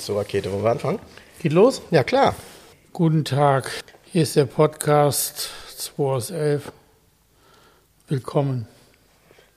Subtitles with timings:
[0.00, 0.52] So, Jens, zur Rakete.
[0.52, 0.98] Wollen wir anfangen?
[1.40, 1.82] Geht los?
[1.90, 2.34] Ja, klar.
[2.92, 3.70] Guten Tag.
[4.04, 6.72] Hier ist der Podcast 2 aus 11.
[8.08, 8.66] Willkommen.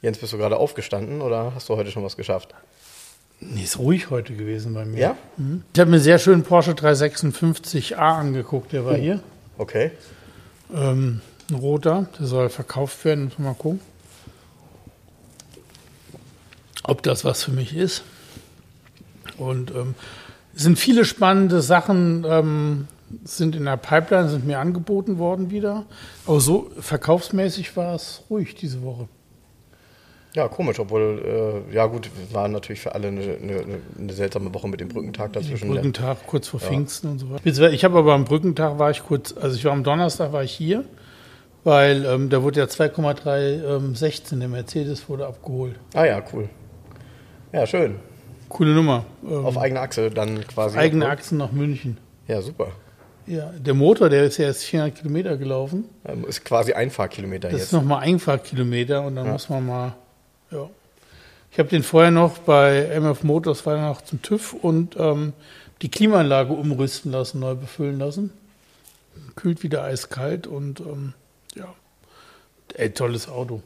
[0.02, 2.54] Jens, bist du gerade aufgestanden oder hast du heute schon was geschafft?
[3.40, 5.00] Nee, ist ruhig heute gewesen bei mir.
[5.00, 5.18] Ja?
[5.38, 5.64] Mhm.
[5.74, 8.74] Ich habe mir sehr schön Porsche 356a angeguckt.
[8.74, 9.22] Der war hier.
[9.58, 9.92] Okay.
[10.74, 12.08] Ähm, ein roter.
[12.20, 13.32] Der soll verkauft werden.
[13.38, 13.80] Mal gucken.
[16.84, 18.04] Ob das was für mich ist.
[19.38, 19.96] Und ähm,
[20.56, 22.88] es sind viele spannende Sachen, ähm,
[23.24, 25.86] sind in der Pipeline, sind mir angeboten worden wieder.
[26.26, 29.08] Aber so verkaufsmäßig war es ruhig diese Woche.
[30.36, 33.64] Ja, komisch, obwohl, äh, ja gut, war natürlich für alle eine, eine,
[34.00, 35.70] eine seltsame Woche mit dem Brückentag dazwischen.
[35.70, 36.68] Brückentag kurz vor ja.
[36.68, 37.72] Pfingsten und so weiter.
[37.72, 40.52] Ich habe aber am Brückentag war ich kurz, also ich war am Donnerstag war ich
[40.52, 40.86] hier,
[41.64, 45.76] weil ähm, da wurde ja 2,316 ähm, der Mercedes wurde abgeholt.
[45.94, 46.50] Ah ja, cool.
[47.52, 47.98] Ja, schön.
[48.54, 49.06] Coole Nummer.
[49.24, 50.78] Ähm, Auf eigene Achse dann quasi.
[50.78, 51.98] Eigene Achsen nach München.
[52.28, 52.72] Ja, super.
[53.26, 55.86] Ja, der Motor, der ist ja erst 400 Kilometer gelaufen.
[56.06, 57.62] Ähm, ist quasi Einfahrkilometer das jetzt.
[57.62, 59.32] Das ist nochmal Einfahrkilometer und dann ja.
[59.32, 59.96] muss man mal,
[60.52, 60.70] ja.
[61.52, 65.34] Ich habe den vorher noch bei MF Motors war noch zum TÜV und ähm,
[65.82, 68.32] die Klimaanlage umrüsten lassen, neu befüllen lassen.
[69.36, 71.14] Kühlt wieder eiskalt und ähm,
[71.56, 71.74] ja,
[72.76, 73.64] ey, tolles Auto.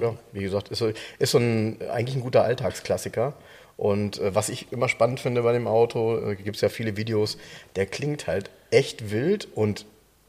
[0.00, 0.84] Ja, wie gesagt, ist,
[1.18, 3.34] ist so ein, eigentlich ein guter Alltagsklassiker.
[3.76, 6.96] Und äh, was ich immer spannend finde bei dem Auto, äh, gibt es ja viele
[6.96, 7.38] Videos,
[7.76, 9.86] der klingt halt echt wild und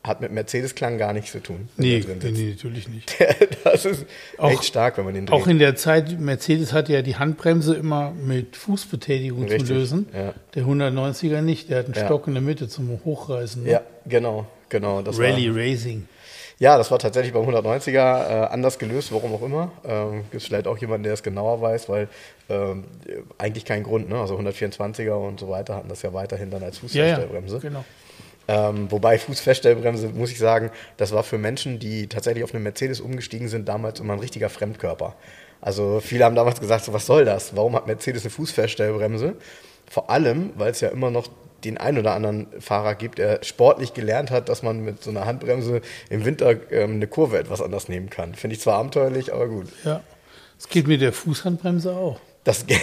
[0.07, 1.67] hat mit Mercedes-Klang gar nichts zu tun.
[1.77, 3.15] Nee, nee, natürlich nicht.
[3.64, 4.05] das ist
[4.37, 5.36] auch, echt stark, wenn man den dreht.
[5.36, 10.08] Auch in der Zeit, Mercedes hatte ja die Handbremse immer mit Fußbetätigung Richtig, zu lösen.
[10.14, 10.33] Ja.
[10.53, 12.05] Der 190er nicht, der hat einen ja.
[12.05, 13.64] Stock in der Mitte zum Hochreißen.
[13.64, 13.71] Ne?
[13.71, 14.99] Ja, genau, genau.
[14.99, 16.08] Rally war, Racing.
[16.58, 19.71] Ja, das war tatsächlich beim 190er äh, anders gelöst, warum auch immer.
[19.86, 22.08] Ähm, Gibt es vielleicht auch jemanden, der es genauer weiß, weil
[22.49, 22.86] ähm,
[23.38, 24.10] eigentlich kein Grund.
[24.10, 24.20] Ne?
[24.20, 27.58] Also 124er und so weiter hatten das ja weiterhin dann als Fußfeststellbremse.
[27.58, 27.86] Ja, ja, genau.
[28.48, 33.02] Ähm, wobei Fußfeststellbremse, muss ich sagen, das war für Menschen, die tatsächlich auf eine Mercedes
[33.02, 35.15] umgestiegen sind, damals immer ein richtiger Fremdkörper.
[35.61, 37.55] Also viele haben damals gesagt, so, was soll das?
[37.55, 39.36] Warum hat Mercedes eine Fußfeststellbremse?
[39.89, 41.27] Vor allem, weil es ja immer noch
[41.65, 45.26] den einen oder anderen Fahrer gibt, der sportlich gelernt hat, dass man mit so einer
[45.26, 48.36] Handbremse im Winter ähm, eine Kurve etwas anders nehmen kann.
[48.36, 49.67] Finde ich zwar abenteuerlich, aber gut.
[49.83, 50.02] Ja,
[50.58, 52.20] es geht mit der Fußhandbremse auch.
[52.43, 52.80] Das geht.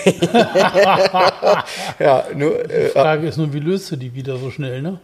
[1.99, 4.99] ja, nur, äh, die Frage ist nur, wie löst du die wieder so schnell, ne?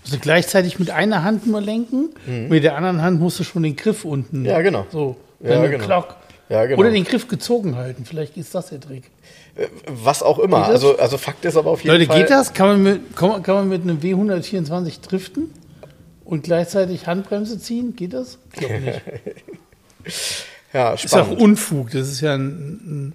[0.00, 2.48] Musst du gleichzeitig mit einer Hand nur lenken, mhm.
[2.48, 4.44] mit der anderen Hand musst du schon den Griff unten.
[4.44, 4.86] Ja, genau.
[4.90, 5.84] So, ja, genau.
[5.84, 6.16] Glock.
[6.48, 6.80] Ja, genau.
[6.80, 8.04] Oder den Griff gezogen halten.
[8.04, 9.10] Vielleicht ist das der Trick.
[9.86, 10.64] Was auch immer.
[10.64, 12.16] Also, also Fakt ist aber auf jeden Leute, Fall.
[12.16, 12.52] Leute, geht das?
[12.54, 15.50] Kann man, mit, kann, kann man mit einem W124 driften
[16.24, 17.94] und gleichzeitig Handbremse ziehen?
[17.94, 18.38] Geht das?
[18.52, 19.02] Ich glaube nicht.
[20.72, 21.04] ja, spannend.
[21.04, 21.90] Ist auch Unfug.
[21.90, 23.14] Das ist ja ein,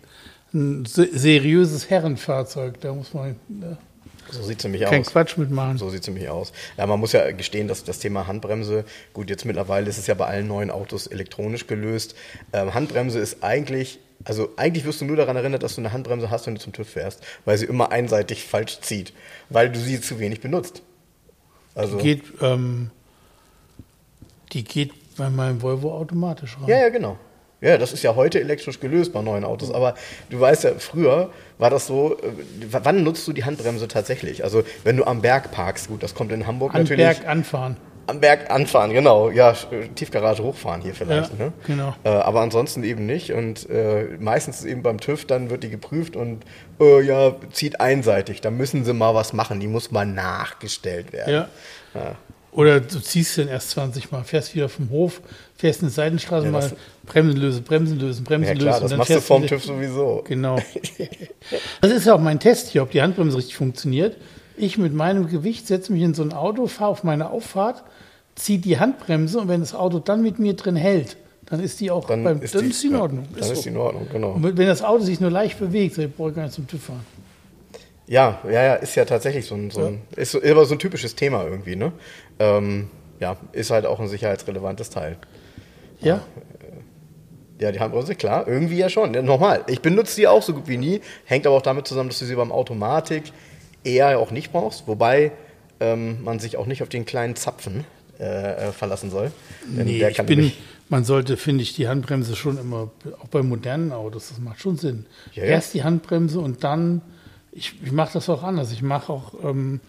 [0.53, 2.79] ein, ein seriöses Herrenfahrzeug.
[2.79, 3.35] Da muss man.
[3.49, 3.77] Ne?
[4.31, 4.91] So sieht es nämlich aus.
[4.91, 5.77] Kein Quatsch mitmachen.
[5.77, 6.53] So sieht es nämlich aus.
[6.77, 10.13] Ja, man muss ja gestehen, dass das Thema Handbremse, gut, jetzt mittlerweile ist es ja
[10.13, 12.15] bei allen neuen Autos elektronisch gelöst.
[12.53, 16.29] Ähm, Handbremse ist eigentlich, also eigentlich wirst du nur daran erinnert, dass du eine Handbremse
[16.29, 19.13] hast, wenn du zum TÜV fährst, weil sie immer einseitig falsch zieht,
[19.49, 20.81] weil du sie zu wenig benutzt.
[21.75, 22.91] Also, die geht, ähm,
[24.51, 26.67] die geht bei meinem Volvo automatisch rein.
[26.67, 27.17] Ja, ja, genau.
[27.61, 29.71] Ja, das ist ja heute elektrisch gelöst bei neuen Autos.
[29.71, 29.95] Aber
[30.29, 32.31] du weißt ja, früher war das so, äh,
[32.71, 34.43] wann nutzt du die Handbremse tatsächlich?
[34.43, 37.05] Also wenn du am Berg parkst, gut, das kommt in Hamburg am natürlich.
[37.05, 37.77] Am Berg anfahren.
[38.09, 39.29] Am Berg anfahren, genau.
[39.29, 39.53] Ja,
[39.95, 41.31] Tiefgarage hochfahren hier vielleicht.
[41.37, 41.53] Ja, ne?
[41.65, 41.95] genau.
[42.03, 43.31] Äh, aber ansonsten eben nicht.
[43.33, 46.43] Und äh, meistens eben beim TÜV, dann wird die geprüft und
[46.79, 48.41] äh, ja, zieht einseitig.
[48.41, 49.59] Da müssen sie mal was machen.
[49.59, 51.33] Die muss mal nachgestellt werden.
[51.33, 51.47] Ja.
[51.93, 52.15] ja.
[52.51, 55.21] Oder du ziehst den erst 20 Mal, fährst wieder vom Hof,
[55.55, 56.71] fährst eine Seitenstraße ja, mal,
[57.05, 58.89] Bremsen lösen, Bremsen lösen, Bremsen ja, klar, lösen.
[58.89, 60.23] Das machst du vorm TÜV sowieso.
[60.27, 60.57] Genau.
[61.81, 64.17] das ist ja auch mein Test hier, ob die Handbremse richtig funktioniert.
[64.57, 67.83] Ich mit meinem Gewicht setze mich in so ein Auto, fahre auf meine Auffahrt,
[68.39, 71.91] ziehe die Handbremse und wenn das Auto dann mit mir drin hält, dann ist die
[71.91, 73.27] auch dann beim, ist dann die, ist die in Ordnung.
[73.37, 74.31] Dann ist, die in Ordnung, genau.
[74.33, 76.83] Und wenn das Auto sich nur leicht bewegt, dann brauche ich gar nicht zum TÜV
[76.83, 77.05] fahren.
[78.07, 80.21] Ja, ja, ja, ist ja tatsächlich so ein, so ein ja.
[80.21, 81.91] ist so, immer so ein typisches Thema irgendwie, ne?
[82.39, 82.89] Ähm,
[83.19, 85.17] ja, ist halt auch ein sicherheitsrelevantes Teil.
[85.99, 86.21] Ja.
[87.59, 89.13] Ja, die Handbremse, klar, irgendwie ja schon.
[89.13, 89.65] Ja, normal.
[89.67, 91.01] Ich benutze die auch so gut wie nie.
[91.25, 93.33] Hängt aber auch damit zusammen, dass du sie beim Automatik
[93.83, 94.87] eher auch nicht brauchst.
[94.87, 95.33] Wobei
[95.81, 97.83] ähm, man sich auch nicht auf den kleinen Zapfen
[98.19, 99.31] äh, äh verlassen soll.
[99.65, 100.51] Denn nee, ich bin,
[100.89, 102.89] man sollte, finde ich, die Handbremse schon immer,
[103.21, 105.05] auch bei modernen Autos, das macht schon Sinn.
[105.33, 105.51] Ja, ja.
[105.51, 107.01] Erst die Handbremse und dann,
[107.51, 108.71] ich, ich mache das auch anders.
[108.71, 109.79] Ich mache auch, ähm,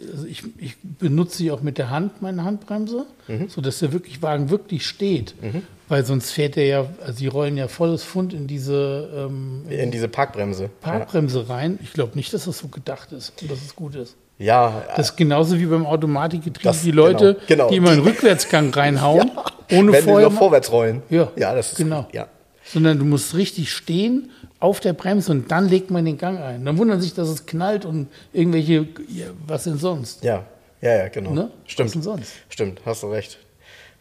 [0.00, 3.48] also ich, ich, benutze sie auch mit der Hand, meine Handbremse, mhm.
[3.48, 5.34] sodass der wirklich Wagen wirklich steht.
[5.42, 5.62] Mhm.
[5.88, 9.90] Weil sonst fährt er ja, also die rollen ja volles Fund in diese ähm, in,
[9.90, 10.70] diese Parkbremse.
[10.80, 11.78] Parkbremse rein.
[11.82, 14.16] Ich glaube nicht, dass das so gedacht ist und dass es gut ist.
[14.38, 14.84] Ja.
[14.96, 16.64] Das ist genauso wie beim Automatikgetriebe.
[16.64, 17.68] Das, die Leute, genau, genau.
[17.70, 19.30] die immer einen Rückwärtsgang reinhauen,
[19.70, 20.28] ja, ohne wenn vorher.
[20.28, 21.02] Wenn vorwärts rollen.
[21.10, 22.06] Ja, ja das ist genau.
[22.12, 22.28] Ja.
[22.64, 26.64] Sondern du musst richtig stehen auf der Bremse und dann legt man den Gang ein.
[26.64, 30.24] Dann wundern sich, dass es knallt und irgendwelche, ja, was denn sonst?
[30.24, 30.44] Ja,
[30.80, 31.30] ja, ja, genau.
[31.30, 31.50] Ne?
[31.66, 31.88] Stimmt.
[31.88, 32.32] Was denn sonst?
[32.48, 33.38] Stimmt, hast du recht.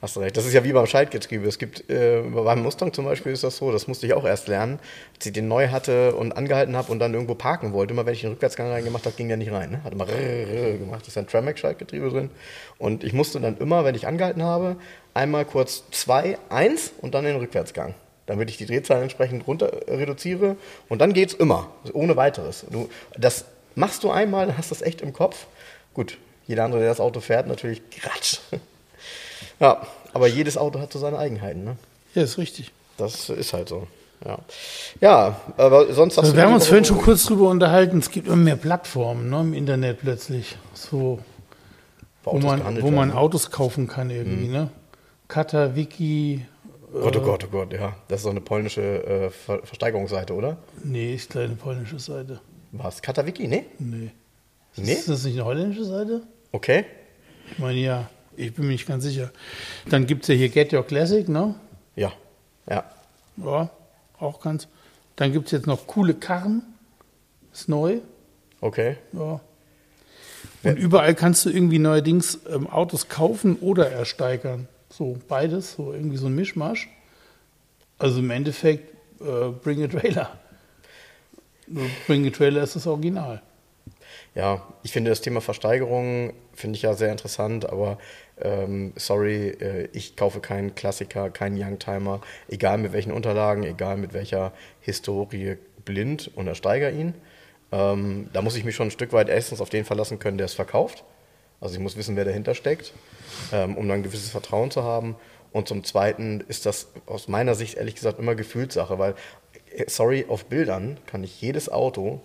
[0.03, 0.35] Hast du recht.
[0.35, 1.47] Das ist ja wie beim Schaltgetriebe.
[1.47, 4.49] Es gibt, äh, beim Mustang zum Beispiel ist das so, das musste ich auch erst
[4.49, 4.79] lernen,
[5.15, 7.93] als ich den neu hatte und angehalten habe und dann irgendwo parken wollte.
[7.93, 9.71] Immer wenn ich den Rückwärtsgang reingemacht habe, ging der nicht rein.
[9.71, 9.83] Ne?
[9.85, 11.03] Hat immer gemacht.
[11.03, 12.31] Das ist ein Tramac-Schaltgetriebe drin.
[12.79, 14.75] Und ich musste dann immer, wenn ich angehalten habe,
[15.13, 17.95] einmal kurz zwei, eins und dann den Rückwärtsgang.
[18.25, 20.57] Damit ich die Drehzahl entsprechend runter reduziere.
[20.89, 22.65] Und dann geht es immer, ohne weiteres.
[22.69, 23.45] Du, das
[23.75, 25.47] machst du einmal, hast das echt im Kopf.
[25.93, 28.39] Gut, jeder andere, der das Auto fährt, natürlich Quatsch.
[29.63, 29.81] Ja,
[30.11, 31.63] aber jedes Auto hat so seine Eigenheiten.
[31.63, 31.77] Ne?
[32.15, 32.73] Ja, ist richtig.
[32.97, 33.87] Das ist halt so.
[34.25, 34.39] Ja,
[34.99, 38.27] ja aber sonst hast also Wir haben uns vorhin schon kurz drüber unterhalten, es gibt
[38.27, 41.19] immer mehr Plattformen ne, im Internet plötzlich, so,
[42.25, 44.47] wo man, wo man Autos kaufen kann irgendwie.
[44.47, 44.51] Mhm.
[44.51, 44.69] Ne?
[45.29, 46.45] Kata, Wiki.
[46.91, 47.95] Gott, oh äh, Gott, oh Gott, ja.
[48.09, 50.57] Das ist so eine polnische äh, Ver Versteigerungsseite, oder?
[50.83, 52.41] Nee, ist keine polnische Seite.
[52.73, 53.01] Was?
[53.01, 53.63] Katawiki, ne?
[53.79, 54.11] Nee.
[54.75, 54.91] nee.
[54.91, 56.21] Ist das nicht eine holländische Seite?
[56.51, 56.83] Okay.
[57.49, 58.09] Ich meine, ja.
[58.35, 59.31] Ich bin mir nicht ganz sicher.
[59.89, 61.55] Dann gibt es ja hier Get Your Classic, ne?
[61.95, 62.11] Ja.
[62.69, 62.83] Ja.
[63.37, 63.69] Ja,
[64.19, 64.67] auch ganz.
[65.15, 66.63] Dann gibt es jetzt noch coole Karren.
[67.51, 67.99] Ist neu.
[68.61, 68.97] Okay.
[69.13, 69.39] Ja.
[70.63, 74.67] Und überall kannst du irgendwie neuerdings ähm, Autos kaufen oder ersteigern.
[74.89, 76.89] So beides, so irgendwie so ein Mischmasch.
[77.97, 80.39] Also im Endeffekt äh, Bring a Trailer.
[82.07, 83.41] Bring a Trailer ist das Original.
[84.35, 87.97] Ja, ich finde das Thema Versteigerung finde ich ja sehr interessant, aber
[88.41, 94.13] ähm, sorry, äh, ich kaufe keinen Klassiker, keinen Youngtimer, egal mit welchen Unterlagen, egal mit
[94.13, 97.13] welcher Historie blind und ersteigere ihn.
[97.71, 100.45] Ähm, da muss ich mich schon ein Stück weit erstens auf den verlassen können, der
[100.45, 101.03] es verkauft.
[101.59, 102.93] Also ich muss wissen, wer dahinter steckt,
[103.51, 105.15] ähm, um dann ein gewisses Vertrauen zu haben.
[105.51, 109.15] Und zum Zweiten ist das aus meiner Sicht ehrlich gesagt immer Gefühlssache, weil,
[109.75, 112.21] äh, sorry, auf Bildern kann ich jedes Auto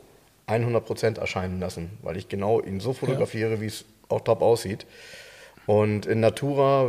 [0.47, 3.61] 100% erscheinen lassen, weil ich genau ihn so fotografiere, ja.
[3.61, 4.87] wie es auch top aussieht.
[5.69, 6.89] Und in Natura,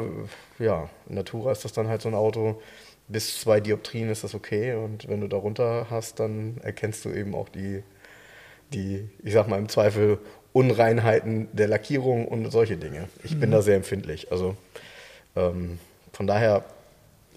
[0.57, 2.61] ja, in Natura ist das dann halt so ein Auto,
[3.09, 4.73] bis zwei Dioptrien ist das okay.
[4.73, 7.83] Und wenn du darunter hast, dann erkennst du eben auch die,
[8.71, 10.17] die, ich sag mal im Zweifel,
[10.53, 13.09] Unreinheiten der Lackierung und solche Dinge.
[13.21, 13.41] Ich mhm.
[13.41, 14.31] bin da sehr empfindlich.
[14.31, 14.55] Also
[15.35, 15.77] ähm,
[16.13, 16.63] von daher,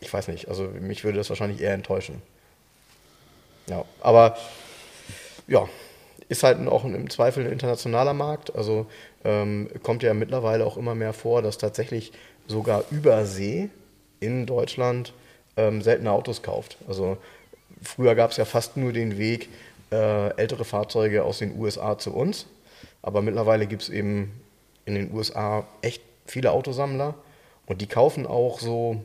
[0.00, 2.22] ich weiß nicht, also mich würde das wahrscheinlich eher enttäuschen.
[3.66, 4.36] Ja, aber
[5.48, 5.68] ja,
[6.32, 8.56] ist halt auch im Zweifel ein internationaler Markt.
[8.56, 8.86] Also
[9.24, 12.12] ähm, kommt ja mittlerweile auch immer mehr vor, dass tatsächlich
[12.48, 13.68] sogar über See
[14.18, 15.12] in Deutschland
[15.56, 16.78] ähm, seltene Autos kauft.
[16.88, 17.18] Also
[17.82, 19.48] früher gab es ja fast nur den Weg
[19.92, 22.46] äh, ältere Fahrzeuge aus den USA zu uns.
[23.02, 24.32] Aber mittlerweile gibt es eben
[24.86, 27.14] in den USA echt viele Autosammler
[27.66, 29.04] und die kaufen auch so,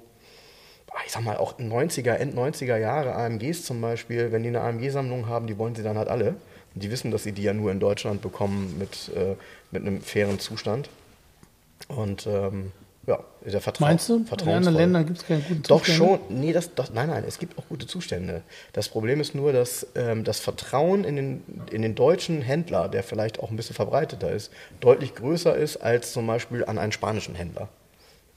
[1.06, 4.32] ich sag mal, auch 90er, End 90er Jahre AMGs zum Beispiel.
[4.32, 6.36] Wenn die eine AMG-Sammlung haben, die wollen sie dann halt alle.
[6.80, 9.36] Die wissen, dass sie die ja nur in Deutschland bekommen mit, äh,
[9.72, 10.90] mit einem fairen Zustand.
[11.88, 12.72] Und ähm,
[13.08, 13.92] ja, der Vertrauen.
[13.92, 14.18] Meinst du?
[14.18, 15.70] In anderen Ländern gibt es keinen guten Zustand?
[15.70, 16.20] Doch schon.
[16.30, 18.42] Nee, das, das, nein, nein, es gibt auch gute Zustände.
[18.74, 23.04] Das Problem ist nur, dass ähm, das Vertrauen in den, in den deutschen Händler, der
[23.04, 27.34] vielleicht auch ein bisschen verbreiteter ist, deutlich größer ist als zum Beispiel an einen spanischen
[27.34, 27.70] Händler.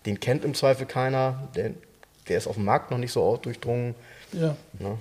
[0.06, 1.72] Den kennt im Zweifel keiner, der,
[2.28, 3.96] der ist auf dem Markt noch nicht so durchdrungen.
[4.32, 4.56] Ja.
[4.78, 4.98] Ne?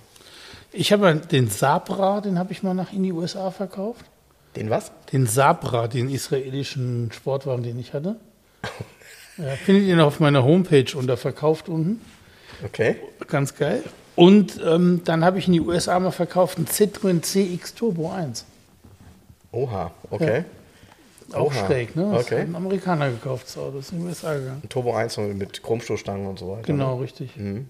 [0.72, 4.06] Ich habe den Sabra, den habe ich mal nach in die USA verkauft.
[4.56, 4.92] Den was?
[5.12, 8.18] Den Sabra, den israelischen Sportwagen, den ich hatte.
[9.38, 12.02] ja, findet ihr noch auf meiner Homepage unter Verkauft unten.
[12.64, 12.98] Okay.
[13.28, 13.84] Ganz geil.
[14.16, 18.46] Und ähm, dann habe ich in die USA mal verkauft einen Citroën CX Turbo 1.
[19.52, 20.44] Oha, okay.
[21.32, 21.38] Ja.
[21.38, 21.66] Auch Oha.
[21.66, 22.12] schräg, ne?
[22.12, 22.42] Das okay.
[22.42, 24.62] ein Amerikaner gekauft, das Auto ist in die USA gegangen.
[24.64, 26.64] Ein Turbo 1 mit Chromstoßstangen und so weiter.
[26.64, 27.04] Genau, ne?
[27.04, 27.36] richtig.
[27.38, 27.68] Mhm.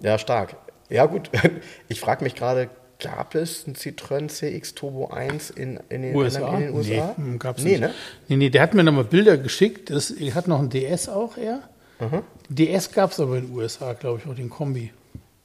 [0.00, 0.56] Ja, stark.
[0.92, 1.30] Ja, gut.
[1.88, 2.68] Ich frage mich gerade,
[3.00, 6.54] gab es einen Citroën CX Turbo 1 in, in, den, USA?
[6.54, 7.14] in den USA?
[7.16, 7.80] Nee, gab's nee, nicht.
[7.80, 7.90] Ne?
[8.28, 9.90] Nee, nee, der hat mir nochmal Bilder geschickt.
[9.90, 11.62] Das, er hat noch einen DS auch, er.
[11.98, 12.22] Mhm.
[12.48, 14.92] DS gab es aber in den USA, glaube ich, auch den Kombi.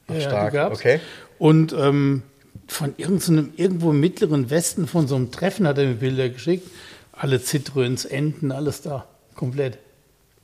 [0.08, 0.78] Ja, Stark, gab's.
[0.78, 1.00] okay.
[1.38, 2.22] Und ähm,
[2.66, 6.68] von irgendeinem, irgendwo im mittleren Westen von so einem Treffen hat er mir Bilder geschickt.
[7.12, 9.06] Alle Citroens, Enten, alles da.
[9.34, 9.78] Komplett.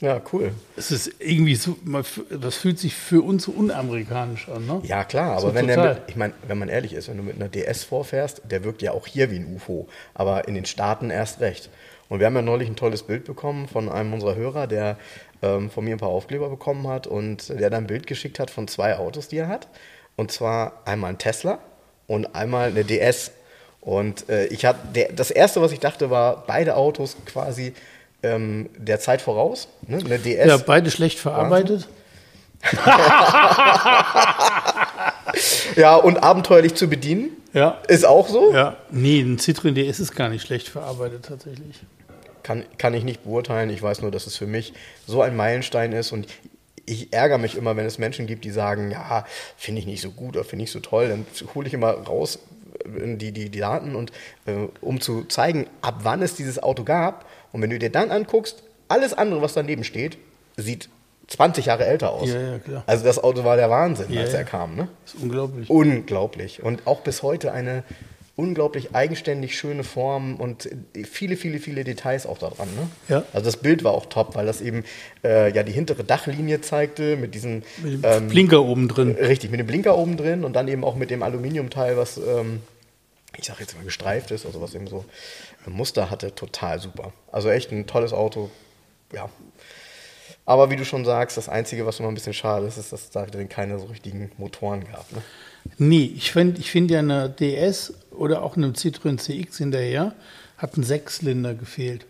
[0.04, 0.52] Ja, cool.
[0.76, 1.76] Es ist irgendwie so,
[2.30, 4.80] das fühlt sich für uns so unamerikanisch an, ne?
[4.84, 5.94] Ja, klar, aber So wenn der total.
[5.94, 8.82] mit, ich meine, wenn man ehrlich ist, wenn du mit einer DS vorfährst, der wirkt
[8.82, 11.70] ja auch hier wie ein UFO, aber in den Staaten erst recht.
[12.10, 14.98] Und wir haben ja neulich ein tolles Bild bekommen von einem unserer Hörer, der
[15.42, 18.50] ähm, von mir ein paar Aufkleber bekommen hat und der dann ein Bild geschickt hat
[18.50, 19.68] von zwei Autos, die er hat.
[20.16, 21.58] Und zwar einmal ein Tesla
[22.06, 23.32] und einmal eine DS.
[23.80, 27.72] Und äh, ich hatte, der, das erste, was ich dachte, war, beide Autos quasi
[28.24, 29.68] ähm, der Zeit voraus.
[29.86, 29.98] Ne?
[30.04, 30.46] Eine DS.
[30.46, 31.86] Ja, beide schlecht verarbeitet.
[35.76, 37.30] ja, und abenteuerlich zu bedienen.
[37.52, 37.78] Ja.
[37.88, 38.52] Ist auch so.
[38.52, 38.76] Ja.
[38.90, 41.80] Nee, ein Citroën DS ist gar nicht schlecht verarbeitet tatsächlich.
[42.42, 43.70] Kann, kann ich nicht beurteilen.
[43.70, 44.72] Ich weiß nur, dass es für mich
[45.06, 46.26] so ein Meilenstein ist und
[46.86, 49.24] ich ärgere mich immer, wenn es Menschen gibt, die sagen, ja,
[49.56, 51.08] finde ich nicht so gut oder finde ich so toll.
[51.08, 52.40] Dann hole ich immer raus
[52.84, 54.10] äh, die, die, die Daten und
[54.46, 57.26] äh, um zu zeigen, ab wann es dieses Auto gab.
[57.54, 60.18] Und wenn du dir dann anguckst, alles andere, was daneben steht,
[60.56, 60.88] sieht
[61.28, 62.28] 20 Jahre älter aus.
[62.28, 62.82] Ja, ja, klar.
[62.86, 64.38] Also das Auto war der Wahnsinn, Ja, als ja.
[64.40, 64.74] er kam.
[64.74, 64.88] Ne?
[65.04, 65.70] Das ist unglaublich.
[65.70, 66.62] Unglaublich.
[66.64, 67.84] Und auch bis heute eine
[68.36, 70.68] unglaublich eigenständig schöne Form und
[71.08, 72.66] viele, viele, viele Details auch da dran.
[72.74, 72.88] Ne?
[73.08, 73.22] Ja.
[73.32, 74.82] Also das Bild war auch top, weil das eben
[75.22, 79.12] äh, ja die hintere Dachlinie zeigte mit diesem Mit dem ähm, Blinker oben drin.
[79.12, 82.58] richtig mit dem Blinker oben drin und dann eben auch mit dem Aluminiumteil, was ähm,
[83.36, 85.04] ich sag jetzt mal gestreift ist, also was eben so
[85.66, 87.12] ein Muster hatte, total super.
[87.32, 88.50] Also echt ein tolles Auto.
[89.12, 89.28] Ja.
[90.46, 93.04] Aber wie du schon sagst, das Einzige, was immer ein bisschen schade ist, ist, dass
[93.04, 95.10] es da drin keine so richtigen Motoren gab.
[95.12, 95.22] Ne?
[95.78, 100.14] Nee, ich finde ich find ja einer DS oder auch einem Citroën CX hinterher
[100.58, 102.06] hat ein Sechszylinder gefehlt.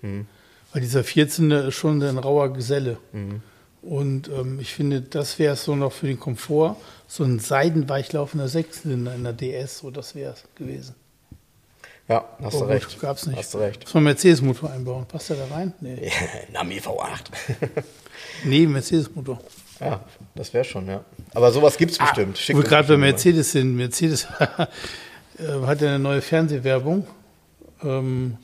[0.73, 2.99] Weil dieser Vierzylinder ist schon ein rauer Geselle.
[3.83, 6.77] Und ähm, ich finde, das wäre es so noch für den Komfort,
[7.07, 10.95] so ein seidenweichlaufender Sechszylinder in der DS, so das wäre es gewesen.
[12.09, 13.01] Ja, hast du Oh, recht.
[13.01, 13.39] Gab's nicht.
[13.39, 13.83] Hast du recht.
[13.85, 15.07] Muss man Mercedes-Motor einbauen.
[15.07, 15.73] Passt der da rein?
[15.81, 16.11] Nee.
[16.53, 17.21] Nami V8.
[18.45, 19.41] Nee, Mercedes-Motor.
[19.81, 20.01] ja,
[20.35, 21.05] das wäre schon, ja.
[21.35, 22.39] Aber sowas gibt es bestimmt.
[22.39, 23.01] Schick Wo wir uns gerade bei bestimmt.
[23.13, 23.75] Mercedes sind.
[23.77, 24.25] Mercedes
[25.39, 27.07] äh, hat ja eine neue Fernsehwerbung.
[27.83, 28.37] Ähm,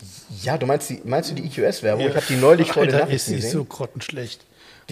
[0.42, 2.08] Ja, du meinst, die, meinst du die EQS-Werbung?
[2.08, 3.52] Ich habe die neulich vor den Alter, ist Nachrichten die gesehen.
[3.52, 4.40] so grottenschlecht.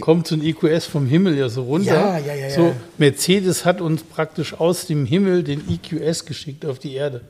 [0.00, 1.92] Kommt so ein EQS vom Himmel ja so runter.
[1.94, 2.50] Ja, ja, ja, ja.
[2.54, 7.22] So, Mercedes hat uns praktisch aus dem Himmel den EQS geschickt auf die Erde.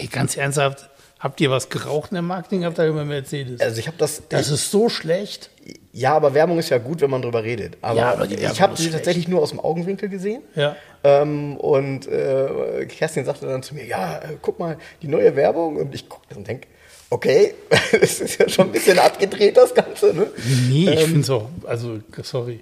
[0.00, 0.88] Ey, ganz ernsthaft,
[1.18, 3.60] habt ihr was geraucht in der Marketingabteilung bei Mercedes?
[3.60, 5.50] also ich habe das, das ist so schlecht.
[5.92, 7.76] ja, aber Werbung ist ja gut, wenn man drüber redet.
[7.82, 10.42] Aber, Ja, aber ich habe sie tatsächlich nur aus dem Augenwinkel gesehen.
[10.54, 10.76] Ja.
[11.04, 15.76] Ähm, und äh, Kerstin sagte dann zu mir, ja, äh, guck mal, die neue Werbung.
[15.76, 16.68] Und ich gucke und denke,
[17.10, 17.54] okay,
[18.00, 20.14] das ist ja schon ein bisschen abgedreht, das Ganze.
[20.14, 20.26] Ne?
[20.68, 22.60] Nee, ich Ähm, finde es auch, also sorry.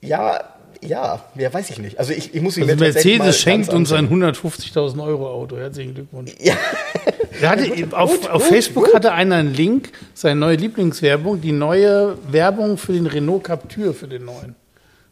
[0.00, 1.98] Ja, ja, ja, weiß ich nicht.
[1.98, 4.34] Also ich, ich muss ihn Also Mercedes schenkt uns ein ansehen.
[4.34, 5.56] 150.000 Euro Auto.
[5.56, 6.32] Herzlichen Glückwunsch.
[6.40, 6.56] Ja.
[7.42, 8.94] Hatte, auf, gut, auf gut, Facebook gut.
[8.94, 14.08] hatte einer einen Link, seine neue Lieblingswerbung, die neue Werbung für den Renault Captur, für
[14.08, 14.54] den neuen.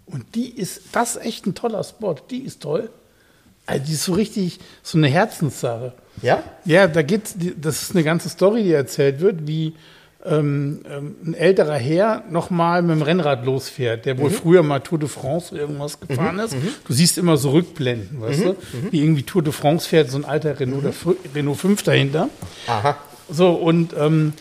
[0.07, 2.17] Und die ist, das ist echt ein toller Spot.
[2.31, 2.91] Die ist toll.
[3.67, 5.93] Also die ist so richtig, so eine Herzenssache.
[6.23, 6.43] Ja?
[6.65, 9.75] Ja, da geht's, das ist eine ganze Story, die erzählt wird, wie
[10.31, 14.19] ähm, ähm, ein älterer Herr nochmal mit dem Rennrad losfährt, der Mhm.
[14.21, 16.55] wohl früher mal Tour de France irgendwas gefahren ist.
[16.87, 18.45] Du siehst immer so Rückblenden, weißt Mhm.
[18.45, 18.57] du?
[18.91, 20.85] Wie irgendwie Tour de France fährt, so ein alter Renault,
[21.35, 22.29] Renault 5 dahinter.
[22.67, 22.97] Aha.
[23.31, 24.33] So, und ähm,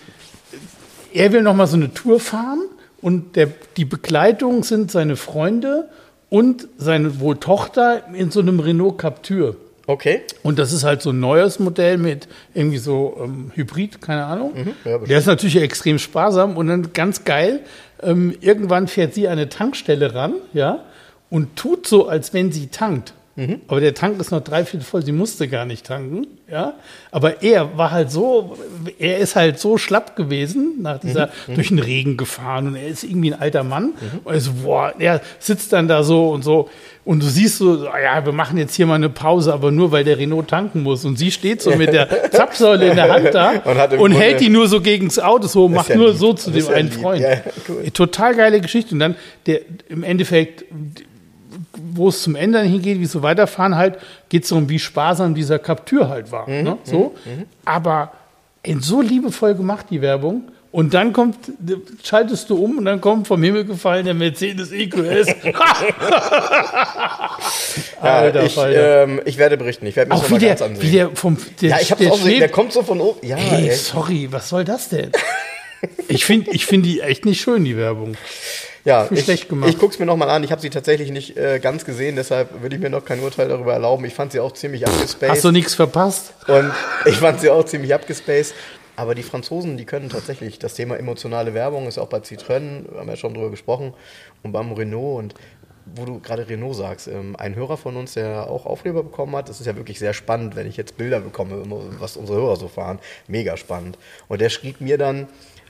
[1.14, 2.62] er will nochmal so eine Tour fahren
[3.02, 5.90] und der, die Begleitung sind seine Freunde
[6.30, 9.56] und seine wohl Tochter in so einem Renault Captur.
[9.88, 10.22] Okay.
[10.44, 14.54] Und das ist halt so ein neues Modell mit irgendwie so ähm, Hybrid, keine Ahnung.
[14.54, 14.74] Mhm.
[14.84, 14.98] ja.
[15.00, 17.62] Der ist natürlich extrem sparsam und dann ganz geil.
[18.04, 20.84] Ähm, irgendwann fährt sie an eine Tankstelle ran, ja,
[21.30, 23.14] und tut so, als wenn sie tankt.
[23.40, 23.62] Mhm.
[23.68, 26.74] Aber der Tank ist noch dreiviertel voll, sie musste gar nicht tanken, ja.
[27.12, 28.58] Aber er war halt so,
[28.98, 31.54] er ist halt so schlapp gewesen nach dieser, Mhm.
[31.56, 33.94] durch den Regen gefahren und er ist irgendwie ein alter Mann.
[34.24, 36.68] Und er so, boah, er sitzt dann da so und so
[37.06, 39.92] und du siehst so, ah ja, wir machen jetzt hier mal eine Pause, aber nur
[39.92, 41.06] weil der Renault tanken muss.
[41.06, 43.52] Und sie steht so mit der Zapfsäule in der Hand da
[43.92, 46.18] Und und, hält die nur so gegens Auto, so macht ja nur lieb.
[46.18, 47.00] so zu Das dem ja einen lieb.
[47.02, 47.22] Freund.
[47.22, 47.30] Ja,
[47.70, 47.90] cool.
[47.92, 48.96] Total geile Geschichte.
[48.96, 49.16] Und dann
[49.46, 50.66] der im Endeffekt,
[51.98, 53.98] wo es zum Ende hingeht, wie so weiterfahren halt,
[54.30, 56.50] geht es darum, wie sparsam dieser Captur halt war.
[56.50, 56.78] Mhm, ne?
[56.84, 57.16] So.
[57.66, 58.12] Aber
[58.64, 60.44] in so liebevoll gemacht, die Werbung.
[60.72, 61.38] Und dann kommt,
[62.04, 65.28] schaltest du um und dann kommt vom Himmel gefallen der Mercedes EQS.
[68.04, 69.04] Ja, Alter, ich, Falter.
[69.04, 69.86] ähm, ich werde berichten.
[69.88, 70.92] Ich werde mir das Auch noch wie mal der, ganz wie ansehen.
[70.92, 73.26] der vom der, ja, ich der auch gesehen, der kommt so von oben.
[73.26, 73.76] Ja, Ey, ey.
[73.76, 75.12] sorry, was soll das denn?
[76.08, 78.16] Ich finde ich find die echt nicht schön, die Werbung.
[78.88, 79.70] Ja, ich, schlecht gemacht.
[79.70, 80.44] ich guck's mir nochmal an.
[80.46, 83.50] Ich habe sie tatsächlich nicht äh, ganz gesehen, deshalb will ich mir noch kein Urteil
[83.50, 84.06] darüber erlauben.
[84.06, 85.30] Ich fand sie auch ziemlich abgespaced.
[85.30, 86.34] Hast du nichts verpasst?
[86.48, 86.72] Und
[87.06, 88.56] ich fand sie auch ziemlich abgespaced.
[88.96, 93.06] Aber die Franzosen, die können tatsächlich das Thema emotionale Werbung, ist auch bei Citroën, haben
[93.06, 93.94] wir ja schon drüber gesprochen,
[94.42, 95.20] und beim Renault.
[95.20, 95.36] Und
[95.96, 99.50] wo du gerade Renault sagst, ähm, ein Hörer von uns, der auch Aufkleber bekommen hat,
[99.50, 101.62] das ist ja wirklich sehr spannend, wenn ich jetzt Bilder bekomme,
[102.00, 103.00] was unsere Hörer so fahren.
[103.28, 103.98] Mega spannend.
[104.30, 105.28] Und der schrieb mir dann,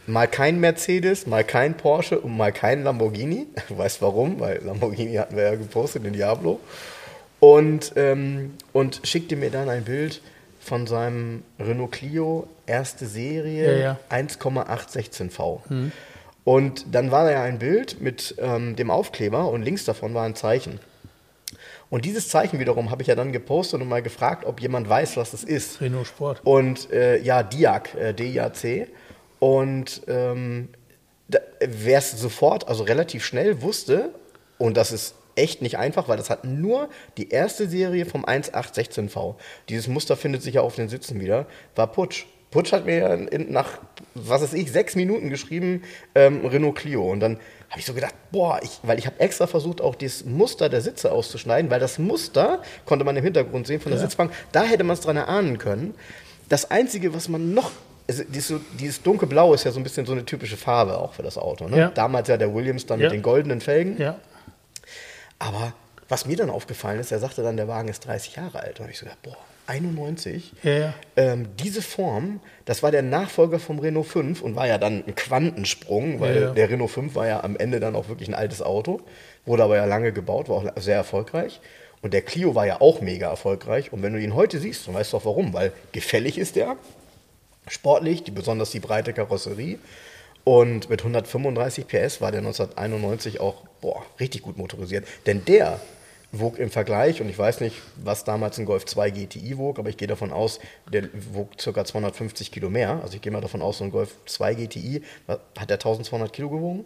[0.07, 3.47] mal kein Mercedes, mal kein Porsche und mal kein Lamborghini.
[3.67, 6.59] Du weißt warum, weil Lamborghini hatten wir ja gepostet, den Diablo.
[7.39, 10.21] Und, ähm, und schickte mir dann ein Bild
[10.59, 13.99] von seinem Renault Clio, erste Serie, ja, ja.
[14.09, 15.59] 1,816V.
[15.69, 15.91] Mhm.
[16.43, 20.25] Und dann war da ja ein Bild mit ähm, dem Aufkleber und links davon war
[20.25, 20.79] ein Zeichen.
[21.89, 25.15] Und dieses Zeichen wiederum habe ich ja dann gepostet und mal gefragt, ob jemand weiß,
[25.15, 25.79] was das ist.
[25.79, 26.41] Renault Sport.
[26.43, 28.87] Und äh, ja, DIAC, äh, D-I-A-C.
[29.39, 30.69] Und ähm,
[31.59, 34.13] wer es sofort, also relativ schnell wusste,
[34.57, 39.35] und das ist echt nicht einfach, weil das hat nur die erste Serie vom 1.8.16V.
[39.69, 42.25] Dieses Muster findet sich ja auf den Sitzen wieder, war Putsch.
[42.49, 43.79] Putsch hat mir in, nach,
[44.15, 45.83] was weiß ich, sechs Minuten geschrieben,
[46.15, 47.11] ähm, Renault Clio.
[47.11, 47.39] Und dann
[47.69, 50.81] habe ich so gedacht, boah, ich, weil ich habe extra versucht, auch das Muster der
[50.81, 54.07] Sitze auszuschneiden, weil das Muster konnte man im Hintergrund sehen von der ja.
[54.07, 55.93] Sitzbank, da hätte man es dran erahnen können.
[56.47, 57.71] Das Einzige, was man noch
[58.07, 61.23] also dieses, dieses dunkelblau ist ja so ein bisschen so eine typische Farbe auch für
[61.23, 61.67] das Auto.
[61.67, 61.77] Ne?
[61.77, 61.87] Ja.
[61.89, 63.07] Damals ja der Williams dann ja.
[63.07, 63.99] mit den goldenen Felgen.
[63.99, 64.17] Ja.
[65.39, 65.73] Aber
[66.09, 68.79] was mir dann aufgefallen ist, er sagte dann, der Wagen ist 30 Jahre alt.
[68.79, 69.37] Und ich so gedacht, boah,
[69.67, 70.53] 91.
[70.63, 70.93] Ja.
[71.17, 75.15] Ähm, diese Form, das war der Nachfolger vom Renault 5 und war ja dann ein
[75.15, 79.01] Quantensprung, weil der Renault 5 war ja am Ende dann auch wirklich ein altes Auto,
[79.45, 81.59] wurde aber ja lange gebaut, war auch sehr erfolgreich.
[82.01, 83.91] Und der Clio war ja auch mega erfolgreich.
[83.91, 86.77] Und wenn du ihn heute siehst, dann weißt du auch warum, weil gefällig ist der,
[87.69, 89.79] sportlich, die, besonders die breite Karosserie.
[90.43, 95.05] Und mit 135 PS war der 1991 auch boah, richtig gut motorisiert.
[95.25, 95.79] Denn der
[96.31, 99.89] wog im Vergleich, und ich weiß nicht, was damals ein Golf 2 GTI wog, aber
[99.89, 100.59] ich gehe davon aus,
[100.91, 101.85] der wog ca.
[101.85, 102.99] 250 Kilo mehr.
[103.01, 106.49] Also ich gehe mal davon aus, so ein Golf 2 GTI, hat der 1200 Kilo
[106.49, 106.85] gewogen?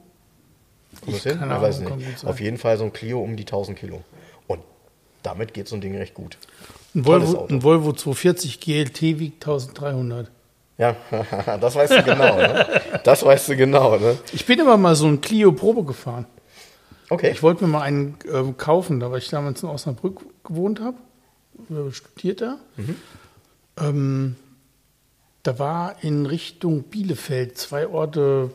[1.00, 1.40] Kommt das hin?
[1.42, 2.26] Ich weiß nicht.
[2.26, 4.02] Auf jeden Fall so ein Clio um die 1000 Kilo.
[4.48, 4.62] Und
[5.24, 6.38] damit geht so ein Ding recht gut.
[6.94, 10.30] Ein Volvo, ein Volvo 240 GLT wiegt 1300.
[10.82, 10.96] Ja,
[11.62, 12.38] das weißt du genau.
[12.38, 12.82] Ne?
[13.04, 13.98] Das weißt du genau.
[13.98, 14.18] Ne?
[14.34, 16.26] Ich bin immer mal so ein Clio Probe gefahren.
[17.10, 17.30] Okay.
[17.32, 20.98] Ich wollte mir mal einen äh, kaufen, da weil ich damals in Osnabrück gewohnt habe,
[21.92, 22.58] studiert da.
[22.78, 22.96] Mhm.
[23.78, 24.36] Ähm,
[25.44, 28.50] da war in Richtung Bielefeld zwei Orte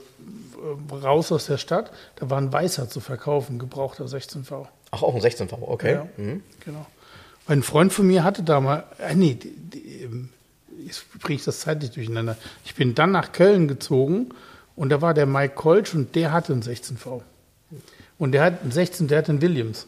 [0.90, 1.92] äh, raus aus der Stadt.
[2.16, 4.66] Da war ein Weißer zu verkaufen, gebrauchter 16V.
[4.90, 5.92] Ach, auch ein 16V, okay.
[5.92, 6.42] Ja, mhm.
[6.64, 6.86] Genau.
[7.46, 10.30] Ein Freund von mir hatte da mal, äh, nee, die, die, ähm,
[10.86, 12.36] jetzt bringe ich das zeitlich durcheinander.
[12.64, 14.30] Ich bin dann nach Köln gezogen
[14.74, 17.22] und da war der Mike Kolsch und der hatte einen 16V.
[18.18, 19.86] Und der hat einen 16, der hat einen Williams.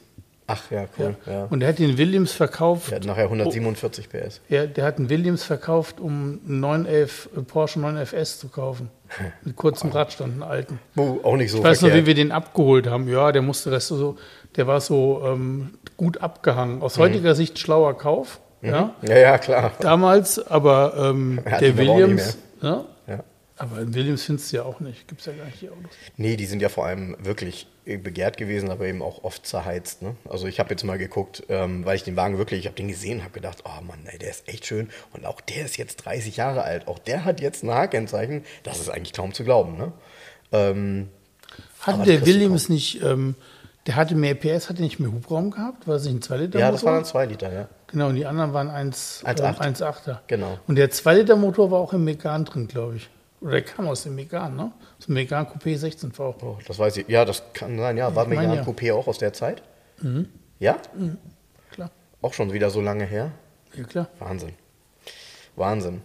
[0.51, 1.15] Ach ja, cool.
[1.27, 1.33] Ja.
[1.33, 1.45] Ja.
[1.45, 2.91] Und der hat den Williams verkauft.
[2.91, 4.41] Der hat nachher 147 PS.
[4.49, 8.89] Ja, der hat einen Williams verkauft, um einen 911, äh, Porsche 911 S zu kaufen.
[9.45, 10.81] Mit kurzem Radstand, einen alten.
[10.97, 11.59] Oh, auch nicht so.
[11.59, 11.99] Ich weiß verkehrt.
[11.99, 13.09] noch, wie wir den abgeholt haben.
[13.09, 14.17] Ja, der musste das so,
[14.57, 16.81] der war so ähm, gut abgehangen.
[16.81, 17.03] Aus mhm.
[17.03, 18.41] heutiger Sicht schlauer Kauf.
[18.61, 18.69] Mhm.
[18.69, 18.95] Ja?
[19.03, 19.73] ja, ja, klar.
[19.81, 22.85] Damals, aber ähm, der Williams, ja?
[23.07, 23.25] ja?
[23.57, 25.09] Aber in Williams findest du ja auch nicht.
[25.09, 25.91] Gibt es ja gar nicht die Autos.
[26.17, 27.67] Nee, die sind ja vor allem wirklich
[27.97, 30.03] begehrt gewesen, aber eben auch oft zerheizt.
[30.03, 30.15] Ne?
[30.29, 32.89] Also ich habe jetzt mal geguckt, ähm, weil ich den Wagen wirklich, ich habe den
[32.89, 34.91] gesehen, habe gedacht, oh Mann, ey, der ist echt schön.
[35.13, 36.87] Und auch der ist jetzt 30 Jahre alt.
[36.87, 38.45] Auch der hat jetzt ein H-Kennzeichen.
[38.63, 39.79] Das ist eigentlich kaum zu glauben.
[39.79, 39.93] Ne?
[40.53, 41.09] Ähm,
[41.81, 43.35] Hatte der Williams nicht, ähm,
[43.87, 45.89] der hatte mehr PS, hatte nicht mehr Hubraum gehabt?
[45.89, 46.59] War es nicht ein 2 Liter?
[46.59, 47.69] Ja, das waren 2 Liter, ja.
[47.89, 50.11] Genau, und die anderen waren 1,8er.
[50.11, 50.59] Äh, genau.
[50.67, 53.09] Und der 2 Liter Motor war auch im Megan drin, glaube ich.
[53.41, 54.73] Oder der kam aus dem Megan, ne?
[54.99, 56.35] Aus dem Megan Coupé 16V.
[56.43, 57.09] Oh, das weiß ich.
[57.09, 58.15] Ja, das kann sein, ja.
[58.15, 58.63] War ich Megan ja.
[58.63, 59.63] Coupé auch aus der Zeit?
[60.03, 60.29] Mhm.
[60.59, 60.77] Ja?
[60.95, 61.19] Mhm.
[61.71, 61.91] Klar.
[62.21, 63.31] Auch schon wieder so lange her?
[63.75, 64.09] Ja, klar.
[64.19, 64.53] Wahnsinn.
[65.57, 66.03] Wahnsinn.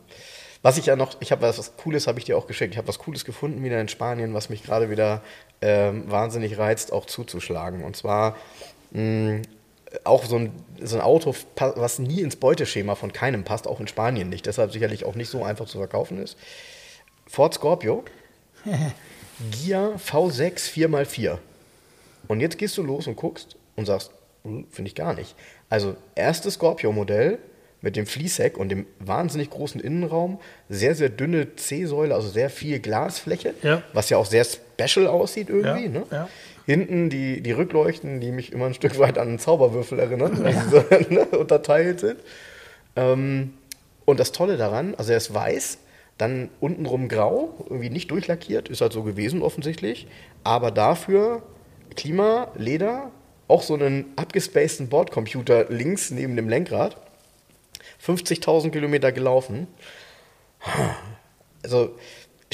[0.61, 2.73] Was ich ja noch, ich habe was, was Cooles, habe ich dir auch geschickt.
[2.73, 5.21] Ich habe was Cooles gefunden wieder in Spanien, was mich gerade wieder
[5.61, 7.83] ähm, wahnsinnig reizt, auch zuzuschlagen.
[7.83, 8.37] Und zwar
[8.91, 9.41] mh,
[10.03, 10.51] auch so ein,
[10.81, 14.45] so ein Auto, was nie ins Beuteschema von keinem passt, auch in Spanien nicht.
[14.45, 16.37] Deshalb sicherlich auch nicht so einfach zu verkaufen ist.
[17.27, 18.03] Ford Scorpio,
[19.51, 21.37] Gia V6 4x4.
[22.27, 24.11] Und jetzt gehst du los und guckst und sagst,
[24.43, 25.35] hm, finde ich gar nicht.
[25.69, 27.39] Also erstes Scorpio-Modell
[27.81, 32.79] mit dem Fließheck und dem wahnsinnig großen Innenraum, sehr, sehr dünne C-Säule, also sehr viel
[32.79, 33.83] Glasfläche, ja.
[33.91, 35.85] was ja auch sehr special aussieht irgendwie.
[35.85, 36.03] Ja, ne?
[36.09, 36.29] ja.
[36.65, 40.53] Hinten die, die Rückleuchten, die mich immer ein Stück weit an einen Zauberwürfel erinnern, weil
[40.53, 42.19] sie so ne, unterteilt sind.
[42.95, 43.53] Ähm,
[44.05, 45.79] und das Tolle daran, also er ist weiß,
[46.17, 50.07] dann untenrum grau, irgendwie nicht durchlackiert, ist halt so gewesen offensichtlich.
[50.43, 51.43] Aber dafür
[51.95, 53.11] Klima, Leder,
[53.47, 56.97] auch so einen abgespaceden Bordcomputer links neben dem Lenkrad.
[58.05, 59.67] 50.000 Kilometer gelaufen.
[61.63, 61.95] Also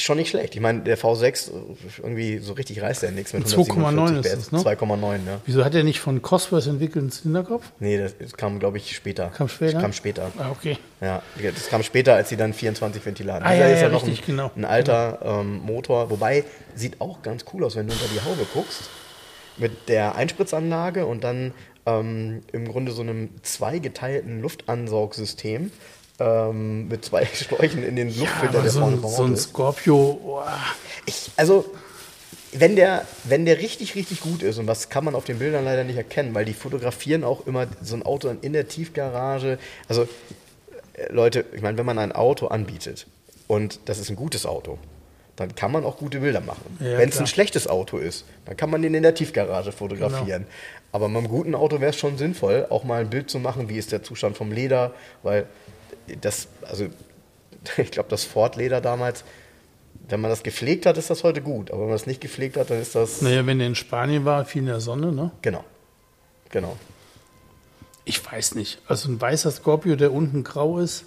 [0.04, 0.54] schon nicht schlecht.
[0.54, 1.50] Ich meine, der V6,
[1.98, 4.58] irgendwie so richtig reißt er nichts mit 2,9 ist das, ne?
[4.58, 5.40] 2,9, ja.
[5.46, 7.70] Wieso hat er nicht von Cosworth entwickelt einen Zylinderkopf?
[7.78, 9.28] Nee, das, kam, glaube ich, später.
[9.28, 9.72] Kam später?
[9.74, 10.30] Das kam später.
[10.38, 10.78] Ah, okay.
[11.00, 13.44] Ja, das kam später, als sie dann 24 Ventile hatten.
[13.44, 14.50] Ah, Dieser ja, ist ja, noch richtig, ein, genau.
[14.56, 18.46] ein alter ähm, Motor, wobei sieht auch ganz cool aus, wenn du unter die Haube
[18.52, 18.90] guckst.
[19.56, 21.52] Mit der Einspritzanlage und dann
[21.86, 25.70] ähm, im Grunde so einem zweigeteilten Luftansaugsystem
[26.20, 29.36] ähm, mit zwei Schläuchen in den Luftfilter, aber der so ein, so ein.
[29.36, 30.42] Scorpio, oh,
[31.06, 31.64] Ich, also,
[32.52, 35.64] wenn der, wenn der richtig, richtig gut ist, und das kann man auf den Bildern
[35.64, 39.58] leider nicht erkennen, weil die fotografieren auch immer so ein Auto in der Tiefgarage.
[39.88, 40.02] Also,
[40.94, 43.06] äh, Leute, ich meine, wenn man ein Auto anbietet
[43.48, 44.78] und das ist ein gutes Auto,
[45.36, 46.76] dann kann man auch gute Bilder machen.
[46.80, 50.42] Ja, wenn es ein schlechtes Auto ist, dann kann man den in der Tiefgarage fotografieren.
[50.42, 50.52] Genau.
[50.92, 53.70] Aber mit einem guten Auto wäre es schon sinnvoll, auch mal ein Bild zu machen,
[53.70, 55.46] wie ist der Zustand vom Leder, weil
[56.20, 56.86] das, also
[57.76, 59.24] ich glaube, das Ford-Leder damals,
[60.08, 61.70] wenn man das gepflegt hat, ist das heute gut.
[61.70, 63.22] Aber wenn man das nicht gepflegt hat, dann ist das.
[63.22, 65.30] naja, wenn er in Spanien war, viel in der Sonne, ne?
[65.42, 65.64] Genau.
[66.50, 66.76] Genau.
[68.04, 68.80] Ich weiß nicht.
[68.88, 71.04] Also ein weißer Scorpio, der unten grau ist,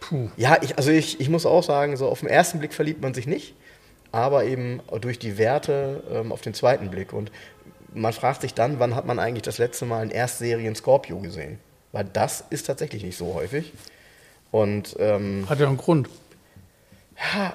[0.00, 0.28] puh.
[0.36, 3.12] Ja, ich, also ich, ich muss auch sagen, so auf den ersten Blick verliebt man
[3.12, 3.54] sich nicht,
[4.12, 7.12] aber eben durch die Werte ähm, auf den zweiten Blick.
[7.12, 7.32] Und
[7.92, 11.58] man fragt sich dann, wann hat man eigentlich das letzte Mal einen Erstserien Scorpio gesehen?
[11.90, 13.72] Weil das ist tatsächlich nicht so häufig.
[14.50, 16.08] Und ähm, Hat ja einen Grund.
[17.34, 17.54] ja,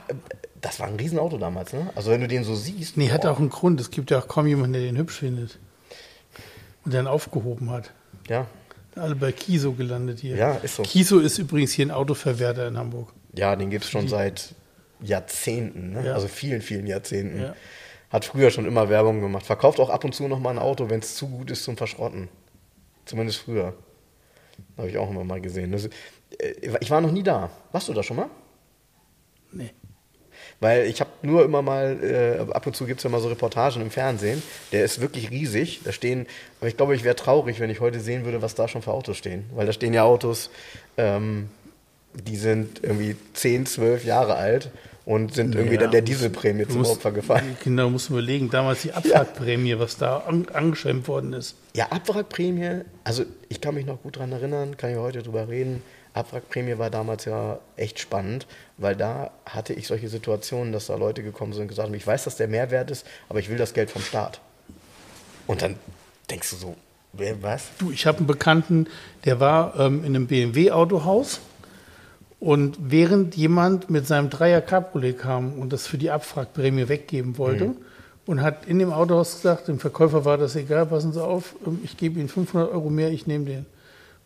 [0.61, 1.89] das war ein Riesenauto damals, ne?
[1.95, 2.95] Also wenn du den so siehst.
[2.97, 3.81] Nee, hat boah, auch einen Grund.
[3.81, 5.59] Es gibt ja auch kaum jemanden, der den hübsch findet.
[6.85, 7.91] Und ihn aufgehoben hat.
[8.29, 8.47] Ja,
[8.95, 10.35] Alle bei Kiso gelandet hier.
[10.35, 10.83] Ja, ist so.
[10.83, 13.09] Kiso ist übrigens hier ein Autoverwerter in Hamburg.
[13.33, 14.53] Ja, den gibt es schon seit
[15.01, 16.05] Jahrzehnten, ne?
[16.07, 16.13] Ja.
[16.13, 17.41] also vielen, vielen Jahrzehnten.
[17.41, 17.55] Ja.
[18.09, 19.45] Hat früher schon immer Werbung gemacht.
[19.45, 21.75] Verkauft auch ab und zu noch mal ein Auto, wenn es zu gut ist zum
[21.77, 22.29] Verschrotten.
[23.05, 23.73] Zumindest früher.
[24.77, 25.71] Habe ich auch immer mal gesehen.
[25.71, 25.89] Das,
[26.81, 27.49] ich war noch nie da.
[27.71, 28.29] Warst du da schon mal?
[29.51, 29.71] Nee.
[30.59, 31.97] Weil ich habe nur immer mal,
[32.49, 34.41] äh, ab und zu gibt es ja mal so Reportagen im Fernsehen.
[34.71, 35.81] Der ist wirklich riesig.
[35.83, 36.25] Da stehen,
[36.59, 38.91] aber ich glaube, ich wäre traurig, wenn ich heute sehen würde, was da schon für
[38.91, 39.45] Autos stehen.
[39.53, 40.49] Weil da stehen ja Autos,
[40.97, 41.49] ähm,
[42.13, 44.69] die sind irgendwie 10, 12 Jahre alt
[45.05, 47.57] und sind irgendwie Ja, dann der muss- Dieselprämie zum musst- Opfer gefallen.
[47.63, 48.49] Genau, musst du überlegen.
[48.49, 51.55] Damals die Abfahrtprämie, was da an, angeschwemmt worden ist.
[51.75, 55.81] Ja, Abwrackprämie, also ich kann mich noch gut dran erinnern, kann ich heute drüber reden.
[56.13, 58.45] Abwrackprämie war damals ja echt spannend,
[58.77, 62.05] weil da hatte ich solche Situationen, dass da Leute gekommen sind und gesagt haben, ich
[62.05, 64.39] weiß, dass der Mehrwert ist, aber ich will das Geld vom Staat.
[65.47, 65.75] Und dann
[66.29, 66.75] denkst du so,
[67.13, 67.63] wer, was?
[67.79, 68.87] Du, ich habe einen Bekannten,
[69.25, 71.39] der war ähm, in einem BMW-Autohaus
[72.39, 77.65] und während jemand mit seinem Dreier Cabriolet kam und das für die Abwrackprämie weggeben wollte
[77.65, 77.77] Mhm.
[78.25, 81.79] und hat in dem Autohaus gesagt, dem Verkäufer war das egal, passen Sie auf, ähm,
[81.83, 83.65] ich gebe Ihnen 500 Euro mehr, ich nehme den.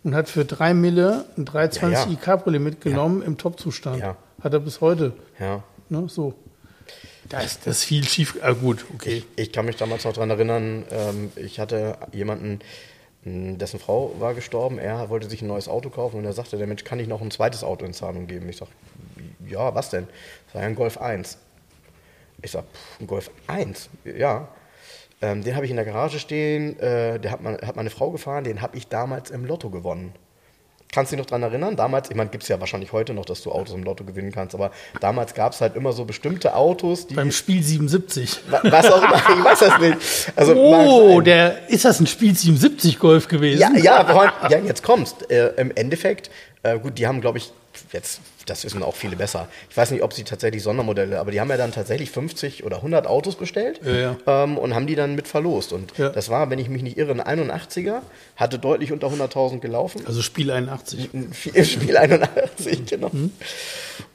[0.03, 2.11] Und hat für drei Mille ein 320 Ja, ja.
[2.11, 3.99] i Cabriolet mitgenommen im Top-Zustand.
[3.99, 4.15] Ja.
[4.41, 5.13] Hat er bis heute.
[5.39, 5.63] Ja.
[5.89, 6.33] Ne, so.
[7.29, 8.37] Da ist das viel schief.
[8.41, 9.23] Ah, gut, okay.
[9.35, 12.59] Ich kann mich damals noch daran erinnern, ähm, ich hatte jemanden,
[13.25, 16.67] dessen Frau war gestorben, er wollte sich ein neues Auto kaufen und er sagte, der
[16.67, 18.47] Mensch, kann ich noch ein zweites Auto in Zahlung geben?
[18.47, 18.69] Ich sag,
[19.45, 20.07] ja, was denn?
[20.45, 21.37] Das war ja ein Golf 1.
[22.41, 23.89] Ich sag, pff, ein Golf 1?
[24.05, 24.47] Ja.
[25.21, 28.11] Ähm, den habe ich in der Garage stehen, äh, der hat, meine, hat meine Frau
[28.11, 30.13] gefahren, den habe ich damals im Lotto gewonnen.
[30.93, 31.75] Kannst du dich noch daran erinnern?
[31.75, 34.31] Damals, ich meine, gibt es ja wahrscheinlich heute noch, dass du Autos im Lotto gewinnen
[34.31, 37.13] kannst, aber damals gab es halt immer so bestimmte Autos, die.
[37.15, 38.39] Beim Spiel 77.
[38.49, 39.97] Wa- Was auch immer, ich weiß das nicht.
[40.35, 41.25] Also, Oh, sein.
[41.25, 43.59] der, ist das ein Spiel 77 Golf gewesen?
[43.59, 45.29] Ja, ja, ja, jetzt kommst.
[45.29, 46.29] Äh, Im Endeffekt,
[46.63, 47.51] äh, gut, die haben, glaube ich,
[47.91, 49.47] jetzt, das wissen auch viele besser.
[49.69, 52.77] Ich weiß nicht, ob sie tatsächlich Sondermodelle, aber die haben ja dann tatsächlich 50 oder
[52.77, 54.17] 100 Autos bestellt Ja, ja.
[54.43, 55.73] Ähm, und haben die dann mit verlost.
[55.73, 56.09] Und Ja.
[56.09, 58.01] das war, wenn ich mich nicht irre, ein 81er,
[58.35, 60.01] hatte deutlich unter 100.000 gelaufen.
[60.05, 61.09] Also Spiel 81.
[61.13, 63.09] Ein Vier- Spiel 81, genau.
[63.11, 63.31] Mhm.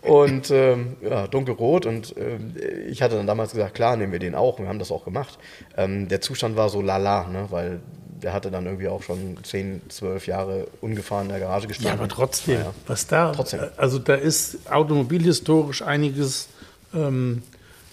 [0.02, 1.86] Und ähm, ja, dunkelrot.
[1.86, 2.54] Und ähm,
[2.88, 4.58] ich hatte dann damals gesagt, klar, nehmen wir den auch.
[4.58, 5.38] Wir haben das auch gemacht.
[5.76, 7.80] Ähm, der Zustand war so lala, ne, weil
[8.22, 11.98] der hatte dann irgendwie auch schon 10, 12 Jahre ungefahren in der Garage Ja, gestanden.
[12.00, 12.72] aber trotzdem, Naja.
[12.86, 13.60] was da, Trotzdem.
[13.76, 16.48] also da ist automobilhistorisch einiges
[16.94, 17.42] ähm,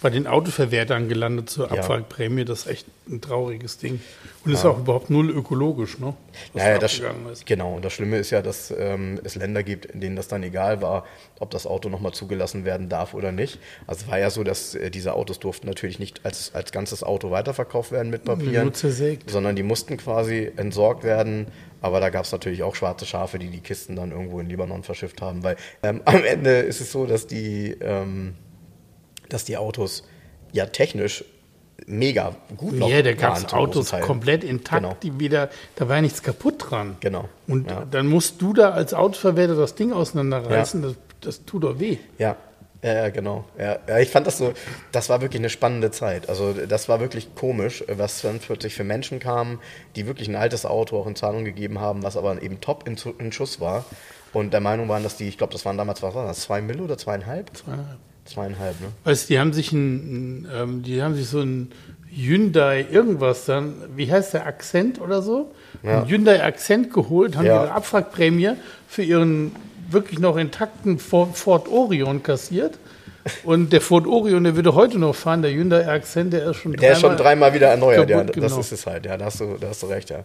[0.01, 1.81] bei den Autoverwertern gelandet zur Ja.
[1.81, 2.45] Abwrackprämie.
[2.45, 3.99] Das ist echt ein trauriges Ding.
[4.45, 6.13] Und ist auch überhaupt null ökologisch, ne?
[6.53, 6.99] Naja, da das,
[7.33, 7.45] ist.
[7.45, 7.75] genau.
[7.75, 10.81] Und das Schlimme ist ja, dass ähm, es Länder gibt, in denen das dann egal
[10.81, 11.05] war,
[11.39, 13.59] ob das Auto nochmal zugelassen werden darf oder nicht.
[13.87, 17.03] Also es war ja so, dass äh, diese Autos durften natürlich nicht als, als ganzes
[17.03, 19.29] Auto weiterverkauft werden mit Papieren, Nur zersägt.
[19.29, 21.47] sondern die mussten quasi entsorgt werden.
[21.81, 24.83] Aber da gab es natürlich auch schwarze Schafe, die die Kisten dann irgendwo in Libanon
[24.83, 25.43] verschifft haben.
[25.43, 28.35] Weil ähm, am Ende ist es so, dass die, ähm,
[29.29, 30.03] dass die Autos
[30.51, 31.23] ja technisch
[31.87, 34.97] mega gut noch Ja, da gab es Autos komplett intakt, genau.
[35.01, 36.97] die wieder, da war ja nichts kaputt dran.
[36.99, 37.29] Genau.
[37.47, 37.85] Und ja.
[37.89, 40.89] dann musst du da als Autoverwerter das Ding auseinanderreißen, ja.
[40.89, 41.97] das, das tut doch weh.
[42.17, 42.35] Ja,
[42.81, 43.43] ja, genau.
[43.57, 44.53] Ja, ich fand das so,
[44.93, 46.29] das war wirklich eine spannende Zeit.
[46.29, 49.59] Also das war wirklich komisch, was dann plötzlich für Menschen kamen,
[49.95, 52.97] die wirklich ein altes Auto auch in Zahlung gegeben haben, was aber eben top in,
[53.17, 53.83] in Schuss war.
[54.31, 56.61] Und der Meinung waren, dass die, ich glaube, das waren damals, was war das, zwei
[56.61, 57.55] Mill oder zweieinhalb?
[57.57, 57.97] Zweieinhalb.
[58.33, 58.87] Zweieinhalb, ne?
[59.03, 61.71] Du, die haben sich ein, ähm, die haben sich so ein
[62.11, 65.51] Hyundai irgendwas dann, wie heißt der, Akzent oder so?
[65.83, 66.01] Ja.
[66.01, 67.63] Ein Hyundai Akzent geholt, haben ja.
[67.63, 68.51] ihre Abwrackprämie
[68.87, 69.55] für ihren
[69.89, 72.77] wirklich noch intakten Ford Orion kassiert.
[73.43, 76.71] Und der Ford Orion, der würde heute noch fahren, der Hyundai Accent, der ist schon
[76.71, 76.81] dreimal.
[76.81, 78.23] Der ist schon dreimal wieder erneuert, ja.
[78.23, 78.59] Das genau.
[78.59, 80.23] ist es halt, ja, da hast du, da hast du recht, ja.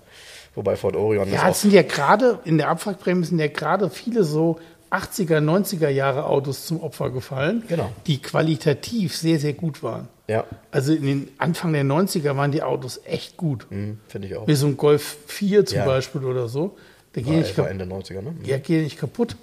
[0.55, 4.23] Wobei Ford Orion Ja, es sind ja gerade, in der Abwrackprämie sind ja gerade viele
[4.23, 4.61] so
[4.95, 7.91] 80er, 90er Jahre Autos zum Opfer gefallen, genau.
[8.07, 10.09] die qualitativ sehr, sehr gut waren.
[10.27, 10.45] Ja.
[10.71, 13.67] Also in den Anfang der 90er waren die Autos echt gut.
[13.71, 14.47] Mhm, Finde ich auch.
[14.47, 15.85] Wie so ein Golf 4 zum ja.
[15.85, 16.77] Beispiel oder so.
[17.15, 18.35] Der geht nicht Ende 90er, ne?
[18.45, 19.37] Ja, geht nicht kaputt.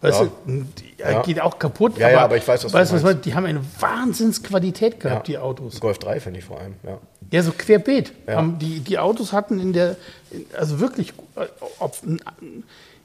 [0.00, 0.28] Weißt ja.
[0.46, 0.64] du,
[0.98, 1.22] ja.
[1.22, 1.96] geht auch kaputt.
[1.96, 5.28] Ja, aber, ja, aber ich weiß, was weißt, du was Die haben eine Wahnsinnsqualität gehabt,
[5.28, 5.80] die Autos.
[5.80, 6.98] Golf 3 finde ich vor allem, ja.
[7.30, 8.12] Ja, so querbeet.
[8.60, 9.96] Die, die Autos hatten in der,
[10.56, 11.14] also wirklich,
[11.78, 11.96] ob,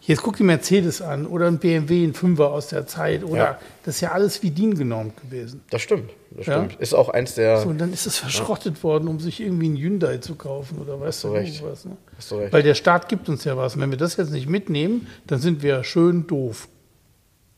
[0.09, 3.59] Jetzt guck die Mercedes an oder ein BMW, ein Fünfer aus der Zeit oder ja.
[3.85, 5.61] das ist ja alles wie DIN genormt gewesen.
[5.69, 6.73] Das stimmt, das stimmt.
[6.73, 6.79] Ja?
[6.79, 7.59] Ist auch eins der.
[7.59, 8.83] So, und dann ist es verschrottet ja.
[8.83, 11.63] worden, um sich irgendwie ein Hyundai zu kaufen oder weißt du recht.
[11.63, 11.85] was.
[11.85, 11.95] Ne?
[12.17, 12.51] Hast du recht.
[12.51, 13.75] Weil der Staat gibt uns ja was.
[13.75, 16.69] Und wenn wir das jetzt nicht mitnehmen, dann sind wir schön doof.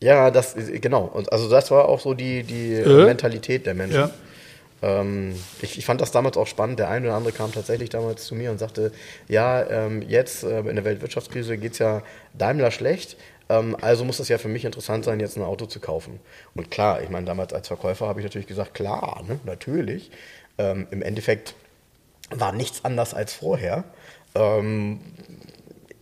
[0.04, 1.06] Ja, das genau.
[1.06, 3.06] Und also das war auch so die, die äh?
[3.06, 4.10] Mentalität der Menschen.
[4.82, 6.80] Ähm, ich, ich, fand das damals auch spannend.
[6.80, 8.92] Der eine oder andere kam tatsächlich damals zu mir und sagte,
[9.28, 12.02] ja, ähm, jetzt äh, in der Weltwirtschaftskrise geht es ja
[12.34, 13.18] Daimler schlecht,
[13.50, 16.20] ähm, also muss es ja für mich interessant sein, jetzt ein Auto zu kaufen.
[16.56, 20.12] Und klar, ich meine, damals als Verkäufer habe ich natürlich gesagt, klar, ne, natürlich.
[20.58, 21.54] Ähm, Im Endeffekt
[22.30, 23.84] war nichts anders als vorher.
[24.36, 25.02] Ähm,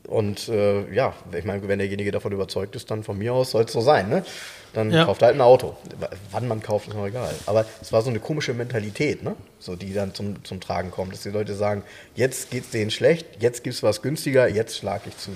[0.07, 3.65] und äh, ja, ich meine, wenn derjenige davon überzeugt ist, dann von mir aus soll
[3.65, 4.09] es so sein.
[4.09, 4.23] Ne?
[4.73, 5.05] Dann ja.
[5.05, 5.75] kauft er halt ein Auto.
[6.32, 7.34] Wann man kauft, ist noch egal.
[7.45, 9.36] Aber es war so eine komische Mentalität, ne?
[9.60, 11.84] so, die dann zum, zum Tragen kommt, dass die Leute sagen,
[12.15, 15.32] jetzt geht es denen schlecht, jetzt gibt es was günstiger, jetzt schlage ich zu.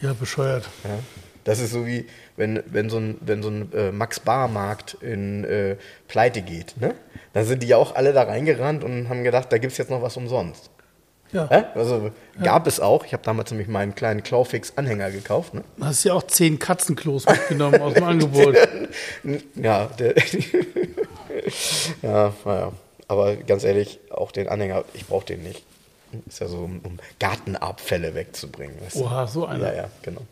[0.00, 0.68] Ja, bescheuert.
[0.84, 0.98] Ja?
[1.44, 5.76] Das ist so wie, wenn, wenn so ein, wenn so ein äh, Max-Bar-Markt in äh,
[6.06, 6.80] Pleite geht.
[6.80, 6.94] Ne?
[7.32, 9.90] Dann sind die ja auch alle da reingerannt und haben gedacht, da gibt es jetzt
[9.90, 10.70] noch was umsonst.
[11.32, 11.46] Ja.
[11.74, 12.10] Also
[12.42, 13.04] gab es auch.
[13.04, 15.54] Ich habe damals nämlich meinen kleinen Clawfix-Anhänger gekauft.
[15.54, 15.62] Ne?
[15.76, 18.56] Du hast ja auch zehn Katzenklos mitgenommen aus dem Angebot.
[19.54, 20.14] ja, der,
[22.02, 22.72] ja, naja.
[23.08, 25.64] Aber ganz ehrlich, auch den Anhänger, ich brauche den nicht.
[26.26, 28.76] Ist ja so, um, um Gartenabfälle wegzubringen.
[28.80, 28.96] Weißt?
[28.96, 29.68] Oha, so einer.
[29.68, 30.22] Ja, ja, genau.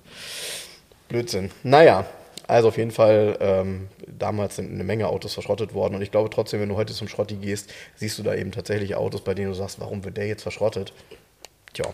[1.09, 1.51] Blödsinn.
[1.63, 2.05] Naja,
[2.49, 6.31] also auf jeden Fall, ähm, damals sind eine Menge Autos verschrottet worden und ich glaube
[6.31, 9.49] trotzdem, wenn du heute zum Schrotti gehst, siehst du da eben tatsächlich Autos, bei denen
[9.49, 10.95] du sagst, warum wird der jetzt verschrottet?
[11.75, 11.93] Tja,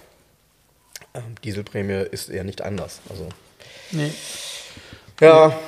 [1.13, 3.01] ähm, Dieselprämie ist eher nicht anders.
[3.11, 3.29] Also,
[3.91, 4.13] nee.
[5.21, 5.59] Ja.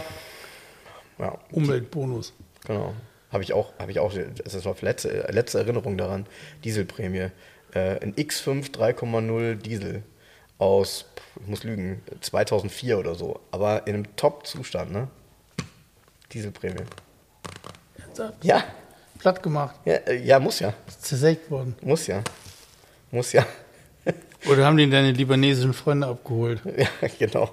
[1.18, 1.38] ja.
[1.50, 2.32] Umweltbonus.
[2.64, 2.94] Genau.
[3.32, 6.26] Habe ich auch, habe ich auch, das ist noch letzte, letzte Erinnerung daran,
[6.62, 7.30] Dieselprämie.
[7.74, 10.04] Äh, ein X5 3,0 Diesel
[10.58, 11.06] aus
[11.40, 15.08] ich muss lügen, 2004 oder so, aber in einem Top-Zustand, ne?
[16.32, 16.84] Dieselprämie.
[17.98, 18.44] Ernsthaft?
[18.44, 18.64] Ja.
[19.18, 19.76] Platt gemacht.
[19.84, 20.74] Ja, äh, ja muss ja.
[21.00, 21.74] zersägt worden.
[21.82, 22.22] Muss ja.
[23.10, 23.46] Muss ja.
[24.50, 26.60] Oder haben die deine libanesischen Freunde abgeholt?
[26.76, 27.50] Ja, genau.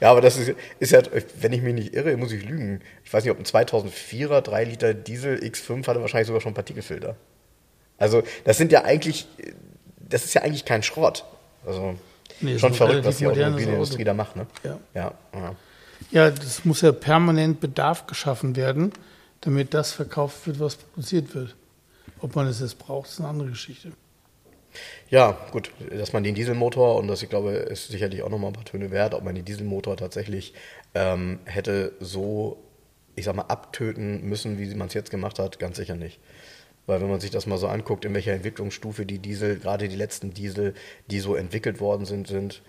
[0.00, 1.02] Ja, aber das ist, ist ja,
[1.40, 2.80] wenn ich mich nicht irre, muss ich lügen.
[3.04, 7.16] Ich weiß nicht, ob ein 2004er 3 Liter Diesel X5 hatte wahrscheinlich sogar schon Partikelfilter.
[7.98, 9.26] Also, das sind ja eigentlich,
[9.98, 11.24] das ist ja eigentlich kein Schrott.
[11.66, 11.96] Also,
[12.40, 14.46] Nee, Schon verrückt, was die Automobilindustrie da macht, ne?
[14.62, 14.78] Ja.
[14.94, 15.14] ja.
[15.32, 15.54] Ja,
[16.10, 16.30] ja.
[16.30, 18.92] das muss ja permanent Bedarf geschaffen werden,
[19.40, 21.54] damit das verkauft wird, was produziert wird.
[22.20, 23.92] Ob man es jetzt braucht, ist eine andere Geschichte.
[25.08, 28.54] Ja, gut, dass man den Dieselmotor, und das, ich glaube, ist sicherlich auch nochmal ein
[28.54, 30.54] paar Töne wert, ob man den Dieselmotor tatsächlich
[30.94, 32.56] ähm, hätte so,
[33.14, 36.18] ich sag mal, abtöten müssen, wie man es jetzt gemacht hat, ganz sicher nicht.
[36.86, 39.96] Weil wenn man sich das mal so anguckt, in welcher Entwicklungsstufe die Diesel, gerade die
[39.96, 40.74] letzten Diesel,
[41.10, 42.62] die so entwickelt worden sind, sind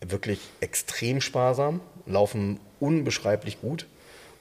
[0.00, 3.86] wirklich extrem sparsam, laufen unbeschreiblich gut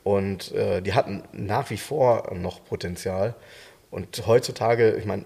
[0.03, 3.35] und äh, die hatten nach wie vor noch Potenzial.
[3.89, 5.25] Und heutzutage, ich meine,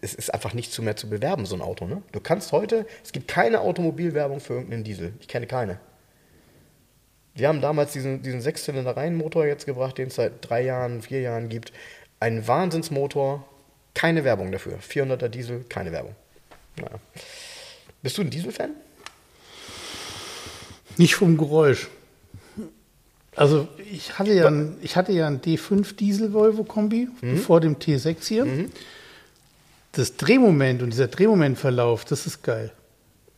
[0.00, 1.86] es ist einfach nicht zu mehr zu bewerben, so ein Auto.
[1.86, 2.02] Ne?
[2.12, 5.14] Du kannst heute, es gibt keine Automobilwerbung für irgendeinen Diesel.
[5.20, 5.78] Ich kenne keine.
[7.34, 11.48] Wir haben damals diesen, diesen Sechszylinder-Reihenmotor jetzt gebracht, den es seit drei Jahren, vier Jahren
[11.48, 11.72] gibt.
[12.20, 13.46] Ein Wahnsinnsmotor,
[13.94, 14.78] keine Werbung dafür.
[14.78, 16.14] 400er Diesel, keine Werbung.
[16.76, 16.98] Naja.
[18.02, 18.70] Bist du ein Diesel-Fan?
[20.96, 21.88] Nicht vom Geräusch.
[23.34, 27.36] Also ich hatte ja, ein, ich hatte ja einen D5 Diesel Volvo Kombi mhm.
[27.36, 28.44] vor dem T6 hier.
[28.46, 28.70] Mhm.
[29.92, 32.72] Das Drehmoment und dieser Drehmomentverlauf, das ist geil.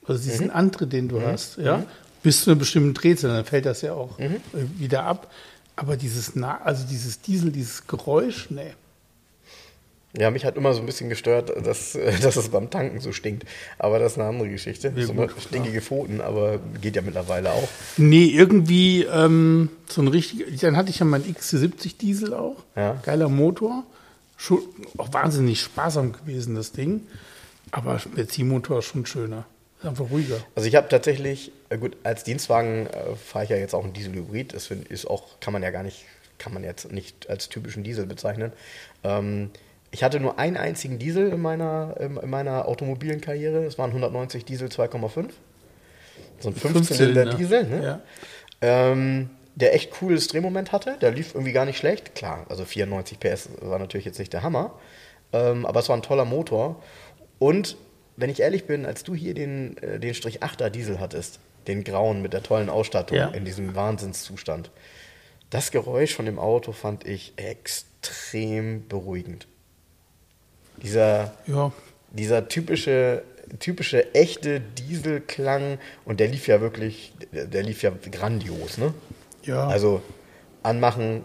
[0.07, 0.53] Also diesen mhm.
[0.53, 1.27] Antritt, den du mhm.
[1.27, 1.87] hast, ja, mhm.
[2.23, 4.37] bis zu einer bestimmten Drehzahl, dann fällt das ja auch mhm.
[4.55, 5.31] äh, wieder ab.
[5.79, 8.75] Aber dieses, also dieses Diesel, dieses Geräusch, nee.
[10.17, 13.45] Ja, mich hat immer so ein bisschen gestört, dass, dass es beim Tanken so stinkt.
[13.79, 14.93] Aber das ist eine andere Geschichte.
[14.97, 17.69] Ja, so gut, stinkige Pfoten, aber geht ja mittlerweile auch.
[17.97, 20.59] Nee, irgendwie ähm, so ein richtig.
[20.61, 22.57] Dann hatte ich ja meinen XC70 Diesel auch.
[22.75, 23.01] Ja.
[23.05, 23.85] Geiler Motor.
[24.37, 24.59] Schon
[24.97, 27.03] auch wahnsinnig sparsam gewesen, das Ding.
[27.71, 29.47] Aber Benzinmotor ist schon schöner.
[29.79, 30.37] Ist einfach ruhiger.
[30.55, 33.93] Also ich habe tatsächlich, äh, gut, als Dienstwagen äh, fahre ich ja jetzt auch einen
[33.93, 34.55] Diesel-Hybrid.
[34.55, 36.05] Das ist auch, kann man ja gar nicht,
[36.39, 38.53] kann man jetzt nicht als typischen Diesel bezeichnen.
[39.05, 39.51] Ähm,
[39.91, 43.65] ich hatte nur einen einzigen Diesel in meiner, in meiner automobilen Karriere.
[43.65, 45.31] Das waren 190 Diesel 2,5.
[46.41, 47.65] So ein 15-Zylinder-Diesel.
[47.65, 47.85] Ne?
[47.85, 48.01] Ja.
[48.61, 50.97] Ähm, der echt cooles Drehmoment hatte.
[51.01, 52.15] Der lief irgendwie gar nicht schlecht.
[52.15, 54.73] Klar, also 94 PS war natürlich jetzt nicht der Hammer.
[55.33, 56.83] Ähm, aber es war ein toller Motor.
[57.39, 57.77] Und
[58.19, 61.85] wenn ich ehrlich bin, als du hier den, äh, den Strich 8er Diesel hattest, den
[61.85, 63.29] grauen mit der tollen Ausstattung ja.
[63.29, 64.71] in diesem Wahnsinnszustand,
[65.51, 69.47] das Geräusch von dem Auto fand ich extrem beruhigend.
[70.83, 71.73] Dieser, ja.
[72.11, 73.23] dieser typische,
[73.61, 78.93] typische echte Dieselklang und der lief ja wirklich, der lief ja grandios, ne?
[79.43, 79.67] Ja.
[79.67, 80.03] Also
[80.63, 81.25] anmachen,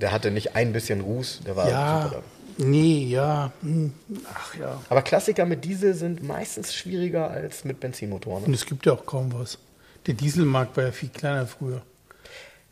[0.00, 2.02] der hatte nicht ein bisschen Ruß, der war ja.
[2.04, 2.22] super.
[2.58, 3.52] Nee, ja.
[3.62, 3.92] Hm.
[4.32, 4.80] Ach ja.
[4.88, 8.44] Aber Klassiker mit Diesel sind meistens schwieriger als mit Benzinmotoren.
[8.44, 9.58] Und es gibt ja auch kaum was.
[10.06, 11.82] Der Dieselmarkt war ja viel kleiner früher.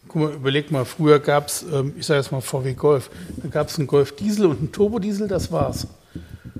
[0.08, 3.48] Guck mal, überleg mal, früher gab es, ähm, ich sage jetzt mal VW Golf, da
[3.48, 5.86] gab es einen Golf Diesel und einen Turbodiesel, das war's.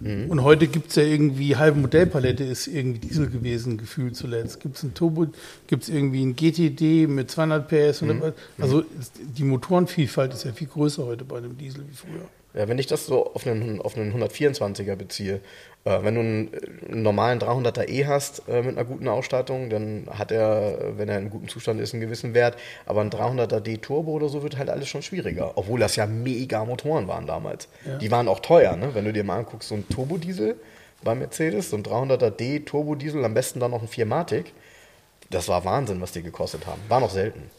[0.00, 0.30] Mhm.
[0.30, 4.61] Und heute gibt es ja irgendwie, halbe Modellpalette ist irgendwie Diesel gewesen, gefühlt zuletzt.
[4.61, 5.26] Gibt es ein Turbo,
[5.66, 8.02] gibt es irgendwie ein GTD mit 200 PS.
[8.02, 8.32] Mhm.
[8.58, 8.85] Also
[9.18, 12.28] die Motorenvielfalt ist ja viel größer heute bei einem Diesel wie früher.
[12.55, 15.41] Ja, wenn ich das so auf einen, auf einen 124er beziehe,
[15.85, 16.51] äh, wenn du einen,
[16.87, 21.19] einen, normalen 300er E hast äh, mit einer guten Ausstattung, dann hat er, wenn er
[21.19, 22.57] in gutem Zustand ist, einen gewissen Wert.
[22.85, 25.53] Aber ein 300er D Turbo oder so wird halt alles schon schwieriger.
[25.57, 27.69] Obwohl das ja mega Motoren waren damals.
[27.87, 27.97] Ja.
[27.97, 28.95] Die waren auch teuer, ne?
[28.95, 30.57] Wenn du dir mal anguckst, so ein Turbodiesel
[31.03, 34.47] bei Mercedes, so ein 300er D Turbodiesel, am besten dann noch ein 4matic.
[35.31, 36.81] Das war Wahnsinn, was die gekostet haben.
[36.88, 37.51] War noch selten.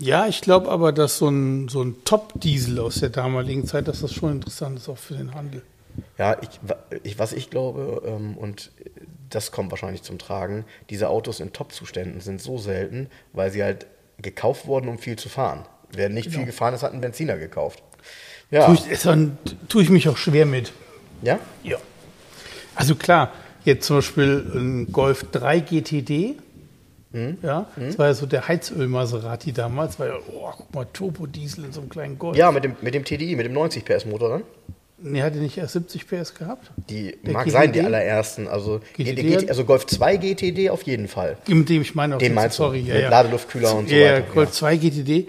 [0.00, 4.00] Ja, ich glaube aber, dass so ein, so ein Top-Diesel aus der damaligen Zeit, dass
[4.00, 5.62] das schon interessant ist, auch für den Handel.
[6.16, 6.48] Ja, ich,
[7.02, 8.72] ich, was ich glaube, ähm, und
[9.28, 13.86] das kommt wahrscheinlich zum Tragen, diese Autos in Top-Zuständen sind so selten, weil sie halt
[14.18, 15.66] gekauft wurden, um viel zu fahren.
[15.92, 16.38] Wer nicht genau.
[16.38, 17.82] viel gefahren ist, hat einen Benziner gekauft.
[18.50, 18.66] Ja.
[18.66, 19.36] Tue ich, dann
[19.68, 20.72] tue ich mich auch schwer mit.
[21.22, 21.38] Ja?
[21.62, 21.76] Ja.
[22.74, 23.32] Also klar,
[23.64, 26.36] jetzt zum Beispiel ein Golf 3 GTD,
[27.12, 27.38] Mhm.
[27.42, 27.86] Ja, mhm.
[27.86, 31.80] das war ja so der Heizöl-Maserati damals, war ja, oh, guck mal, Turbodiesel in so
[31.80, 32.36] einem kleinen Golf.
[32.36, 34.42] Ja, mit dem, mit dem TDI, mit dem 90 PS Motor dann.
[35.02, 36.70] Nee, hat er nicht erst 70 PS gehabt?
[36.90, 37.52] Die der mag GTD?
[37.52, 38.48] sein, die allerersten.
[38.48, 41.38] Also, GTD also Golf 2 GTD auf jeden Fall.
[41.46, 42.18] Mit dem ich meine auch.
[42.18, 43.10] Den meinst sorry, du, ja, mit ja.
[43.10, 44.26] Ladeluftkühler und so ja, weiter.
[44.26, 45.28] Ja, Golf 2 GTD.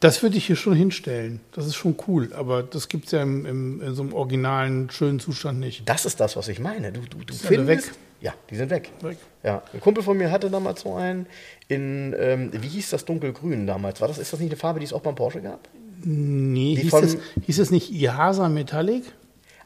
[0.00, 1.40] Das würde ich hier schon hinstellen.
[1.52, 2.30] Das ist schon cool.
[2.32, 5.86] Aber das gibt es ja im, im, in so einem originalen, schönen Zustand nicht.
[5.86, 6.90] Das ist das, was ich meine.
[6.90, 7.94] Du, du, du findest, weg.
[8.22, 8.90] Ja, die sind weg.
[9.02, 9.18] weg.
[9.42, 11.26] Ja, ein Kumpel von mir hatte damals so einen
[11.68, 14.00] in, ähm, wie hieß das dunkelgrün damals?
[14.00, 15.68] War das, ist das nicht eine Farbe, die es auch beim Porsche gab?
[16.02, 19.04] Nee, hieß, von, das, hieß das nicht Ihasa Metallic?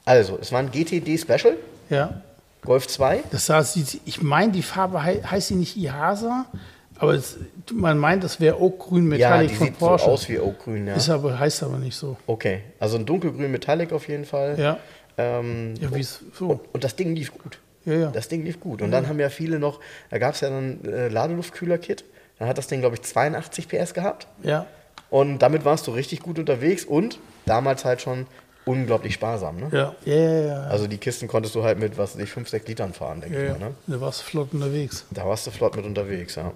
[0.05, 1.57] Also, es war ein GTD Special.
[1.91, 2.23] Ja.
[2.65, 3.23] Golf 2.
[3.31, 6.47] Das heißt, ich meine, die Farbe heißt sie nicht Ihasa,
[6.99, 7.39] aber es,
[7.73, 10.05] man meint, das wäre Oakgrün Metallic ja, die von sieht Porsche.
[10.05, 10.95] So aus wie Oakgrün, ja.
[10.95, 12.17] Ist aber, heißt aber nicht so.
[12.27, 14.59] Okay, also ein dunkelgrün Metallic auf jeden Fall.
[14.59, 14.79] Ja.
[15.17, 16.21] Ähm, ja, wie so.
[16.41, 17.59] Und, und das Ding lief gut.
[17.85, 18.11] Ja, ja.
[18.11, 18.81] Das Ding lief gut.
[18.81, 19.81] Und dann haben ja viele noch,
[20.11, 22.05] da gab es ja ein äh, Ladeluftkühler-Kit.
[22.39, 24.27] Dann hat das Ding, glaube ich, 82 PS gehabt.
[24.43, 24.67] Ja.
[25.11, 28.27] Und damit warst du richtig gut unterwegs und damals halt schon
[28.65, 29.59] unglaublich sparsam.
[29.59, 29.69] Ne?
[29.73, 29.95] Ja.
[30.05, 30.63] Ja, ja, ja.
[30.65, 33.37] Also die Kisten konntest du halt mit, was weiß ich, 5, 6 Litern fahren, denke
[33.37, 33.69] ja, ich mal.
[33.69, 33.75] Ne?
[33.87, 35.05] Da warst du flott unterwegs.
[35.11, 36.53] Da warst du flott mit unterwegs, ja.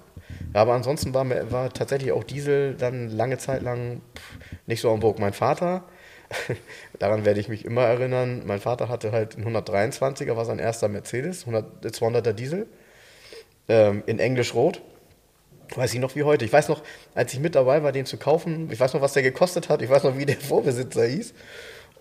[0.53, 4.01] Aber ansonsten war, war tatsächlich auch Diesel dann lange Zeit lang
[4.65, 5.21] nicht so am Vogue.
[5.21, 5.83] Mein Vater
[6.99, 8.43] Daran werde ich mich immer erinnern.
[8.45, 12.67] Mein Vater hatte halt einen 123er, war sein erster Mercedes, 100, 200er Diesel,
[13.67, 14.81] ähm, in Englisch-Rot.
[15.75, 16.45] Weiß ich noch wie heute.
[16.45, 16.81] Ich weiß noch,
[17.13, 19.81] als ich mit dabei war, den zu kaufen, ich weiß noch, was der gekostet hat,
[19.81, 21.33] ich weiß noch, wie der Vorbesitzer hieß.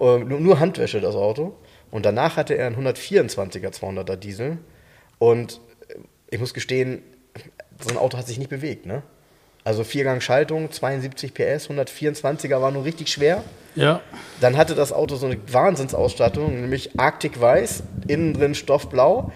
[0.00, 1.56] Ähm, nur, nur Handwäsche, das Auto.
[1.90, 4.58] Und danach hatte er einen 124er 200er Diesel.
[5.18, 5.94] Und äh,
[6.30, 7.02] ich muss gestehen,
[7.80, 9.02] so ein Auto hat sich nicht bewegt, ne?
[9.64, 13.44] Also Viergang-Schaltung, 72 PS, 124er war nur richtig schwer.
[13.74, 14.00] Ja.
[14.40, 19.30] Dann hatte das Auto so eine Wahnsinnsausstattung, nämlich Arctic Weiß, innen drin Stoffblau.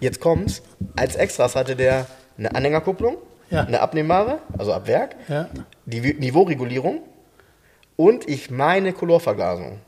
[0.00, 0.62] Jetzt kommt's.
[0.96, 3.18] Als Extras hatte der eine Anhängerkupplung,
[3.50, 3.64] ja.
[3.64, 5.48] eine abnehmbare, also ab Werk, ja.
[5.86, 7.02] die Niveauregulierung
[7.96, 9.80] und ich meine Colorverglasung.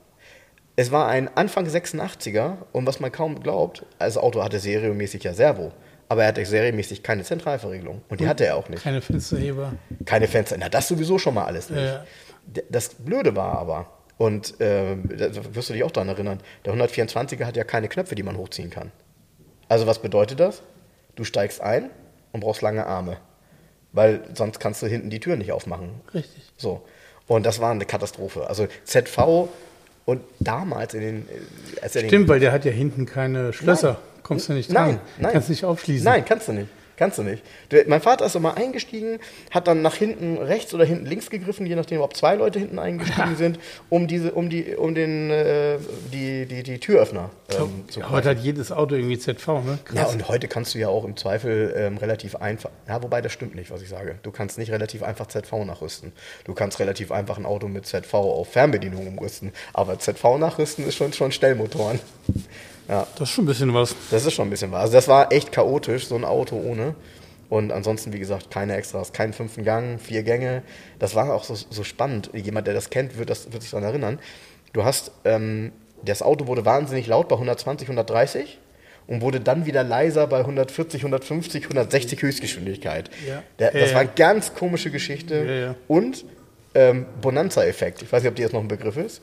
[0.76, 5.34] Es war ein Anfang 86er und was man kaum glaubt, das Auto hatte serienmäßig ja
[5.34, 5.72] Servo,
[6.10, 8.82] aber er hatte serienmäßig keine Zentralverriegelung und die hatte er auch nicht.
[8.82, 9.74] Keine Fensterheber.
[10.04, 11.84] Keine Fenster, na das sowieso schon mal alles nicht.
[11.84, 12.04] Ja.
[12.68, 13.86] Das Blöde war aber,
[14.18, 18.16] und äh, da wirst du dich auch daran erinnern, der 124er hat ja keine Knöpfe,
[18.16, 18.90] die man hochziehen kann.
[19.68, 20.62] Also was bedeutet das?
[21.14, 21.90] Du steigst ein
[22.32, 23.18] und brauchst lange Arme,
[23.92, 25.90] weil sonst kannst du hinten die Tür nicht aufmachen.
[26.12, 26.42] Richtig.
[26.56, 26.82] So.
[27.28, 28.48] Und das war eine Katastrophe.
[28.48, 29.48] Also ZV
[30.06, 31.28] und damals in den.
[31.80, 33.92] Äh, Stimmt, den, weil der hat ja hinten keine Schlösser.
[33.92, 34.09] Nein.
[34.22, 34.88] Kommst du nicht dran.
[34.88, 35.32] Nein, nein.
[35.32, 36.04] Kannst nicht aufschließen.
[36.04, 36.68] Nein, kannst du nicht.
[37.00, 37.42] Kannst du nicht.
[37.86, 41.74] Mein Vater ist immer eingestiegen, hat dann nach hinten rechts oder hinten links gegriffen, je
[41.74, 43.58] nachdem, ob zwei Leute hinten eingestiegen sind,
[43.88, 45.78] um diese, um die, um den, äh,
[46.12, 49.78] die, die, die Türöffner ähm, zu ja, Heute hat jedes Auto irgendwie ZV, ne?
[49.82, 49.96] Krass.
[49.96, 53.32] Ja, und heute kannst du ja auch im Zweifel ähm, relativ einfach, ja, wobei das
[53.32, 54.18] stimmt nicht, was ich sage.
[54.22, 56.12] Du kannst nicht relativ einfach ZV nachrüsten.
[56.44, 60.96] Du kannst relativ einfach ein Auto mit ZV auf Fernbedienung umrüsten, aber ZV nachrüsten ist
[60.96, 61.98] schon, schon Stellmotoren.
[62.90, 63.06] Ja.
[63.14, 63.94] Das ist schon ein bisschen was.
[64.10, 64.82] Das ist schon ein bisschen was.
[64.82, 66.96] Also das war echt chaotisch, so ein Auto ohne.
[67.48, 70.62] Und ansonsten, wie gesagt, keine Extras, keinen fünften Gang, vier Gänge.
[70.98, 72.30] Das war auch so, so spannend.
[72.34, 74.18] Jemand, der das kennt, wird, das, wird sich daran erinnern.
[74.72, 75.72] Du hast, ähm,
[76.04, 78.58] das Auto wurde wahnsinnig laut bei 120, 130
[79.06, 83.10] und wurde dann wieder leiser bei 140, 150, 160 Höchstgeschwindigkeit.
[83.26, 83.42] Ja.
[83.58, 85.76] Der, das ja, war eine ganz komische Geschichte.
[85.88, 86.24] Und
[86.74, 88.02] ähm, Bonanza-Effekt.
[88.02, 89.22] Ich weiß nicht, ob dir das noch ein Begriff ist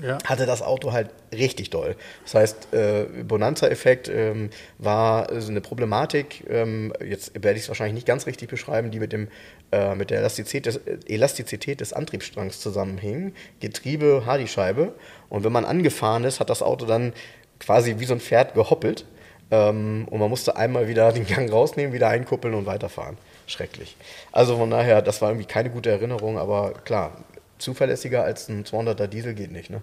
[0.00, 0.18] ja.
[0.24, 1.96] hatte das Auto halt richtig doll.
[2.24, 7.94] Das heißt, äh, Bonanza-Effekt ähm, war so eine Problematik, ähm, jetzt werde ich es wahrscheinlich
[7.94, 9.28] nicht ganz richtig beschreiben, die mit, dem,
[9.70, 13.34] äh, mit der Elastizität des, Elastizität des Antriebsstrangs zusammenhing.
[13.60, 14.94] Getriebe, Hardyscheibe.
[15.28, 17.12] Und wenn man angefahren ist, hat das Auto dann
[17.58, 19.04] quasi wie so ein Pferd gehoppelt.
[19.50, 23.18] Ähm, und man musste einmal wieder den Gang rausnehmen, wieder einkuppeln und weiterfahren.
[23.46, 23.96] Schrecklich.
[24.30, 27.18] Also von daher, das war irgendwie keine gute Erinnerung, aber klar,
[27.62, 29.82] zuverlässiger als ein 200er Diesel geht nicht, ne?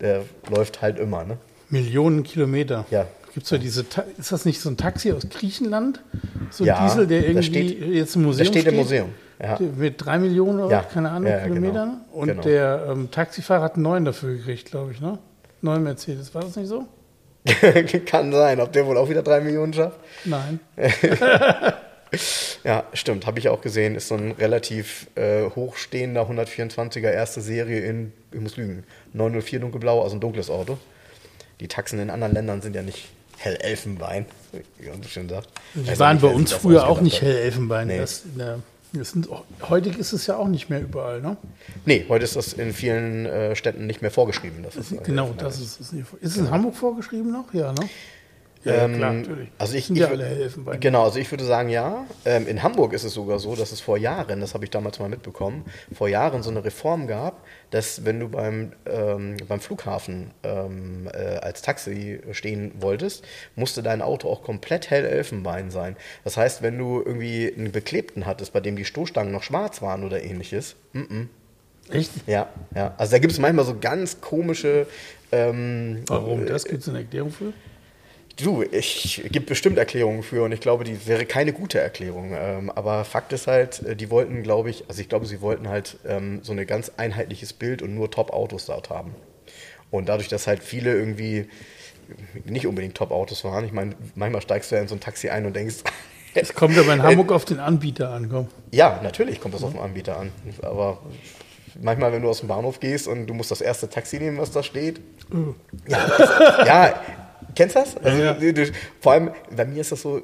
[0.00, 1.36] Der läuft halt immer, ne?
[1.68, 2.86] Millionen Kilometer.
[2.90, 3.06] Ja.
[3.32, 3.84] Gibt's ja diese,
[4.18, 6.02] ist das nicht so ein Taxi aus Griechenland?
[6.50, 8.54] So ein ja, Diesel, der irgendwie steht, jetzt im Museum steht?
[8.54, 9.08] Der steht im Museum.
[9.40, 9.58] Ja.
[9.76, 10.82] Mit drei Millionen oder ja.
[10.82, 12.00] keine Ahnung, ja, Kilometern.
[12.10, 12.20] Genau.
[12.20, 12.42] Und genau.
[12.42, 15.18] der ähm, Taxifahrer hat einen neuen dafür gekriegt, glaube ich, ne?
[15.62, 16.86] Neuen Mercedes, war das nicht so?
[18.06, 18.60] Kann sein.
[18.60, 19.98] Ob der wohl auch wieder drei Millionen schafft?
[20.24, 20.60] Nein.
[22.64, 23.94] Ja, stimmt, habe ich auch gesehen.
[23.94, 30.02] Ist so ein relativ äh, hochstehender 124er erste Serie in, ich muss lügen, 904 dunkelblau,
[30.02, 30.78] also ein dunkles Auto.
[31.60, 33.08] Die Taxen in anderen Ländern sind ja nicht
[33.38, 34.26] hell Elfenbein,
[34.78, 35.48] wie man so schön sagt.
[35.74, 37.88] Die also waren bei uns früher auch nicht hell Elfenbein.
[37.88, 37.98] Nee.
[37.98, 38.22] Das,
[38.92, 39.28] das sind,
[39.68, 41.36] heute ist es ja auch nicht mehr überall, ne?
[41.86, 44.62] Nee, heute ist das in vielen äh, Städten nicht mehr vorgeschrieben.
[44.62, 45.92] Das ist, genau, das ist es.
[45.92, 47.54] Ist es in Hamburg vorgeschrieben noch?
[47.54, 47.88] Ja, ne?
[48.64, 49.48] Ja, ähm, klar, natürlich.
[49.58, 52.04] Also ich, ich, alle helfen bei genau, also ich würde sagen, ja.
[52.26, 54.98] Ähm, in Hamburg ist es sogar so, dass es vor Jahren, das habe ich damals
[54.98, 60.32] mal mitbekommen, vor Jahren so eine Reform gab, dass wenn du beim, ähm, beim Flughafen
[60.42, 63.24] ähm, äh, als Taxi stehen wolltest,
[63.56, 65.96] musste dein Auto auch komplett hell Elfenbein sein.
[66.24, 70.04] Das heißt, wenn du irgendwie einen Beklebten hattest, bei dem die Stoßstangen noch schwarz waren
[70.04, 71.94] oder ähnliches, m -m.
[71.94, 72.10] Echt?
[72.26, 72.94] Ja, ja.
[72.98, 74.86] Also da gibt es manchmal so ganz komische.
[75.32, 76.46] Ähm, Warum?
[76.46, 77.52] Das gibt es eine Erklärung für?
[78.42, 82.32] Du, ich gibt bestimmt Erklärungen für und ich glaube, die wäre keine gute Erklärung.
[82.34, 85.68] Ähm, aber Fakt ist halt, äh, die wollten, glaube ich, also ich glaube, sie wollten
[85.68, 89.14] halt ähm, so ein ganz einheitliches Bild und nur Top-Autos dort haben.
[89.90, 91.48] Und dadurch, dass halt viele irgendwie
[92.44, 95.46] nicht unbedingt Top-Autos waren, ich meine, manchmal steigst du ja in so ein Taxi ein
[95.46, 95.76] und denkst.
[96.32, 98.46] Es kommt aber in Hamburg auf den Anbieter an, komm.
[98.70, 100.30] Ja, natürlich kommt das auf den Anbieter an.
[100.62, 101.00] Aber
[101.82, 104.52] manchmal, wenn du aus dem Bahnhof gehst und du musst das erste Taxi nehmen, was
[104.52, 105.00] da steht.
[105.32, 105.54] Oh.
[105.88, 107.00] Ja, ja,
[107.54, 107.96] Kennst du das?
[107.96, 108.34] Also, ja.
[108.34, 110.22] Du, vor allem, bei mir ist das so,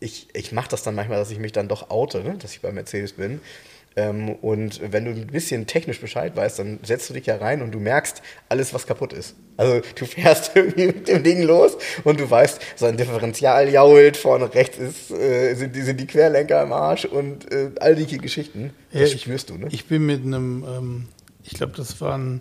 [0.00, 2.36] ich, ich mache das dann manchmal, dass ich mich dann doch oute, ne?
[2.38, 3.40] dass ich bei Mercedes bin.
[3.94, 7.60] Ähm, und wenn du ein bisschen technisch Bescheid weißt, dann setzt du dich ja rein
[7.60, 9.34] und du merkst alles, was kaputt ist.
[9.56, 14.16] Also du fährst irgendwie mit dem Ding los und du weißt, so ein Differential jault,
[14.16, 18.18] vorne rechts ist, äh, sind, die, sind die Querlenker im Arsch und äh, all die
[18.18, 18.72] Geschichten.
[18.92, 19.68] Das ja, spürst du, ne?
[19.70, 21.08] Ich bin mit einem, ähm,
[21.44, 22.40] ich glaube, das war ein,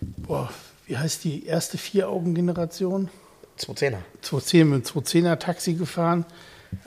[0.00, 0.50] boah,
[0.86, 3.08] wie heißt die erste Vier-Augen-Generation?
[3.60, 3.98] 210er.
[4.22, 6.24] 210 mit 210er Taxi gefahren.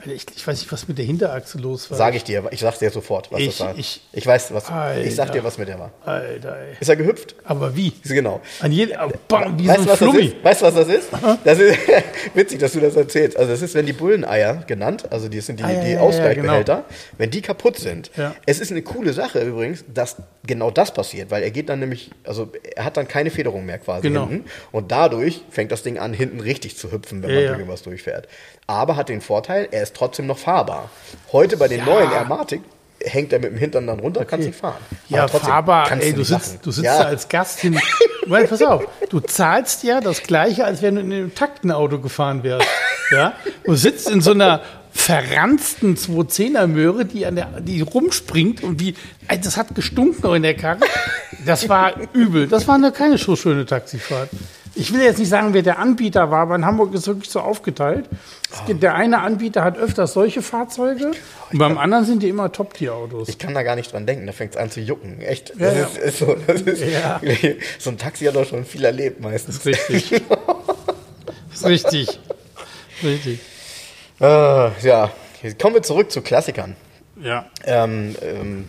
[0.04, 1.98] Ich, ich, weiß nicht, was mit der Hinterachse los war.
[1.98, 3.78] Sag ich dir, ich sag dir sofort, was ich, das war.
[3.78, 4.68] Ich, ich weiß, was.
[4.70, 5.92] Alter, ich sag dir, was mit der war.
[6.04, 6.76] Alter, ey.
[6.78, 7.34] Ist er gehüpft?
[7.44, 7.92] Aber wie?
[8.04, 8.40] Genau.
[8.60, 10.18] An jedem, oh, bam, wie weißt, so ein was Flummi.
[10.18, 10.44] Das ist?
[10.44, 11.08] Weißt du, was das ist?
[11.44, 11.78] Das ist
[12.34, 13.36] witzig, dass du das erzählst.
[13.36, 16.72] Also, das ist, wenn die Bulleneier genannt, also die sind die, ah, ja, die Ausgleichbehälter,
[16.72, 16.84] ja, genau.
[17.18, 18.10] wenn die kaputt sind.
[18.16, 18.34] Ja.
[18.46, 20.16] Es ist eine coole Sache übrigens, dass
[20.46, 23.78] genau das passiert, weil er geht dann nämlich, also er hat dann keine Federung mehr
[23.78, 24.28] quasi genau.
[24.28, 24.48] hinten.
[24.70, 28.28] Und dadurch fängt das Ding an, hinten richtig zu hüpfen, wenn man irgendwas durchfährt
[28.66, 30.90] aber hat den Vorteil, er ist trotzdem noch fahrbar.
[31.32, 31.86] Heute bei den Ja.
[31.86, 32.60] neuen Airmatic
[33.04, 34.80] hängt er mit dem Hintern dann runter, kannst ihn fahren.
[35.08, 36.98] Ja, Aber trotzdem fahrbar, kannst ey, du nicht sitzt, du sitzt ja.
[37.02, 37.78] da als Gast hin.
[38.26, 42.44] Weil, pass auf, du zahlst ja das Gleiche, als wenn du in einem Taktenauto gefahren
[42.44, 42.68] wärst.
[43.10, 43.32] Ja?
[43.64, 44.62] Du sitzt in so einer
[44.92, 48.94] verranzten 210er Möhre, die an der, die rumspringt und wie,
[49.42, 50.80] das hat gestunken in der Karre.
[51.44, 52.46] Das war übel.
[52.46, 54.28] Das war eine keine so schöne Taxifahrt.
[54.74, 57.30] Ich will jetzt nicht sagen, wer der Anbieter war, aber in Hamburg ist es wirklich
[57.30, 58.08] so aufgeteilt.
[58.50, 61.12] Es gibt, der eine Anbieter hat öfters solche Fahrzeuge
[61.52, 63.28] und beim anderen sind die immer Top-Tier-Autos.
[63.28, 65.20] Ich kann da gar nicht dran denken, da fängt es an zu jucken.
[65.20, 65.52] Echt.
[65.58, 65.84] Ja, ja.
[65.84, 67.20] Ist, ist so, ist, Ja.
[67.78, 69.64] so ein Taxi hat doch schon viel erlebt meistens.
[69.66, 70.12] Richtig.
[71.52, 72.18] ist richtig.
[73.02, 73.40] Richtig.
[74.20, 74.24] Äh,
[74.86, 75.10] ja,
[75.42, 76.76] Jetzt kommen wir zurück zu Klassikern.
[77.20, 77.46] Ja.
[77.64, 78.68] Ähm, ähm,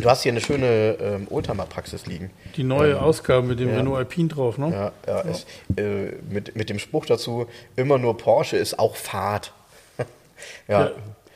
[0.00, 2.30] du hast hier eine schöne ähm, Oldtimer-Praxis liegen.
[2.56, 3.76] Die neue Ausgabe mit dem ja.
[3.76, 4.70] Renault Alpine drauf, ne?
[4.72, 5.46] Ja, ja, Es,
[5.76, 7.46] äh, mit, mit dem Spruch dazu,
[7.76, 9.52] immer nur Porsche ist auch Fahrt.
[10.68, 10.90] ja, Ja,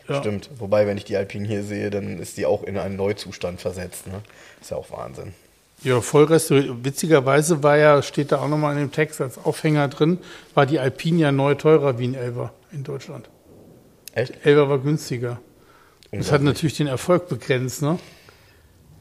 [0.08, 0.20] ja.
[0.20, 0.50] stimmt.
[0.58, 4.06] Wobei, wenn ich die Alpine hier sehe, dann ist die auch in einen Neuzustand versetzt.
[4.06, 4.22] Ne?
[4.60, 5.32] Ist ja auch Wahnsinn.
[5.84, 6.84] Ja, voll restauriert.
[6.84, 10.18] Witzigerweise war ja, steht da auch nochmal in dem Text als Aufhänger drin,
[10.54, 13.28] war die Alpine ja neu teurer wie ein Elva in Deutschland.
[14.14, 14.32] Echt?
[14.44, 15.40] Elva war günstiger.
[16.12, 17.98] Das hat natürlich den Erfolg begrenzt, ne?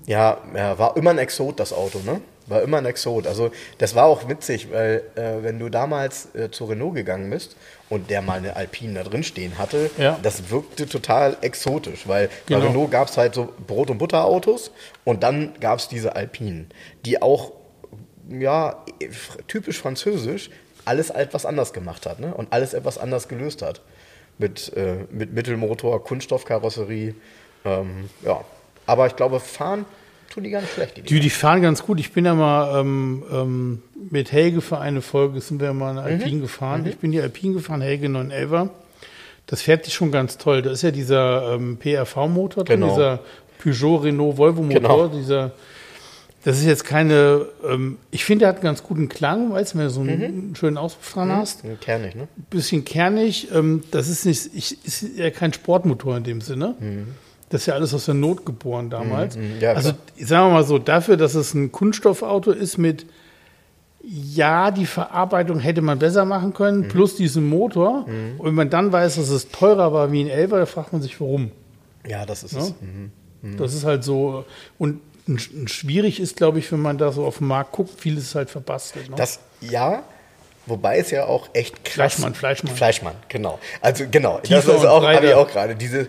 [0.07, 2.21] Ja, ja, war immer ein Exot, das Auto, ne?
[2.47, 3.27] War immer ein Exot.
[3.27, 7.55] Also, das war auch witzig, weil, äh, wenn du damals äh, zu Renault gegangen bist
[7.89, 10.17] und der mal eine Alpine da drin stehen hatte, Ja.
[10.21, 12.59] das wirkte total exotisch, weil Genau.
[12.61, 14.71] bei Renault gab es halt so Brot- und Butterautos
[15.05, 16.71] und dann gab es diese Alpinen,
[17.05, 17.51] die auch,
[18.29, 18.83] ja,
[19.47, 20.49] typisch französisch
[20.83, 22.33] alles etwas anders gemacht hat, ne?
[22.33, 23.81] Und alles etwas anders gelöst hat.
[24.39, 27.13] Mit, äh, mit Mittelmotor, Kunststoffkarosserie,
[27.65, 28.41] ähm, ja.
[28.91, 29.85] Aber ich glaube, fahren
[30.33, 30.97] tun die nicht schlecht.
[30.97, 31.99] Die Die, die fahren ganz gut.
[31.99, 35.99] Ich bin ja mal ähm, ähm, mit Helge für eine Folge, sind wir mal Mhm.
[35.99, 36.85] Alpine gefahren.
[36.85, 38.69] Ich bin die Alpine gefahren, Helge 911.
[39.47, 40.61] Das fährt sich schon ganz toll.
[40.61, 42.93] Da ist ja dieser ähm, PRV-Motor drin, Genau.
[42.93, 43.19] dieser
[43.63, 44.79] Peugeot, Renault, Volvo-Motor.
[44.81, 45.07] Genau.
[45.07, 45.51] Dieser,
[46.43, 49.77] das ist jetzt keine, ähm, ich finde, der hat einen ganz guten Klang, weißt du,
[49.77, 51.63] wenn du so einen schönen Auspuff dran hast.
[51.63, 51.79] Mhm.
[51.79, 52.27] Kernig, ne?
[52.49, 53.49] bisschen kernig.
[53.53, 56.75] Ähm, das ist nicht, ich, ist ja kein Sportmotor in dem Sinne.
[57.51, 59.35] Das ist ja alles aus der Not geboren damals.
[59.37, 59.89] Mhm, ja, also
[60.19, 63.05] sagen wir mal so, dafür, dass es ein Kunststoffauto ist mit,
[64.03, 66.53] ja, die Verarbeitung hätte man besser machen Mhm.
[66.53, 68.05] können, plus diesen Motor.
[68.37, 71.01] Und wenn man dann weiß, dass es teurer war wie ein Elva, da fragt man
[71.01, 71.51] sich, warum.
[72.07, 72.61] Ja, das ist Ja?
[72.61, 72.73] es.
[73.57, 74.45] Das ist halt so.
[74.79, 75.01] Und
[75.67, 78.49] schwierig ist, glaube ich, wenn man da so auf den Markt guckt, vieles ist halt
[78.49, 79.09] verbastelt.
[79.09, 79.15] Ne?
[79.17, 80.01] Das, ja,
[80.65, 81.93] wobei es ja auch echt krass...
[81.93, 82.75] Fleischmann, Fleischmann.
[82.75, 83.59] Fleischmann, genau.
[83.81, 85.75] Also genau, Tiefer das ist und auch, habe ich auch gerade.
[85.75, 86.07] Diese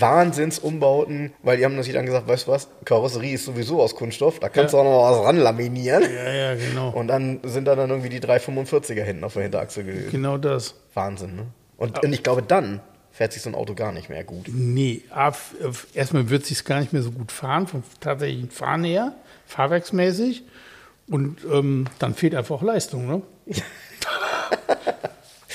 [0.00, 4.38] Wahnsinnsumbauten, weil die haben natürlich dann gesagt, weißt du was, Karosserie ist sowieso aus Kunststoff,
[4.40, 4.82] da kannst Ja.
[4.82, 6.02] du auch noch was ranlaminieren.
[6.02, 6.90] ja, ja, genau.
[6.90, 10.10] Und dann sind da dann irgendwie die 345er hinten auf der Hinterachse gewesen.
[10.10, 10.74] Genau das.
[10.94, 11.46] Wahnsinn, ne?
[11.76, 12.80] Und, und ich glaube, dann
[13.10, 14.46] fährt sich so ein Auto gar nicht mehr gut.
[14.48, 15.02] Nee,
[15.94, 19.12] erstmal wird es sich gar nicht mehr so gut fahren, vom tatsächlichen Fahren her,
[19.46, 20.44] fahrwerksmäßig.
[21.08, 23.22] Und ähm, dann fehlt einfach auch Leistung, ne?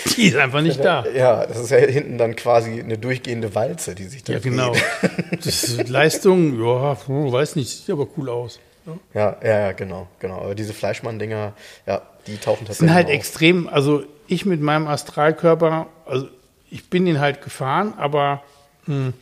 [0.15, 1.05] Die ist einfach nicht da.
[1.15, 4.73] Ja, das ist ja hinten dann quasi eine durchgehende Walze, die sich da Ja, genau.
[5.43, 8.59] Das ist Leistung, ja, weiß nicht, sieht aber cool aus.
[9.13, 10.41] Ja, ja, ja, genau, genau.
[10.41, 11.53] Aber diese Fleischmann-Dinger,
[11.85, 13.13] ja, die tauchen Das sind tatsächlich halt auf.
[13.13, 16.27] extrem, also ich mit meinem Astralkörper, also
[16.71, 18.43] ich bin den halt gefahren, aber
[18.85, 19.13] hm,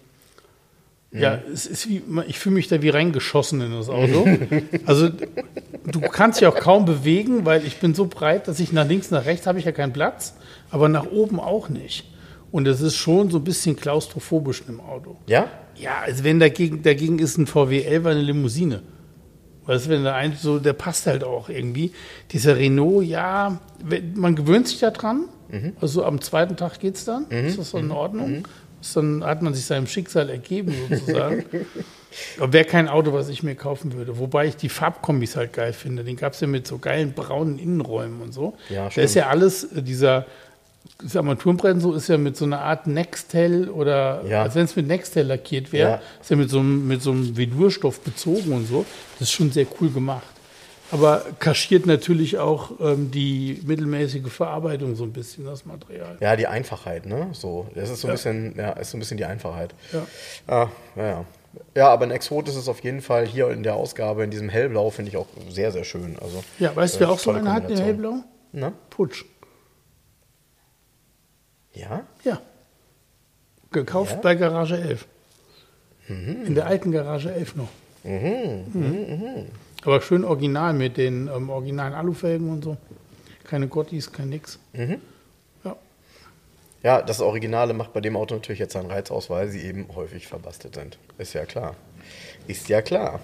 [1.11, 4.27] ja, es ist wie, ich fühle mich da wie reingeschossen in das Auto.
[4.85, 5.09] also
[5.85, 9.11] du kannst dich auch kaum bewegen, weil ich bin so breit, dass ich nach links,
[9.11, 10.33] nach rechts habe ich ja keinen Platz,
[10.75, 12.03] aber nach oben auch nicht.
[12.51, 15.15] Und es ist schon so ein bisschen klaustrophobisch im Auto.
[15.25, 15.47] Ja?
[15.77, 18.81] Ja, also wenn dagegen, dagegen ist ein VW 11 eine Limousine.
[19.65, 21.93] Weißt du, wenn der eine so, der passt halt auch irgendwie.
[22.31, 23.57] Dieser Renault, ja,
[24.15, 25.29] man gewöhnt sich da dran.
[25.79, 27.29] Also am zweiten Tag geht's dann.
[27.29, 28.43] Ist das so in Ordnung?
[28.81, 31.45] Ist dann hat man sich seinem Schicksal ergeben, sozusagen.
[32.39, 34.19] Aber wäre kein Auto, was ich mir kaufen würde.
[34.19, 36.03] Wobei ich die Farbkombis halt geil finde.
[36.03, 38.55] Den gab's ja mit so geilen braunen Innenräumen und so.
[38.69, 39.05] Ja, da stimmt.
[39.05, 40.25] ist ja alles, äh, dieser
[41.03, 44.43] das Armaturenbrett so ist ja mit so einer Art Nextel oder Ja.
[44.43, 46.01] als wenn es mit Nextel lackiert wäre, Ja.
[46.21, 48.85] ist ja mit so, einem, mit so einem Velurstoff bezogen und so.
[49.19, 50.23] Das ist schon sehr cool gemacht.
[50.91, 56.15] Aber kaschiert natürlich auch ähm, die mittelmäßige Verarbeitung so ein bisschen, das Material.
[56.21, 57.29] Ja, die Einfachheit, ne?
[57.33, 58.13] So, das ist so ein Ja.
[58.13, 59.73] bisschen, ja, ist so ein bisschen die Einfachheit.
[59.91, 60.05] Ja.
[60.47, 61.25] Ah, ja,
[61.75, 61.89] ja.
[61.89, 64.91] Aber ein Exot ist es auf jeden Fall hier in der Ausgabe, in diesem Hellblau,
[64.91, 66.17] finde ich auch sehr, sehr schön.
[66.21, 67.85] Also, Ja, weißt du, äh, wer auch so tolle eine hat, den Kombination.
[68.13, 68.23] hellblau?
[68.53, 68.71] Na?
[68.91, 69.25] Putsch.
[71.75, 72.03] Ja?
[72.23, 72.41] Ja.
[73.71, 74.21] Gekauft Ja?
[74.21, 75.05] bei Garage 11.
[76.07, 77.69] In der alten Garage 11 noch.
[78.03, 79.47] Mhm.
[79.83, 82.77] Aber schön original mit den ähm, originalen Alufelgen und so.
[83.43, 84.59] Keine Gottis, kein nix.
[85.63, 85.75] Ja.
[86.83, 89.87] Ja, das Originale macht bei dem Auto natürlich jetzt seinen Reiz aus, weil sie eben
[89.95, 90.97] häufig verbastelt sind.
[91.17, 91.75] Ist ja klar.
[92.47, 93.19] Ist ja klar.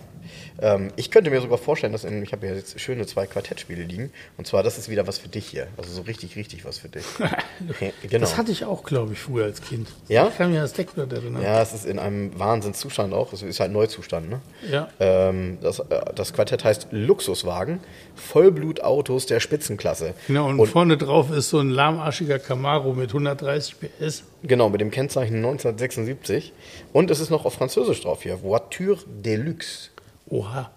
[0.61, 3.83] Ähm, ich könnte mir sogar vorstellen, dass in, ich habe ja jetzt schöne zwei Quartettspiele
[3.83, 4.11] liegen.
[4.37, 5.67] Und zwar, das ist wieder was für dich hier.
[5.77, 7.05] Also so richtig, richtig was für dich.
[8.01, 8.19] genau.
[8.19, 9.87] Das hatte ich auch, glaube ich, früher als Kind.
[10.07, 10.27] Ja?
[10.27, 11.41] Ich kann mir das Deckblatt erinnern.
[11.41, 13.33] Ja, es ist in einem Wahnsinnszustand auch.
[13.33, 14.41] Es ist halt Neuzustand, ne?
[14.69, 14.89] Ja.
[14.99, 17.79] Ähm, das, äh, das Quartett heißt Luxuswagen.
[18.15, 20.13] Vollblutautos der Spitzenklasse.
[20.27, 24.23] Genau, und, und vorne drauf ist so ein lahmarschiger Camaro mit 130 PS.
[24.43, 26.53] Genau, mit dem Kennzeichen 1976.
[26.93, 28.41] Und es ist noch auf Französisch drauf hier.
[28.43, 29.89] Voiture Deluxe.
[30.31, 30.71] Oha.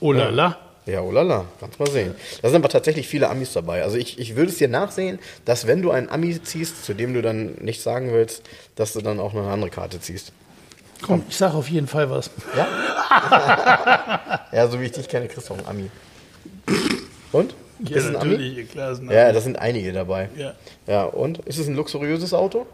[0.00, 0.56] Oh la la.
[0.86, 1.44] Ja, oh la la.
[1.58, 2.14] Kannst mal sehen.
[2.42, 3.82] Da sind aber tatsächlich viele Amis dabei.
[3.82, 7.14] Also ich, ich würde es dir nachsehen, dass wenn du einen Ami ziehst, zu dem
[7.14, 8.42] du dann nicht sagen willst,
[8.76, 10.32] dass du dann auch noch eine andere Karte ziehst.
[11.02, 12.30] Komm, ich sage auf jeden Fall was.
[12.56, 14.46] Ja?
[14.52, 15.90] ja, so wie ich dich kenne, kriegst du auch einen Ami.
[17.32, 17.54] Und?
[17.82, 18.64] Ja, ist natürlich, Ami?
[18.64, 18.92] klar.
[18.92, 19.14] Ist ein Ami.
[19.14, 20.28] Ja, da sind einige dabei.
[20.36, 20.54] Ja.
[20.86, 21.38] Ja, und?
[21.40, 22.66] Ist es ein luxuriöses Auto?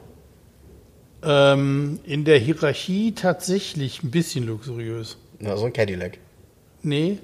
[1.23, 5.19] Ähm, in der Hierarchie tatsächlich ein bisschen luxuriös.
[5.39, 6.19] Na, so ein Cadillac.
[6.83, 7.19] Nee,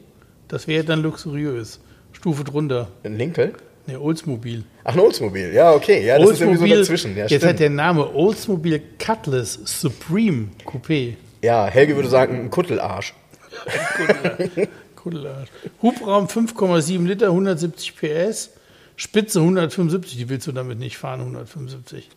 [0.48, 1.80] das wäre dann luxuriös.
[2.12, 2.88] Stufe drunter.
[3.04, 3.52] Ein Lincoln?
[3.86, 4.64] Ne, Oldsmobile.
[4.84, 6.04] Ach, ein Oldsmobile, ja, okay.
[6.04, 7.10] Ja, das Oldsmobile, ist irgendwie so dazwischen.
[7.16, 7.44] Ja, jetzt stimmt.
[7.44, 11.14] hat der Name Oldsmobile Cutlass Supreme Coupé.
[11.42, 13.14] Ja, Helge würde sagen, ein Kuttelarsch.
[14.96, 15.48] Kuttelarsch.
[15.80, 18.50] Hubraum 5,7 Liter, 170 PS.
[18.94, 22.08] Spitze 175, die willst du damit nicht fahren, 175.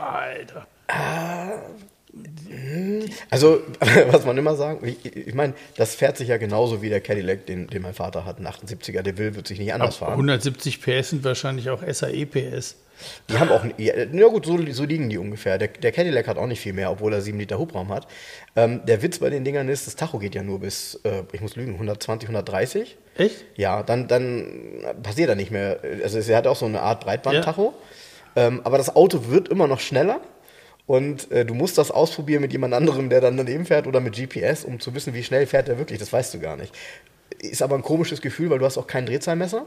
[0.00, 0.66] Alter.
[0.88, 1.52] Ah,
[3.30, 3.60] also,
[4.10, 7.46] was man immer sagen, ich, ich meine, das fährt sich ja genauso wie der Cadillac,
[7.46, 10.12] den, den mein Vater hat, ein 78er, der will, wird sich nicht anders fahren.
[10.12, 12.76] 170 PS sind wahrscheinlich auch SAE PS.
[13.28, 15.58] Die haben auch, ja gut, so, so, liegen die ungefähr.
[15.58, 18.06] Der, der, Cadillac hat auch nicht viel mehr, obwohl er 7 Liter Hubraum hat.
[18.54, 21.40] Ähm, der Witz bei den Dingern ist, das Tacho geht ja nur bis, äh, ich
[21.40, 22.96] muss lügen, 120, 130.
[23.16, 23.44] Echt?
[23.56, 25.80] Ja, dann, dann passiert er nicht mehr.
[26.02, 27.74] Also er hat auch so eine Art Breitband-Tacho.
[28.36, 28.46] Ja.
[28.46, 30.20] Ähm, aber das Auto wird immer noch schneller.
[30.86, 34.14] Und äh, du musst das ausprobieren mit jemand anderem, der dann daneben fährt oder mit
[34.16, 35.98] GPS, um zu wissen, wie schnell fährt er wirklich.
[35.98, 36.74] Das weißt du gar nicht.
[37.38, 39.66] Ist aber ein komisches Gefühl, weil du hast auch kein Drehzahlmesser.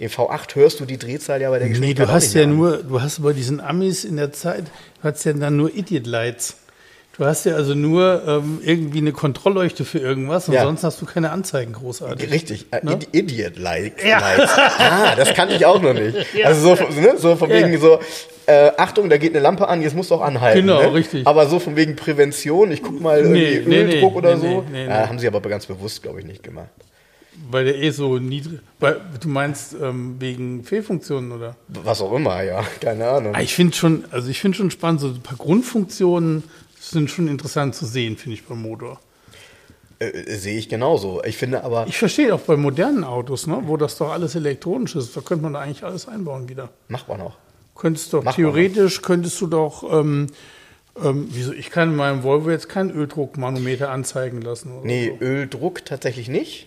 [0.00, 2.06] Den V8 hörst du die Drehzahl ja bei der Geschwindigkeit.
[2.06, 4.64] Nee, du hast ja nur, du hast bei diesen Amis in der Zeit,
[5.02, 6.56] du hast ja dann nur Idiot Lights.
[7.16, 10.62] Du hast ja also nur ähm, irgendwie eine Kontrollleuchte für irgendwas und ja.
[10.62, 12.30] sonst hast du keine Anzeigen großartig.
[12.30, 12.98] Richtig, äh, ne?
[13.12, 14.02] Idiot Lights.
[14.04, 14.22] Ja.
[14.78, 16.16] Ah, das kannte ich auch noch nicht.
[16.34, 16.46] Ja.
[16.46, 17.98] Also so, ne, so von wegen so,
[18.46, 20.60] äh, Achtung, da geht eine Lampe an, jetzt musst du auch anhalten.
[20.60, 20.94] Genau, ne?
[20.94, 21.26] richtig.
[21.26, 24.64] Aber so von wegen Prävention, ich guck mal irgendwie nee, Öldruck nee, oder nee, so.
[24.74, 26.68] Ja, haben sie aber ganz bewusst, glaube ich, nicht gemacht.
[27.50, 28.60] Weil der eh so niedrig.
[28.78, 31.56] Weil, du meinst ähm, wegen Fehlfunktionen oder?
[31.68, 33.34] Was auch immer, ja, keine Ahnung.
[33.34, 36.44] Ah, ich finde schon, also ich finde schon spannend, so ein paar Grundfunktionen
[36.90, 39.00] sind schon interessant zu sehen, finde ich beim Motor.
[40.00, 41.22] Äh, sehe ich genauso.
[41.24, 41.86] Ich finde aber.
[41.86, 45.42] Ich verstehe auch bei modernen Autos, ne, wo das doch alles elektronisch ist, da könnte
[45.42, 46.70] man da eigentlich alles einbauen wieder.
[46.88, 47.36] Macht man auch.
[47.74, 50.26] Könntest doch, theoretisch könntest du doch, ähm,
[51.02, 54.72] ähm, wieso, ich kann in meinem Volvo jetzt keinen Öldruckmanometer anzeigen lassen.
[54.72, 55.24] Oder nee, so.
[55.24, 56.66] Öldruck tatsächlich nicht.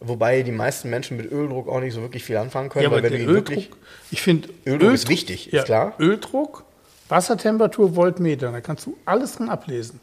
[0.00, 2.82] Wobei die meisten Menschen mit Öldruck auch nicht so wirklich viel anfangen können.
[2.82, 3.70] Ja, aber weil wenn Öldruck, wirklich,
[4.10, 5.94] ich finde, Öldruck, Öldruck, ist wichtig, ja, ist klar.
[5.98, 6.63] Öldruck,
[7.08, 10.00] Wassertemperatur, Voltmeter, da kannst du alles dran ablesen.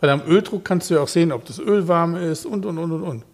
[0.00, 2.78] Weil am Öldruck kannst du ja auch sehen, ob das Öl warm ist und, und,
[2.78, 3.24] und, und, und.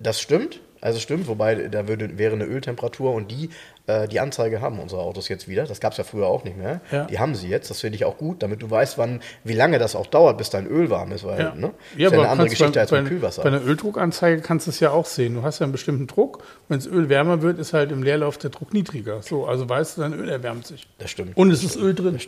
[0.00, 0.60] Das stimmt.
[0.84, 3.48] Also stimmt, wobei da würde, wäre eine Öltemperatur und die,
[3.86, 5.64] äh, die Anzeige haben unsere Autos jetzt wieder.
[5.64, 6.82] Das gab es ja früher auch nicht mehr.
[6.92, 7.04] Ja.
[7.06, 7.70] Die haben sie jetzt.
[7.70, 10.50] Das finde ich auch gut, damit du weißt, wann, wie lange das auch dauert, bis
[10.50, 11.24] dein Öl warm ist.
[11.24, 11.54] Weil, ja.
[11.54, 11.70] Ne?
[11.96, 13.42] Ja, ist ja eine andere Geschichte bei, als mit Kühlwasser.
[13.42, 15.36] Bei einer Öldruckanzeige kannst du es ja auch sehen.
[15.36, 16.44] Du hast ja einen bestimmten Druck.
[16.68, 19.22] Wenn das Öl wärmer wird, ist halt im Leerlauf der Druck niedriger.
[19.22, 20.86] So, also weißt du, dein Öl erwärmt sich.
[20.98, 21.34] Das stimmt.
[21.34, 22.18] Und es ist Öl drin.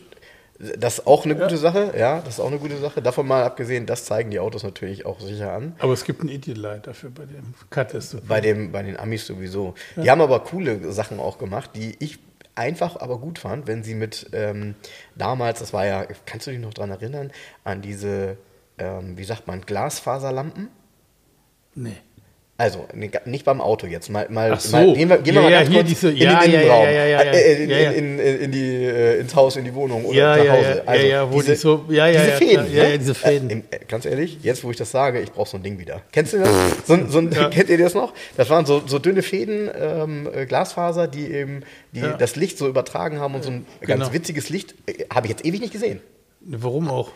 [0.59, 1.57] Das ist auch eine gute ja.
[1.57, 3.03] Sache, ja, das ist auch eine gute Sache.
[3.03, 5.77] Davon mal abgesehen, das zeigen die Autos natürlich auch sicher an.
[5.79, 8.17] Aber es gibt ein Idiot Light dafür bei dem Cutlass.
[8.27, 9.75] Bei, dem, bei den Amis sowieso.
[9.97, 10.03] Ja.
[10.03, 12.19] Die haben aber coole Sachen auch gemacht, die ich
[12.55, 14.75] einfach aber gut fand, wenn sie mit ähm,
[15.15, 17.31] damals, das war ja, kannst du dich noch daran erinnern,
[17.65, 18.39] an diese,
[18.79, 20.69] ähm, wie sagt man, Glasfaserlampen?
[21.75, 21.97] Nee.
[22.59, 22.87] Also,
[23.27, 24.09] nicht beim Auto jetzt.
[24.09, 24.75] Mal, mal, so.
[24.75, 26.85] mal gehen wir, gehen wir ja, mal ganz ja, kurz diese, in ja, den Innenraum.
[26.87, 30.45] Äh, in, in, in, in, die, äh, ins Haus, in die Wohnung oder ja, nach
[30.45, 30.83] ja, Hause.
[30.87, 32.73] Also ja, ja, wo diese, die so, diese Fäden.
[32.73, 33.51] Ja, ja, diese Fäden.
[33.51, 36.01] Äh, ganz ehrlich, jetzt wo ich das sage, ich brauche so ein Ding wieder.
[36.13, 36.49] Kennst du das?
[36.87, 38.15] So, so ein, Kennt ihr das noch?
[38.39, 42.69] Das waren so, so dünne Fäden, ähm, äh, Glasfaser, die eben die das Licht so
[42.69, 44.13] übertragen haben und so ein ganz genau.
[44.15, 44.75] witziges Licht.
[44.87, 46.01] Äh, Habe ich jetzt ewig nicht gesehen.
[46.41, 47.11] Warum auch?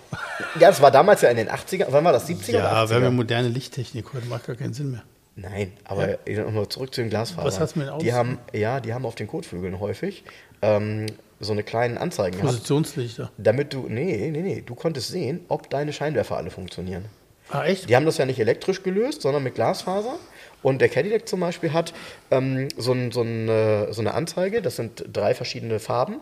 [0.58, 2.28] Ja, das war damals ja in den 80er, wann war das?
[2.28, 2.52] 70er?
[2.52, 5.02] Ja, wir haben ja moderne Lichttechnik, heute macht gar keinen Sinn mehr.
[5.36, 6.44] Nein, aber ja.
[6.44, 7.46] nochmal zurück zu den Glasfasern.
[7.46, 8.02] Was hast du mit Autos?
[8.02, 10.24] Die haben, ja, die haben auf den Kotflügeln häufig
[10.62, 11.06] ähm,
[11.38, 13.24] so eine kleinen Anzeigen Positionslichter.
[13.24, 17.06] Gehabt, damit du, nee, nee, nee, du konntest sehen, ob deine Scheinwerfer alle funktionieren.
[17.48, 17.88] Ah, echt?
[17.88, 20.16] Die haben das ja nicht elektrisch gelöst, sondern mit Glasfaser.
[20.62, 21.92] Und der Cadillac zum Beispiel hat
[22.30, 23.46] ähm, so, ein, so, ein,
[23.92, 26.20] so, eine Anzeige, das sind drei verschiedene Farben.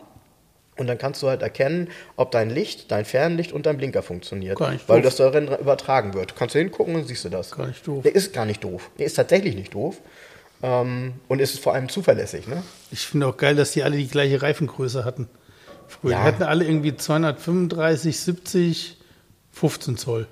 [0.79, 4.57] Und dann kannst du halt erkennen, ob dein Licht, dein Fernlicht und dein Blinker funktioniert.
[4.57, 5.11] Gar nicht weil doof.
[5.11, 6.37] das darin übertragen wird.
[6.37, 7.51] Kannst du hingucken und siehst du das.
[7.51, 8.03] Gar nicht doof.
[8.03, 8.89] Der ist gar nicht doof.
[8.97, 9.97] Der ist tatsächlich nicht doof.
[10.63, 12.47] Ähm, und ist vor allem zuverlässig.
[12.47, 12.63] Ne?
[12.91, 15.27] Ich finde auch geil, dass die alle die gleiche Reifengröße hatten.
[15.89, 16.11] Früher.
[16.11, 16.19] Ja.
[16.19, 18.97] Die hatten alle irgendwie 235, 70,
[19.51, 20.27] 15 Zoll.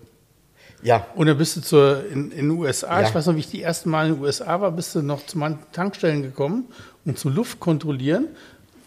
[0.82, 1.08] Ja.
[1.16, 3.08] Und dann bist du zur, in, in den USA, ja.
[3.08, 5.26] ich weiß noch, wie ich die ersten Mal in den USA war, bist du noch
[5.26, 6.70] zu meinen Tankstellen gekommen
[7.04, 8.30] und zum Luft kontrollieren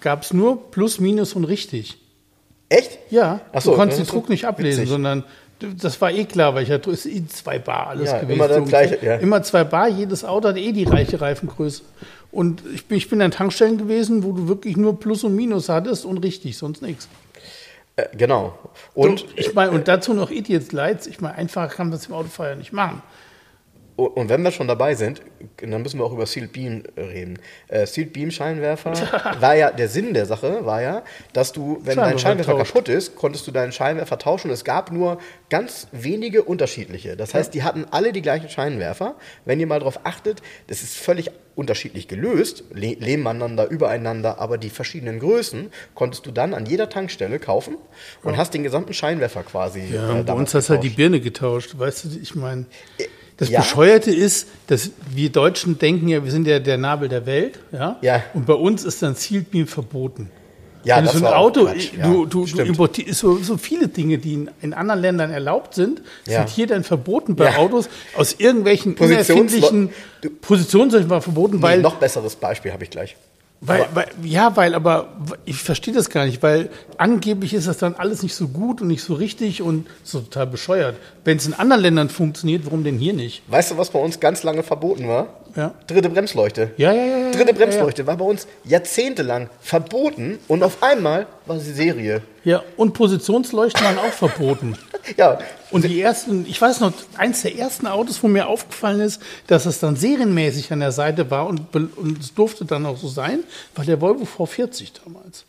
[0.00, 1.98] gab es nur Plus, Minus und richtig.
[2.68, 2.98] Echt?
[3.10, 3.40] Ja.
[3.58, 4.90] So, du konntest den Druck nicht ablesen, witzig.
[4.90, 5.24] sondern
[5.60, 8.34] das war eh klar, weil ich hatte, ist eh zwei Bar alles ja, gewesen.
[8.34, 9.16] Immer das gleiche, ja.
[9.16, 11.82] Immer zwei Bar, jedes Auto hat eh die reiche Reifengröße.
[12.32, 15.68] Und ich bin, ich bin an Tankstellen gewesen, wo du wirklich nur Plus und Minus
[15.68, 17.08] hattest und richtig, sonst nichts.
[17.96, 18.56] Äh, genau.
[18.94, 21.06] Und, so, ich meine, und dazu noch Idiots Lights.
[21.06, 23.02] Ich meine, einfach kann man das im Autofeuer nicht machen.
[24.06, 25.22] Und wenn wir schon dabei sind,
[25.56, 27.38] dann müssen wir auch über Sealed Beam reden.
[27.68, 28.92] Äh, Sealed Beam Scheinwerfer
[29.40, 32.72] war ja, der Sinn der Sache war ja, dass du, wenn dein Scheinwerfer tauscht.
[32.72, 34.50] kaputt ist, konntest du deinen Scheinwerfer tauschen.
[34.50, 37.16] Es gab nur ganz wenige unterschiedliche.
[37.16, 39.14] Das heißt, die hatten alle die gleichen Scheinwerfer.
[39.44, 44.70] Wenn ihr mal darauf achtet, das ist völlig unterschiedlich gelöst, le nebeneinander, übereinander, aber die
[44.70, 47.76] verschiedenen Größen konntest du dann an jeder Tankstelle kaufen
[48.22, 48.38] und ja.
[48.38, 49.82] hast den gesamten Scheinwerfer quasi.
[49.92, 52.64] Ja, äh, bei uns hast du halt die Birne getauscht, weißt du, ich meine.
[53.40, 53.60] Äh, das ja.
[53.60, 57.96] Bescheuerte ist, dass wir Deutschen denken ja, wir sind ja der Nabel der Welt, ja.
[58.02, 58.22] ja.
[58.34, 60.30] Und bei uns ist dann Sealed Beam verboten.
[60.82, 63.88] Ja, Wenn das so ein Auto, Quatsch, ja, du, du, du importierst so, so, viele
[63.88, 66.38] Dinge, die in, in, anderen Ländern erlaubt sind, ja.
[66.38, 67.56] sind hier dann verboten bei ja.
[67.58, 69.90] Autos aus irgendwelchen Positions unerfindlichen
[70.40, 73.16] Positionen verboten, nee, weil noch besseres Beispiel habe ich gleich.
[73.62, 75.08] Weil, weil, ja, weil, aber
[75.44, 78.88] ich verstehe das gar nicht, weil angeblich ist das dann alles nicht so gut und
[78.88, 80.96] nicht so richtig und so total bescheuert.
[81.24, 83.42] Wenn es in anderen Ländern funktioniert, warum denn hier nicht?
[83.48, 85.28] Weißt du, was bei uns ganz lange verboten war?
[85.56, 85.74] Ja.
[85.86, 86.70] Dritte Bremsleuchte.
[86.76, 87.30] Ja, ja, ja.
[87.30, 92.22] Dritte Bremsleuchte war bei uns jahrzehntelang verboten und auf einmal war sie Serie.
[92.44, 94.76] Ja, und Positionsleuchten waren auch verboten.
[95.16, 95.38] ja.
[95.70, 99.66] Und die ersten, ich weiß noch, eins der ersten Autos, wo mir aufgefallen ist, dass
[99.66, 103.44] es dann serienmäßig an der Seite war und, und es durfte dann auch so sein,
[103.74, 105.44] war der Volvo V40 damals.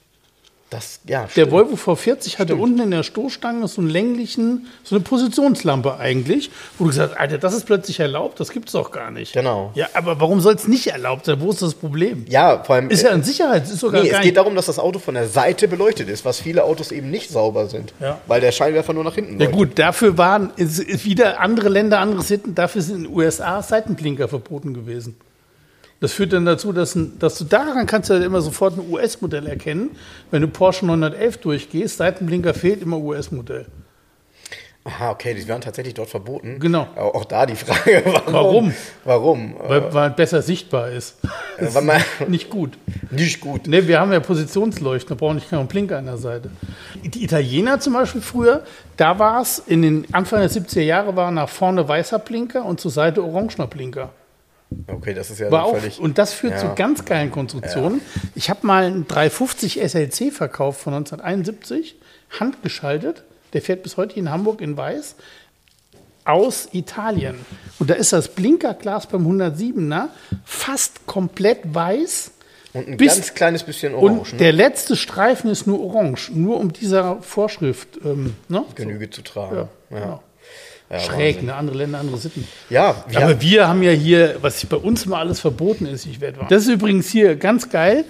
[0.71, 2.61] Das, ja, der Volvo V40 hatte stimmt.
[2.61, 7.19] unten in der Stoßstange so einen länglichen, so eine Positionslampe eigentlich, wo du gesagt hast,
[7.19, 9.33] Alter, das ist plötzlich erlaubt, das gibt es doch gar nicht.
[9.33, 9.71] Genau.
[9.75, 11.41] Ja, aber warum soll es nicht erlaubt sein?
[11.41, 12.25] Wo ist das Problem?
[12.29, 12.89] Ja, vor allem.
[12.89, 13.63] Ist ja ein Sicherheit.
[13.63, 16.39] Ist sogar nee, es geht darum, dass das Auto von der Seite beleuchtet ist, was
[16.39, 17.93] viele Autos eben nicht sauber sind.
[17.99, 18.21] Ja.
[18.27, 19.51] Weil der Scheinwerfer nur nach hinten leuchtet.
[19.51, 24.29] Ja gut, dafür waren wieder andere Länder, andere Sitten, dafür sind in den USA Seitenblinker
[24.29, 25.17] verboten gewesen.
[26.01, 29.45] Das führt dann dazu, dass, dass du daran kannst du halt immer sofort ein US-Modell
[29.45, 29.91] erkennen.
[30.31, 33.67] Wenn du Porsche 911 durchgehst, Seitenblinker fehlt immer US-Modell.
[34.83, 36.57] Aha, okay, die werden tatsächlich dort verboten.
[36.59, 36.87] Genau.
[36.95, 38.73] Auch da die Frage, warum?
[39.03, 39.53] Warum?
[39.53, 39.69] warum?
[39.69, 41.17] Weil, weil besser sichtbar ist.
[41.59, 41.79] ist
[42.27, 42.79] nicht gut.
[43.11, 43.67] Nicht gut.
[43.67, 46.49] Ne, wir haben ja Positionsleuchten, da brauchen ich keinen Blinker an der Seite.
[47.03, 48.63] Die Italiener zum Beispiel früher,
[48.97, 52.79] da war es in den Anfang der 70er Jahre war nach vorne weißer Blinker und
[52.79, 54.09] zur Seite orangener Blinker.
[54.87, 55.99] Okay, das ist ja War völlig.
[55.99, 56.59] Auch, und das führt ja.
[56.59, 57.99] zu ganz geilen Konstruktionen.
[57.99, 58.21] Ja.
[58.35, 61.95] Ich habe mal einen 350 SLC verkauft von 1971,
[62.39, 63.23] handgeschaltet.
[63.53, 65.15] Der fährt bis heute in Hamburg in Weiß
[66.23, 67.45] aus Italien.
[67.79, 70.09] Und da ist das Blinkerglas beim 107er
[70.45, 72.31] fast komplett weiß.
[72.73, 74.19] Und ein bis, ganz kleines bisschen orange.
[74.19, 74.37] Und ne?
[74.39, 78.63] der letzte Streifen ist nur orange, nur um dieser Vorschrift ähm, ne?
[78.75, 79.11] Genüge so.
[79.11, 79.55] zu tragen.
[79.55, 79.99] Ja, ja.
[79.99, 80.23] Genau.
[80.91, 81.55] Ja, Schräg, ne?
[81.55, 82.47] andere Länder, andere Sitten.
[82.69, 86.19] Ja, wir aber wir haben ja hier, was bei uns mal alles verboten ist, ich
[86.19, 88.03] werde Das ist übrigens hier ganz geil.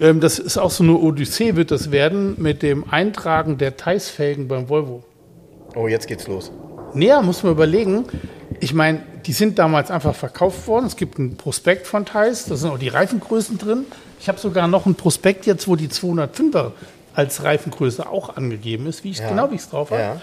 [0.00, 4.46] Ähm, das ist auch so eine Odyssee, wird das werden, mit dem Eintragen der Theis-Felgen
[4.46, 5.02] beim Volvo.
[5.74, 6.52] Oh, jetzt geht's los.
[6.94, 8.04] Näher muss man überlegen.
[8.60, 10.86] Ich meine, die sind damals einfach verkauft worden.
[10.86, 13.86] Es gibt ein Prospekt von Theis, da sind auch die Reifengrößen drin.
[14.20, 16.72] Ich habe sogar noch ein Prospekt jetzt, wo die 205er
[17.14, 19.28] als Reifengröße auch angegeben ist, wie ich ja.
[19.28, 20.00] genau wie ich es drauf habe.
[20.00, 20.20] Ja.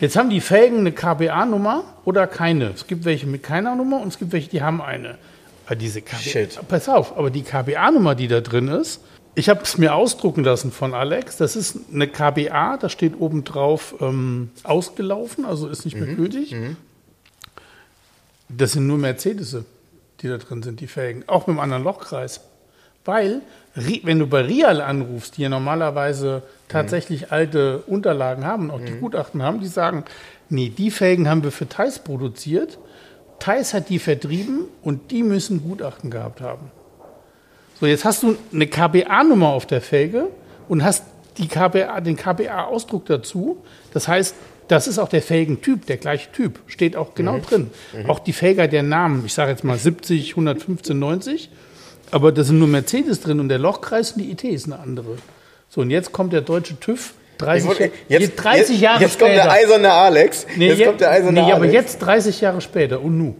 [0.00, 2.70] Jetzt haben die Felgen eine KBA-Nummer oder keine.
[2.70, 5.18] Es gibt welche mit keiner Nummer und es gibt welche, die haben eine.
[5.66, 6.58] Aber diese KBA, Shit.
[6.68, 9.00] Pass auf, aber die KBA-Nummer, die da drin ist,
[9.36, 11.36] ich habe es mir ausdrucken lassen von Alex.
[11.36, 16.16] Das ist eine KBA, da steht oben drauf ähm, ausgelaufen, also ist nicht mehr mhm.
[16.16, 16.52] gültig.
[16.52, 16.76] Mhm.
[18.48, 19.56] Das sind nur Mercedes,
[20.20, 21.24] die da drin sind, die Felgen.
[21.26, 22.40] Auch mit einem anderen Lochkreis.
[23.04, 23.42] Weil,
[23.74, 26.42] wenn du bei Rial anrufst, die ja normalerweise
[26.74, 29.00] tatsächlich alte Unterlagen haben, auch die mhm.
[29.00, 30.04] Gutachten haben, die sagen,
[30.48, 32.78] nee, die Felgen haben wir für Thais produziert,
[33.38, 36.70] Thais hat die vertrieben und die müssen Gutachten gehabt haben.
[37.80, 40.28] So, jetzt hast du eine KBA-Nummer auf der Felge
[40.68, 41.04] und hast
[41.38, 43.58] die KBA, den KBA-Ausdruck dazu.
[43.92, 44.34] Das heißt,
[44.68, 47.42] das ist auch der Felgentyp, der gleiche Typ, steht auch genau mhm.
[47.42, 47.70] drin.
[47.92, 48.10] Mhm.
[48.10, 51.50] Auch die Felger der Namen, ich sage jetzt mal 70, 115, 90,
[52.10, 55.18] aber da sind nur Mercedes drin und der Lochkreis und die IT ist eine andere.
[55.74, 59.26] So, und jetzt kommt der deutsche TÜV 30, wollte- jetzt, 30 jetzt, Jahre jetzt später.
[59.26, 60.46] kommt der eiserne Alex.
[60.56, 61.72] Nee, jetzt je- kommt der eiserne nee, aber Alex.
[61.74, 63.34] jetzt 30 Jahre später und nu.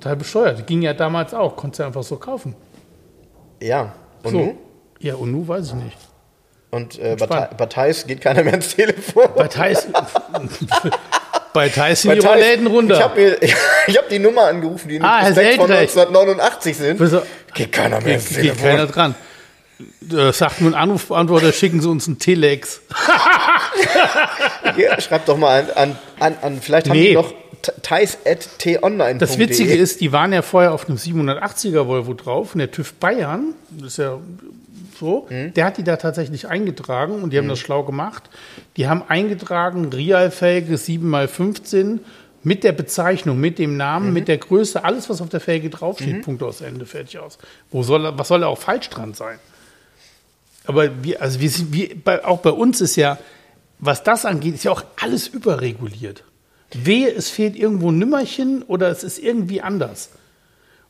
[0.00, 0.66] Total bescheuert.
[0.66, 2.54] Ging ja damals auch, konntest du einfach so kaufen.
[3.60, 3.92] Ja.
[4.22, 4.38] Und so.
[4.38, 4.58] nun?
[5.00, 5.96] Ja, und nu weiß ich nicht.
[6.70, 9.24] Und äh, bei, Thais geht keiner mehr ins Telefon.
[9.36, 9.86] Bei Thais,
[11.52, 12.94] bei Thais sind die Rollläden runter.
[12.96, 13.38] Ich habe
[13.98, 15.96] hab die Nummer angerufen, die Ah, Herr Prospekt von Seldrecht.
[15.98, 17.00] 1989 sind.
[17.54, 18.68] Geht keiner mehr ins Geht, geht Telefon.
[18.70, 19.14] keiner dran.
[20.12, 22.80] Äh, sagt nur ein Anrufbeantworter, schicken Sie uns einen Telex.
[24.76, 27.08] Ja, schreibt doch mal an, an, an, an vielleicht haben Nee.
[27.08, 27.32] die noch
[27.82, 29.18] thais.tonline.de.
[29.18, 32.94] Das Witzige ist, die waren ja vorher auf einem 780er Volvo drauf und der TÜV
[32.94, 34.18] Bayern, das ist ja
[34.98, 35.54] so, Mhm.
[35.54, 38.24] der hat die da tatsächlich eingetragen und die haben das schlau gemacht.
[38.76, 42.00] Die haben eingetragen, Realfelge 7x15
[42.42, 43.76] mit der Bezeichnung, mit dem Mhm.
[43.76, 47.38] Namen, mit der Größe, alles, was auf der Felge draufsteht, Punkt aus Ende, fertig aus.
[47.70, 49.38] Wo soll, was soll er auch falsch dran sein?
[50.68, 53.16] Aber wir, also wir sind, wir, bei, auch bei uns ist ja,
[53.78, 56.24] was das angeht, ist ja auch alles überreguliert.
[56.74, 60.10] Wehe, es fehlt irgendwo ein Nimmerchen oder es ist irgendwie anders.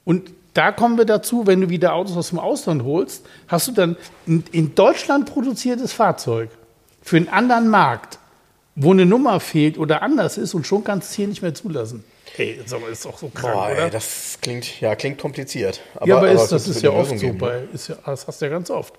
[0.04, 3.72] Und da kommen wir dazu, wenn du wieder Autos aus dem Ausland holst, hast du
[3.72, 6.50] dann ein in Deutschland produziertes Fahrzeug
[7.00, 8.18] für einen anderen Markt,
[8.74, 11.54] wo eine Nummer fehlt oder anders ist und schon kannst du es hier nicht mehr
[11.54, 12.02] zulassen.
[12.34, 13.84] Hey, mal, ist doch so krank, Boah, oder?
[13.84, 15.80] ey, das klingt, ja, klingt kompliziert.
[16.04, 17.26] ja, aber, ist, es das ist ja oft so.
[17.26, 17.32] ne?
[17.34, 18.94] Bei, ist ja, das hast du ja ganz oft.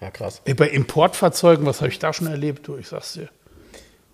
[0.00, 0.40] Ja, krass.
[0.44, 2.76] Ey, bei Importfahrzeugen, was habe ich da schon erlebt, du?
[2.76, 3.28] Ich sag's dir.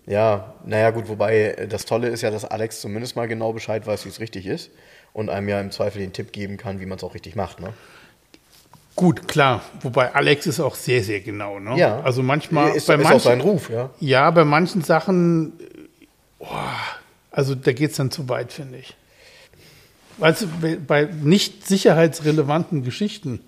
[0.05, 3.85] Ja, naja, gut, wobei äh, das Tolle ist ja, dass Alex zumindest mal genau Bescheid
[3.85, 4.69] weiß, wie es richtig ist
[5.13, 7.59] und einem ja im Zweifel den Tipp geben kann, wie man es auch richtig macht.
[7.59, 7.73] Ne?
[8.95, 9.61] Gut, klar.
[9.81, 11.59] Wobei Alex ist auch sehr, sehr genau.
[11.59, 11.77] Ne?
[11.77, 12.01] Ja.
[12.01, 13.89] Also manchmal ist, bei ist auch manchen, sein Ruf, ja.
[13.99, 15.53] Ja, bei manchen Sachen,
[16.39, 16.73] boah,
[17.31, 18.95] also da geht es dann zu weit, finde ich.
[20.17, 23.41] Weißt du, bei nicht sicherheitsrelevanten Geschichten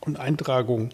[0.00, 0.90] und Eintragungen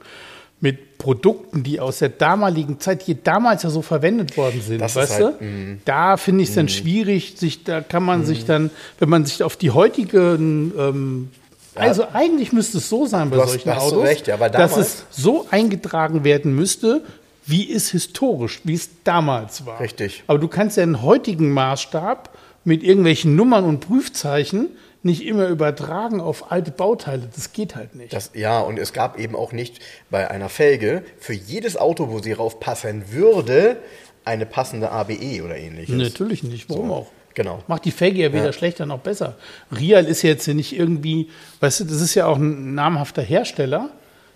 [0.62, 4.94] mit Produkten, die aus der damaligen Zeit, die damals ja so verwendet worden sind, Das
[4.96, 5.78] weißt halt, du?
[5.86, 9.42] Da finde ich es dann schwierig, sich, da kann man sich dann, wenn man sich
[9.42, 11.28] auf die heutigen ähm,
[11.76, 15.04] also eigentlich müsste es so sein bei hast- solchen hast Autos, recht, ja, dass es
[15.10, 17.02] so eingetragen werden müsste,
[17.46, 19.80] wie es historisch, wie es damals war.
[19.80, 20.24] Richtig.
[20.26, 24.68] Aber du kannst ja einen heutigen Maßstab mit irgendwelchen Nummern und Prüfzeichen
[25.02, 27.28] nicht immer übertragen auf alte Bauteile.
[27.34, 28.12] Das geht halt nicht.
[28.12, 29.80] Das, ja, und es gab eben auch nicht
[30.10, 33.78] bei einer Felge für jedes Auto, wo sie raufpassen würde,
[34.24, 35.94] eine passende ABE oder ähnliches.
[35.94, 36.68] Natürlich nicht.
[36.68, 37.06] Warum So, auch?
[37.34, 37.62] Genau.
[37.68, 38.52] Macht die Felge ja weder Ja.
[38.52, 39.36] schlechter noch besser.
[39.76, 41.28] Rial ist ja jetzt ja nicht irgendwie,
[41.60, 43.90] weißt du, das ist ja auch ein namhafter Hersteller.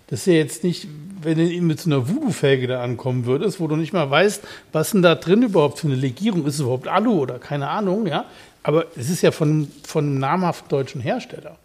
[0.07, 0.87] Das ist ja jetzt nicht,
[1.21, 4.91] wenn du mit so einer Voodoo-Felge da ankommen würdest, wo du nicht mal weißt, was
[4.91, 8.25] denn da drin überhaupt für eine Legierung ist, es überhaupt Alu oder keine Ahnung, ja.
[8.65, 11.59] Aber es ist ja von, von einem namhaften deutschen Hersteller.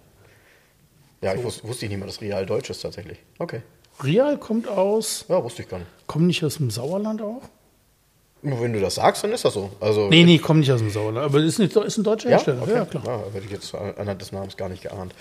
[1.23, 3.19] Ja, ich wusste, ich nicht mal, dass Real Deutsch ist tatsächlich.
[3.39, 3.63] Okay.
[4.05, 5.91] Rial kommt aus, Ja, wusste ich gar nicht.
[6.07, 7.41] kommt nicht aus dem Sauerland auch?
[8.43, 9.71] Wenn du das sagst, dann ist das so.
[9.81, 12.37] Also, Nee, nee, kommt nicht aus dem Sauerland, aber ist, nicht, ist ein deutscher Ja,
[12.37, 12.63] Hersteller.
[12.63, 12.73] okay.
[12.75, 13.03] Ja, klar.
[13.07, 15.15] Ja, hätte ich jetzt anhand des Namens gar nicht geahnt.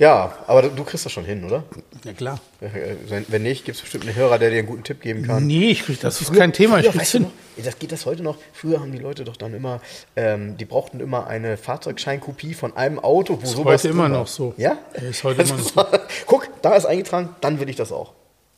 [0.00, 1.62] Ja, aber du kriegst das schon hin, oder?
[2.04, 2.40] Ja, klar.
[2.60, 2.68] Äh,
[3.08, 5.46] Wenn wenn nicht, gibt es bestimmt einen Hörer, der dir einen guten Tipp geben kann.
[5.46, 6.78] Nee, ich krieg, das ist kein Thema.
[6.80, 7.30] Ich Früher, krieg's weißt du noch,
[7.64, 8.38] das geht das heute noch.
[8.52, 9.80] Früher haben die Leute doch dann immer,
[10.16, 14.26] ähm, die brauchten immer eine Fahrzeugscheinkopie von einem Auto, wo Ist sowas heute immer noch
[14.26, 14.52] so.
[14.56, 14.78] Ja?
[14.94, 18.14] Ist heute Das immer noch ist- Guck, da ist eingetragen, dann will ich das auch.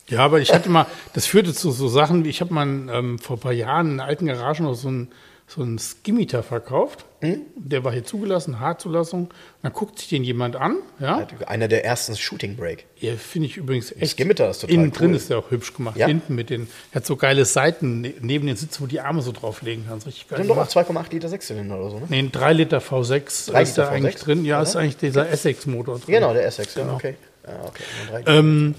[0.09, 3.19] Ja, aber ich hatte mal, das führte zu so Sachen wie, ich habe mal ähm,
[3.19, 5.09] vor ein paar Jahren in einer alten Garage noch so einen
[5.49, 7.05] so einen Skimitar verkauft.
[7.21, 7.39] Hm?
[7.55, 9.29] Der war hier zugelassen, H-Zulassung.
[9.61, 10.75] Dann guckt sich den jemand an.
[10.99, 12.85] Ja, Einer der ersten Shooting Break.
[12.99, 14.17] ja finde ich übrigens echt.
[14.17, 15.15] Skimitar ist total Innen drin cool.
[15.15, 15.95] ist der auch hübsch gemacht.
[15.95, 16.07] Ja.
[16.07, 19.31] Hinten mit den, hat so geile Seiten ne- neben den Sitz, wo die Arme so
[19.31, 20.05] drauflegen kannst.
[20.05, 20.89] Richtig geil Dann doch auch gemacht.
[20.89, 22.05] 2,8 Liter Sechszylinder oder so, ne?
[22.09, 24.23] Nee, ein 3 Liter V6 3 ist da Liter eigentlich V6?
[24.25, 24.43] drin.
[24.45, 24.63] Ja, Ja.
[24.63, 26.13] ist eigentlich dieser Essex-Motor drin.
[26.13, 26.95] Genau, der Essex, ja, Genau.
[26.95, 27.15] okay.
[27.47, 27.83] Ja, okay.
[28.25, 28.75] Drei- Ähm,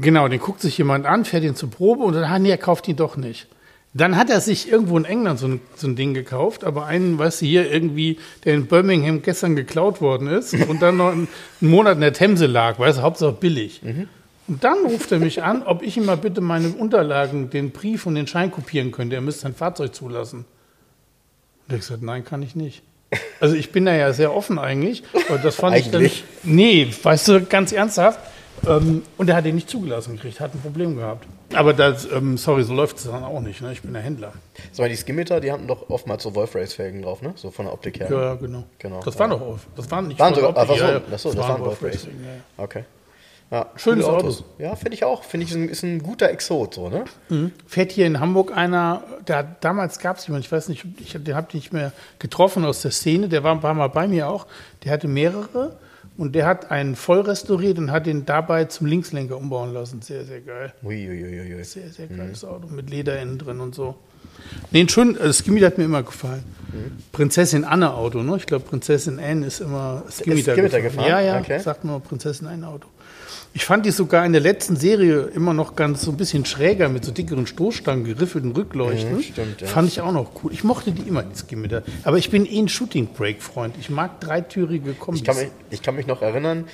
[0.00, 2.58] genau, den guckt sich jemand an, fährt ihn zur Probe und dann, ah, nee, er
[2.58, 3.48] kauft ihn doch nicht.
[3.94, 7.18] Dann hat er sich irgendwo in England so ein, so ein Ding gekauft, aber einen,
[7.18, 11.28] weißt du, hier irgendwie, der in Birmingham gestern geklaut worden ist und dann noch einen,
[11.60, 13.80] Monat in der Themse lag, weißt du, Hauptsache billig.
[14.48, 18.06] Und dann ruft er mich an, ob ich ihm mal bitte meine Unterlagen, den Brief
[18.06, 19.16] und den Schein kopieren könnte.
[19.16, 20.44] Er müsste sein Fahrzeug zulassen.
[21.66, 22.82] Und ich gesagt, nein, kann ich nicht.
[23.40, 26.08] Also ich bin da ja sehr offen eigentlich, aber das fand ich dann.
[26.42, 28.20] Nee, weißt du, ganz ernsthaft.
[28.66, 31.26] Ähm, und er hat ihn nicht zugelassen gekriegt, hat ein Problem gehabt.
[31.54, 33.60] Aber das, ähm, sorry, so läuft es dann auch nicht.
[33.62, 33.72] Ne?
[33.72, 34.32] Ich bin der Händler.
[34.78, 37.32] Mal, die Skimitar, die hatten doch oftmals so Wolf-Race-Felgen drauf, ne?
[37.36, 38.08] So von der Optik her.
[38.10, 38.64] Ja, ja, genau.
[38.78, 39.20] Genau, Das ja.
[39.20, 39.66] waren doch auf.
[39.76, 41.00] Das waren nicht Waren sogar, so, Optik, ja, ja.
[41.10, 41.94] das, so, das, waren Wolf Wolf.
[41.94, 42.40] Racing, ja, ja.
[42.64, 42.84] Okay.
[43.48, 44.34] Ja, Schönes Auto.
[44.58, 45.22] Ja, finde ich auch.
[45.22, 47.04] Finde ich, ist ein, ist ein guter Exot, so, ne?
[47.68, 51.24] Fährt hier in Hamburg einer, der damals gab es jemanden, ich weiß nicht, ich hab-
[51.24, 54.08] den habe ich nicht mehr getroffen aus der Szene, der war ein paar Mal bei
[54.08, 54.48] mir auch,
[54.82, 55.76] der hatte mehrere
[56.18, 60.00] Und der hat einen voll restauriert und hat den dabei zum Linkslenker umbauen lassen.
[60.00, 60.72] Sehr, sehr geil.
[60.82, 61.62] Uiuiuiui.
[61.64, 63.96] Sehr, sehr geiles Auto mit Leder innen drin und so.
[64.70, 66.42] Nee, schon, das Skimmitter hat mir immer gefallen.
[67.12, 68.36] Prinzessin Anne Auto, ne?
[68.36, 71.08] Ich glaube, Prinzessin Anne ist immer Skimmitter, Skimitar gefahren?
[71.08, 71.58] Ja, ja, Okay.
[71.58, 72.88] sagt nur Prinzessin Anne Auto.
[73.56, 76.90] Ich fand die sogar in der letzten Serie immer noch ganz so ein bisschen schräger
[76.90, 79.14] mit so dickeren Stoßstangen, geriffelten Rückleuchten.
[79.16, 79.66] Mhm, stimmt, ja.
[79.66, 80.52] Fand ich auch noch cool.
[80.52, 81.80] Ich mochte die immer, die Skimitar.
[82.04, 83.74] Aber ich bin eh ein Shooting Brake Freund.
[83.80, 85.22] Ich mag dreitürige Kombis.
[85.22, 86.66] Ich kann, mich, ich kann mich noch erinnern,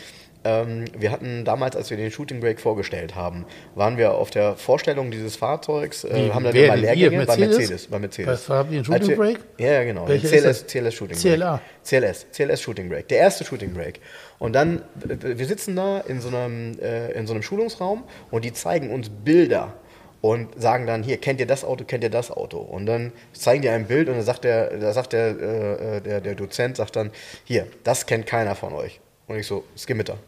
[0.44, 3.44] ähm, wir hatten damals, als wir den Shooting Brake vorgestellt haben,
[3.76, 6.80] waren wir auf der Vorstellung dieses Fahrzeugs, äh, Wie, haben dann denn?
[6.80, 7.58] Lehrgänge Ihr, bei Mercedes?
[7.58, 7.86] Mercedes.
[7.86, 8.28] Bei Mercedes.
[8.28, 9.40] Was, habt ihr einen Shooting wir- Brake?
[9.58, 10.06] Ja, ja, genau.
[10.06, 11.36] CLS, CLS Shooting CLA.
[11.52, 11.62] Brake.
[11.84, 13.04] CLS, CLS Shooting Brake.
[13.04, 14.00] Der erste Shooting Brake.
[14.42, 18.44] Und dann, äh, wir sitzen da in so einem, äh, in so einem Schulungsraum und
[18.44, 19.72] die zeigen uns Bilder
[20.20, 22.58] und sagen dann, hier, kennt ihr das Auto, kennt ihr das Auto?
[22.58, 26.20] Und dann zeigen die ein Bild und dann sagt der, da sagt der, äh, der,
[26.20, 27.12] der Dozent, sagt dann,
[27.44, 29.00] hier, das kennt keiner von euch.
[29.28, 30.18] Und ich so, Skimitter.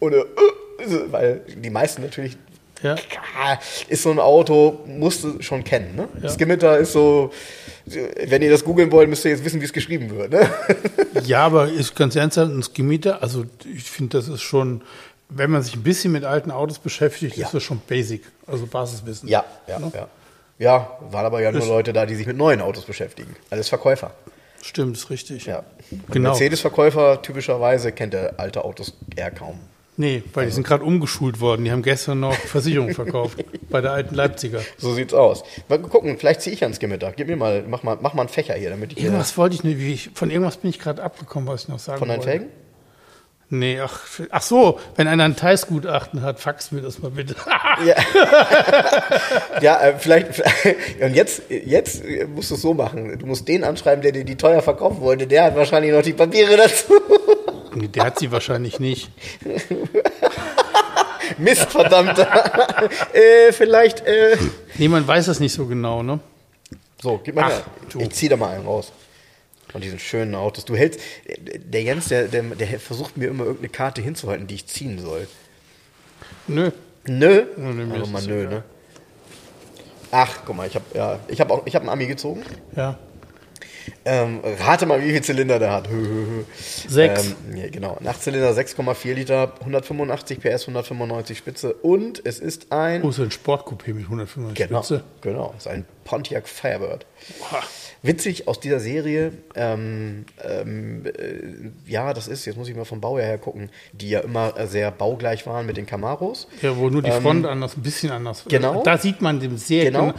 [0.00, 2.36] Und äh, äh, weil die meisten natürlich
[2.84, 2.96] Ja.
[3.88, 5.96] Ist so ein Auto, musst du schon kennen.
[5.96, 6.08] Ne?
[6.22, 6.28] Ja.
[6.28, 7.32] Skimitar ist so,
[7.86, 10.30] wenn ihr das googeln wollt, müsst ihr jetzt wissen, wie es geschrieben wird.
[10.32, 10.48] Ne?
[11.24, 14.82] Ja, aber ist ganz ernsthaft, ein Skimitar, also ich finde, das ist schon,
[15.28, 17.46] wenn man sich ein bisschen mit alten Autos beschäftigt, Ja.
[17.46, 19.28] ist das schon basic, also Basiswissen.
[19.28, 19.90] Ja, ja, Ne?
[19.94, 20.08] ja.
[20.58, 23.34] Ja, waren aber ja nur Ist- Leute da, die sich mit neuen Autos beschäftigen.
[23.50, 24.12] Alles Verkäufer.
[24.62, 25.46] Stimmt, ist richtig.
[25.46, 25.62] Ja.
[26.10, 26.30] Genau.
[26.30, 29.58] Mercedes-Verkäufer typischerweise kennt er alte Autos eher kaum.
[29.96, 31.64] Nee, weil die sind gerade umgeschult worden.
[31.64, 33.38] Die haben gestern noch Versicherungen verkauft
[33.70, 34.60] bei der alten Leipziger.
[34.76, 35.44] So sieht's aus.
[35.68, 37.12] Mal gucken, vielleicht ziehe ich ans Skimitar.
[37.12, 39.54] Gib mir mal, mach mal, mach mal einen Fächer hier, damit ich hier Irgendwas wollte
[39.54, 42.08] ich nicht, wie ich, von irgendwas bin ich gerade abgekommen, was ich noch sagen von
[42.08, 42.30] deinen wollte.
[42.30, 42.48] Felgen.
[43.50, 47.36] Nee, ach, ach so, wenn einer ein Teilsgutachten hat, fax mir das mal bitte.
[47.84, 47.94] Ja,
[49.60, 50.42] ja äh, vielleicht,
[51.00, 52.02] Und jetzt, jetzt
[52.34, 53.16] musst du es so machen.
[53.18, 55.26] Du musst den anschreiben, der dir die teuer verkaufen wollte.
[55.26, 56.94] Der hat wahrscheinlich noch die Papiere dazu.
[57.74, 59.10] Der hat sie wahrscheinlich nicht.
[61.38, 62.18] Mist, verdammt.
[63.12, 64.00] äh, vielleicht.
[64.06, 64.36] Äh.
[64.76, 66.20] Nee, man weiß das nicht so genau, ne?
[67.02, 67.64] So, gib mal Ach, her.
[67.90, 68.00] du.
[68.00, 68.92] Ich zieh da mal einen raus.
[69.70, 70.64] Von diesen schönen Autos.
[70.64, 71.00] Du hältst.
[71.26, 75.26] Der Jens, der, der, der versucht mir immer irgendeine Karte hinzuhalten, die ich ziehen soll.
[76.46, 76.70] Nö.
[77.06, 77.44] Nö.
[77.56, 78.62] Mir Aber ist mal nö, ne?
[80.10, 82.44] Ach, guck mal, ich habe ja, ich habe auch, ich habe einen Ami gezogen.
[82.76, 82.98] Ja.
[84.04, 85.88] Ähm, rate mal, wie viel Zylinder der hat.
[86.88, 87.34] Sechs.
[87.50, 87.96] Ähm, ja, genau.
[88.00, 93.02] Ein Achtzylinder, 6,4 Liter, 185 PS, 195 Spitze und es ist ein.
[93.02, 95.04] Oh, so ein Sportcoupé mit 195 genau, Spitze.
[95.20, 97.06] genau, es ist ein Pontiac Firebird.
[97.38, 97.62] Boah.
[98.02, 103.00] Witzig aus dieser Serie, ähm, ähm, äh, ja, das ist, jetzt muss ich mal vom
[103.00, 106.46] Baujahr her gucken, die ja immer sehr baugleich waren mit den Camaros.
[106.60, 108.40] Ja, wo nur die Front anders, ein bisschen anders.
[108.42, 108.82] Ähm, genau.
[108.82, 110.08] Da sieht man dem sehr Genau.
[110.08, 110.14] genau.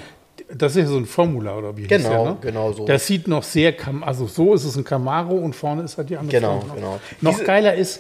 [0.54, 2.38] Das ist ja so ein Formula oder wie Genau, der, ne?
[2.42, 2.86] genau so.
[2.86, 6.10] Das sieht noch sehr, Cam also so ist es ein Camaro und vorne ist halt
[6.10, 6.76] die andere Genau, noch.
[6.76, 7.00] genau.
[7.22, 8.00] Noch Diese- geiler ist,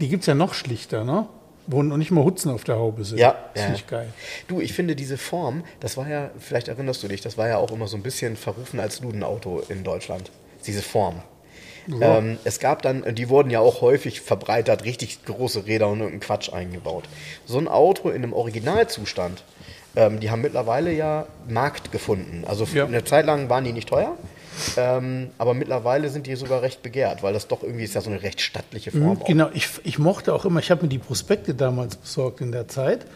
[0.00, 1.26] die gibt es ja noch schlichter, ne?
[1.68, 3.18] Wo noch nicht mal Hutzen auf der Haube sind.
[3.18, 3.66] Ja, Das ja.
[3.68, 4.08] finde ich geil.
[4.46, 7.56] Du, ich finde diese Form, das war ja, vielleicht erinnerst du dich, das war ja
[7.56, 10.30] auch immer so ein bisschen verrufen als Ludenauto in Deutschland.
[10.66, 11.22] Diese Form.
[12.00, 16.20] Ähm, es gab dann, die wurden ja auch häufig verbreitert, richtig große Räder und irgendeinen
[16.20, 17.04] Quatsch eingebaut.
[17.46, 19.42] So ein Auto in einem Originalzustand,
[19.96, 22.44] ähm, die haben mittlerweile ja Markt gefunden.
[22.46, 22.84] Also für Ja.
[22.86, 24.12] eine Zeit lang waren die nicht teuer,
[24.76, 28.10] ähm, aber mittlerweile sind die sogar recht begehrt, weil das doch irgendwie ist ja so
[28.10, 29.20] eine recht stattliche Form.
[29.20, 29.26] auch.
[29.26, 32.68] Genau, ich, ich mochte auch immer, ich habe mir die Prospekte damals besorgt in der
[32.68, 33.06] Zeit.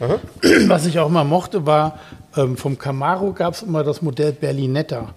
[0.66, 1.98] Was ich auch immer mochte, war,
[2.36, 5.14] ähm, vom Camaro gab es immer das Modell Berlinetta.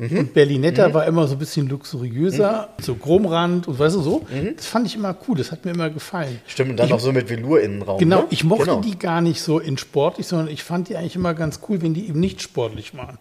[0.00, 0.18] Mhm.
[0.18, 4.26] Und Berlinetta war immer so ein bisschen luxuriöser, so Chromrand und weißt du so.
[4.30, 4.56] Mhm.
[4.56, 6.40] Das fand ich immer cool, das hat mir immer gefallen.
[6.46, 7.98] Stimmt, und dann ich, auch so mit Velour-Innenraum.
[7.98, 8.26] Genau, ne?
[8.30, 8.80] ich mochte Genau.
[8.80, 11.92] die gar nicht so in sportlich, sondern ich fand die eigentlich immer ganz cool, wenn
[11.92, 13.18] die eben nicht sportlich waren.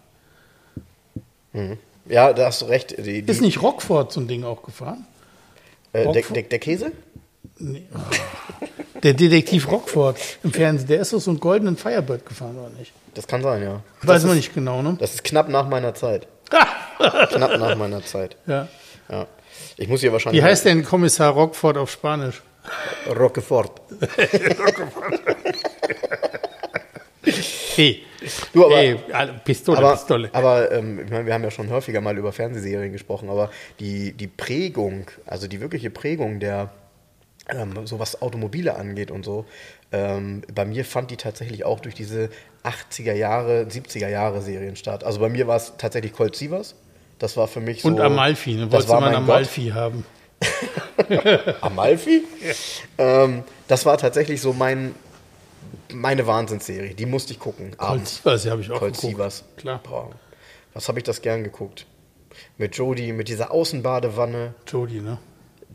[2.07, 2.97] Ja, da hast du recht.
[2.97, 5.05] Die, die, Ist nicht Rockford so ein Ding auch gefahren?
[5.91, 6.93] äh, der, der, der Käse?
[9.03, 12.91] Der Detektiv Rockford im Fernsehen, der ist doch so einen goldenen Firebird gefahren, oder nicht?
[13.13, 13.81] Das kann sein, ja.
[14.01, 14.97] Weiß das man ist, nicht genau, ne?
[14.99, 16.27] Das ist knapp nach meiner Zeit.
[16.49, 18.35] Knapp nach meiner Zeit.
[18.47, 18.67] Ja.
[19.09, 19.27] Ja.
[19.77, 20.41] Ich muss hier wahrscheinlich.
[20.41, 22.41] Wie heißt denn Kommissar Rockford auf Spanisch?
[23.07, 23.81] Roquefort.
[27.75, 28.03] Hey.
[28.53, 28.99] Du, aber- hey,
[29.45, 30.29] Pistole, Aber, Pistole.
[30.33, 34.11] aber ähm, ich meine, wir haben ja schon häufiger mal über Fernsehserien gesprochen, aber die,
[34.13, 36.69] die Prägung, also die wirkliche Prägung der,
[37.47, 39.45] ähm, so was Automobile angeht und so,
[39.91, 42.29] ähm, bei mir fand die tatsächlich auch durch diese
[42.63, 45.03] 80er Jahre, 70er Jahre Serien statt.
[45.03, 46.75] Also bei mir war es tatsächlich Colt Sievers.
[47.17, 47.87] Das war für mich so.
[47.87, 48.71] Und Amalfi, ne?
[48.71, 49.35] Wolltest du war mal ein Gott.
[49.35, 50.05] Amalfi haben?
[51.61, 52.23] Amalfi?
[52.97, 54.95] Ähm, das war tatsächlich so mein,
[55.91, 56.93] meine Wahnsinnsserie.
[56.93, 57.75] Die musste ich gucken.
[57.77, 58.07] Colt.
[58.07, 59.11] Sievers, die habe ich auch Colt geguckt.
[59.11, 59.43] Sievers.
[59.57, 59.81] Klar.
[59.83, 60.11] Boah,
[60.73, 61.85] was habe ich das gern geguckt?
[62.57, 64.53] Mit Jodie, mit dieser Außenbadewanne.
[64.67, 65.17] Jodie, ne?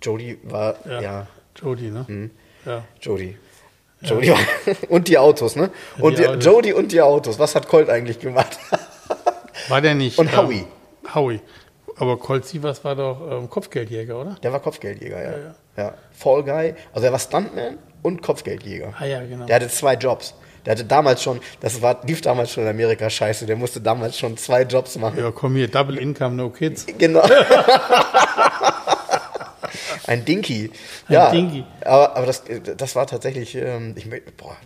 [0.01, 1.01] Jodie war, ja.
[1.01, 1.27] ja.
[1.57, 2.05] Jodie, ne?
[2.09, 2.31] Mhm.
[2.65, 2.85] Ja.
[3.03, 3.37] Jodie.
[4.05, 4.39] Jodie war,
[4.89, 5.71] und die Autos, ne?
[5.99, 6.45] Und, die die Autos.
[6.45, 7.39] Jodie und die Autos.
[7.39, 8.59] Was hat Colt eigentlich gemacht?
[9.69, 10.19] War der nicht.
[10.19, 10.67] Und ähm, Howie.
[11.15, 11.41] Howie.
[11.97, 14.37] Aber Colt Sievers war doch ähm, Kopfgeldjäger, oder?
[14.43, 15.31] Der war Kopfgeldjäger, ja.
[15.31, 15.95] Ja, ja.
[16.11, 16.75] Fall Guy.
[16.93, 18.95] Also er war Stuntman und Kopfgeldjäger.
[18.99, 19.47] Ah ja, genau.
[19.47, 20.35] Der hatte zwei Jobs.
[20.67, 24.19] Der hatte damals schon, das war, lief damals schon in Amerika scheiße, der musste damals
[24.19, 25.19] schon zwei Jobs machen.
[25.19, 26.87] Ja, komm hier, Double Income, No Kids.
[26.99, 27.23] Genau.
[30.07, 30.71] Ein Dinky.
[31.09, 31.65] Ja, Dinky.
[31.85, 32.43] Aber, aber das,
[32.77, 34.57] das war tatsächlich, ähm, ich, boah,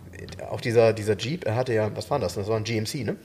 [0.51, 2.35] auch dieser, dieser Jeep, er hatte ja, was war das?
[2.35, 3.15] Das war ein GMC, ne?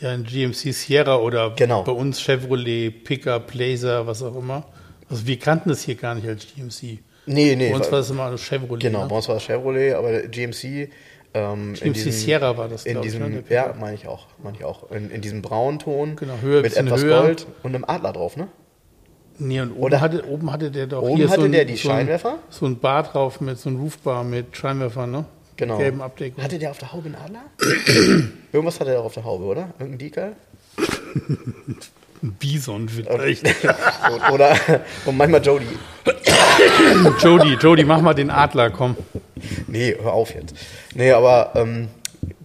[0.00, 1.82] Ja, ein GMC Sierra oder Genau.
[1.82, 4.64] bei uns Chevrolet, Pickup, Blazer, was auch immer.
[5.08, 6.98] Also wir kannten das hier gar nicht als GMC.
[7.26, 7.70] Nee, nee.
[7.70, 8.80] bei uns war- das immer ein Chevrolet.
[8.82, 9.08] Genau, ne?
[9.08, 10.88] bei uns war das Chevrolet, aber GMC.
[11.34, 14.26] Ähm, GMC diesem, Sierra war das, In glaub ich, diesem, ne, ja, meine ich auch,
[14.42, 14.90] meine ich auch.
[14.90, 17.22] In, in diesem braunen Ton Genau, Höhe, mit etwas höher.
[17.22, 18.48] Gold und einem Adler drauf, ne?
[19.42, 21.64] Nee, und oben, Oder- hatte, oben hatte der doch Oben hier hatte so ein, der
[21.64, 22.38] die so ein, Scheinwerfer?
[22.50, 25.24] So ein Bar drauf mit so einem Roofbar mit Scheinwerfern, ne?
[25.56, 25.78] Genau.
[25.78, 26.42] Gelben Abdeckung.
[26.42, 27.42] Hatte der auf der Haube einen Adler?
[28.52, 29.70] Irgendwas hatte er auf der Haube, oder?
[29.78, 30.32] Irgendein Decal?
[32.22, 33.44] Ein Bison vielleicht.
[34.32, 34.56] Oder
[35.06, 35.66] und manchmal Jody.
[37.20, 38.96] Jody, Jody, mach mal den Adler, komm.
[39.66, 40.54] Nee, hör auf jetzt.
[40.94, 41.88] Nee, aber ähm,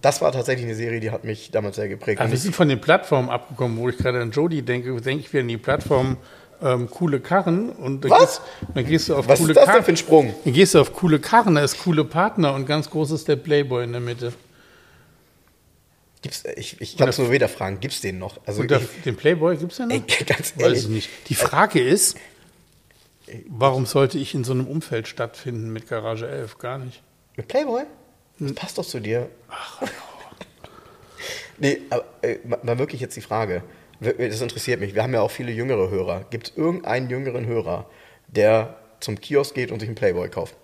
[0.00, 2.18] das war tatsächlich eine Serie, die hat mich damals sehr geprägt.
[2.18, 5.24] Aber Und wir sind von den Plattformen abgekommen, wo ich gerade an Jody denke, denke
[5.24, 6.16] ich wieder an die Plattform
[6.62, 8.20] ähm, coole Karren und dann Was?
[8.20, 8.42] gehst,
[8.74, 9.84] dann gehst du auf was coole ist das denn Karren.
[9.84, 10.34] für ein Sprung?
[10.44, 13.36] Dann gehst du auf coole Karren, da ist coole Partner und ganz groß ist der
[13.36, 14.32] Playboy in der Mitte.
[16.22, 18.40] Gibt's, ich ich kann es nur wieder fragen, gibt's den noch?
[18.44, 19.94] Also ich, den Playboy gibt es ja noch?
[19.94, 21.10] ey, ganz Weiß ehrlich, ich nicht.
[21.28, 22.16] Die Frage ist,
[23.46, 26.58] warum sollte ich in so einem Umfeld stattfinden mit Garage 11?
[26.58, 27.02] Gar nicht.
[27.36, 27.82] mit Playboy?
[28.38, 28.48] Hm.
[28.48, 29.28] Das passt doch zu dir.
[29.48, 29.82] Ach,
[31.60, 33.62] Nee, aber äh, mal wirklich jetzt die Frage.
[34.00, 34.94] Das interessiert mich.
[34.94, 36.24] Wir haben ja auch viele jüngere Hörer.
[36.30, 37.86] Gibt es irgendeinen jüngeren Hörer,
[38.28, 40.54] der zum Kiosk geht und sich einen Playboy kauft?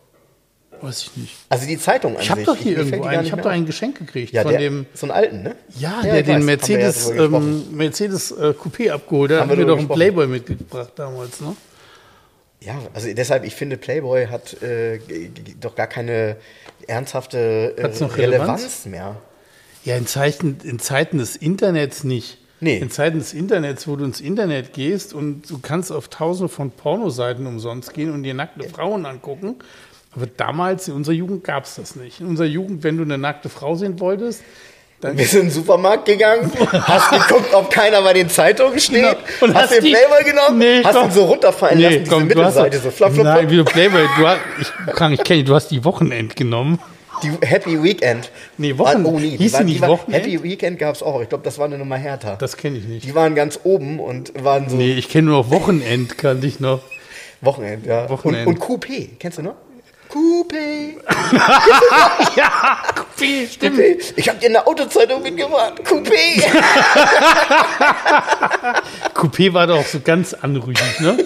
[0.80, 1.35] Weiß ich nicht.
[1.49, 3.99] Also die Zeitung an Ich habe doch hier irgendwo einen, ich habe doch ein Geschenk
[3.99, 5.57] gekriegt Ja, von der, dem, so einen alten, ne?
[5.78, 7.66] ja, Ja, der den weiß, haben ja Mercedes, gesprochen.
[7.70, 9.41] ähm, Mercedes äh, Coupé abgeholt hat.
[9.41, 11.57] Haben Hat wir mir doch einen Playboy mitgebracht damals, ne?
[12.61, 14.99] Ja, also deshalb, ich finde, Playboy hat äh,
[15.61, 16.37] doch gar keine
[16.87, 18.16] ernsthafte äh, Relevanz?
[18.16, 18.87] Relevanz?
[18.87, 19.16] mehr.
[19.85, 22.39] Ja, in Zeiten, in Zeiten des Internets nicht.
[22.65, 22.79] Nee.
[22.79, 26.71] In Zeiten des Internets, wo du ins Internet gehst und du kannst auf tausende von
[26.71, 29.57] Pornoseiten umsonst gehen und dir nackte Frauen angucken.
[30.17, 32.21] Aber damals, in unserer Jugend, gab es das nicht.
[32.21, 34.43] In unserer Jugend, wenn du eine nackte Frau sehen wolltest,
[35.01, 38.95] dann Wir sind in den Supermarkt gegangen, hast geguckt, ob keiner bei den Zeitungen steht,
[39.03, 39.11] Genau.
[39.43, 41.05] Und hast, hast den Playboy genommen, Nee, hast komm.
[41.05, 44.07] ihn so runterfallen lassen, diese komm, hast Mittelseite, so flop, flop, Nein, wie du Playboy,
[44.17, 46.79] du hast, ich kann ich kenne, du hast die Wochenend genommen.
[47.23, 48.31] Die Happy Weekend.
[48.59, 50.23] Nee, Wochen- Oh, nee, hieß die waren- nicht Wochenend?
[50.25, 51.21] Happy Weekend gab es auch.
[51.23, 52.37] Ich glaube, das war eine Nummer härter.
[52.37, 53.07] Das kenne ich nicht.
[53.07, 56.61] Die waren ganz oben und waren so Nee, ich kenne nur noch Wochenend, kannte ich
[56.61, 56.81] noch.
[57.41, 58.09] Wochenend, ja.
[58.11, 58.47] Wochenend.
[58.47, 59.55] Und, und Coupé, kennst du noch?
[60.11, 60.97] Coupé,
[62.37, 63.79] ja, Coupé, stimmt.
[63.79, 63.97] Coupé.
[64.17, 65.75] Ich habe dir eine Autozeitung mitgebracht.
[65.85, 66.43] Coupé.
[69.15, 71.19] Coupé war doch so ganz anrüchig, ne?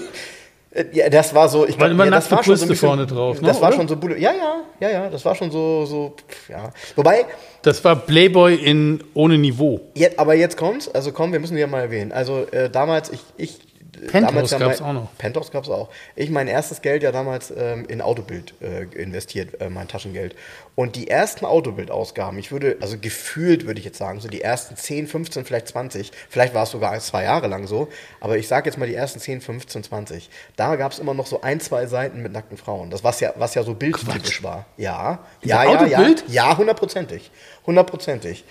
[0.92, 2.88] Ja, das war so, ich War glaub, immer ja, das war schon so ein bisschen,
[2.88, 3.76] vorne drauf, ne, Das war oder?
[3.76, 6.14] schon so, ja, ja, ja, ja, das war schon so, so,
[6.48, 6.72] ja.
[6.96, 7.24] Wobei,
[7.62, 9.80] Das war Playboy in ohne Niveau.
[9.94, 12.12] jetzt, aber jetzt kommt's, also komm, wir müssen die ja mal erwähnen.
[12.12, 13.58] Also äh, damals, ich, ich
[14.06, 15.18] Penthouse gab's mein, auch noch.
[15.18, 15.88] Penthouse gab's auch.
[16.16, 20.34] Ich mein erstes Geld ja damals ähm, in Autobild äh, investiert, äh, mein Taschengeld.
[20.74, 24.76] Und die ersten Autobild-Ausgaben, ich würde, also gefühlt würde ich jetzt sagen, so die ersten
[24.76, 27.88] 10, 15, vielleicht 20, vielleicht war es sogar zwei Jahre lang so,
[28.20, 30.30] aber ich sage jetzt mal die ersten 10, 15, 20.
[30.56, 32.90] Da gab's immer noch so ein, zwei Seiten mit nackten Frauen.
[32.90, 34.66] Das was ja, was ja so bildtypisch war.
[34.76, 37.30] Ja, ja, ja, ja, ja, hundertprozentig,
[37.66, 38.44] hundertprozentig.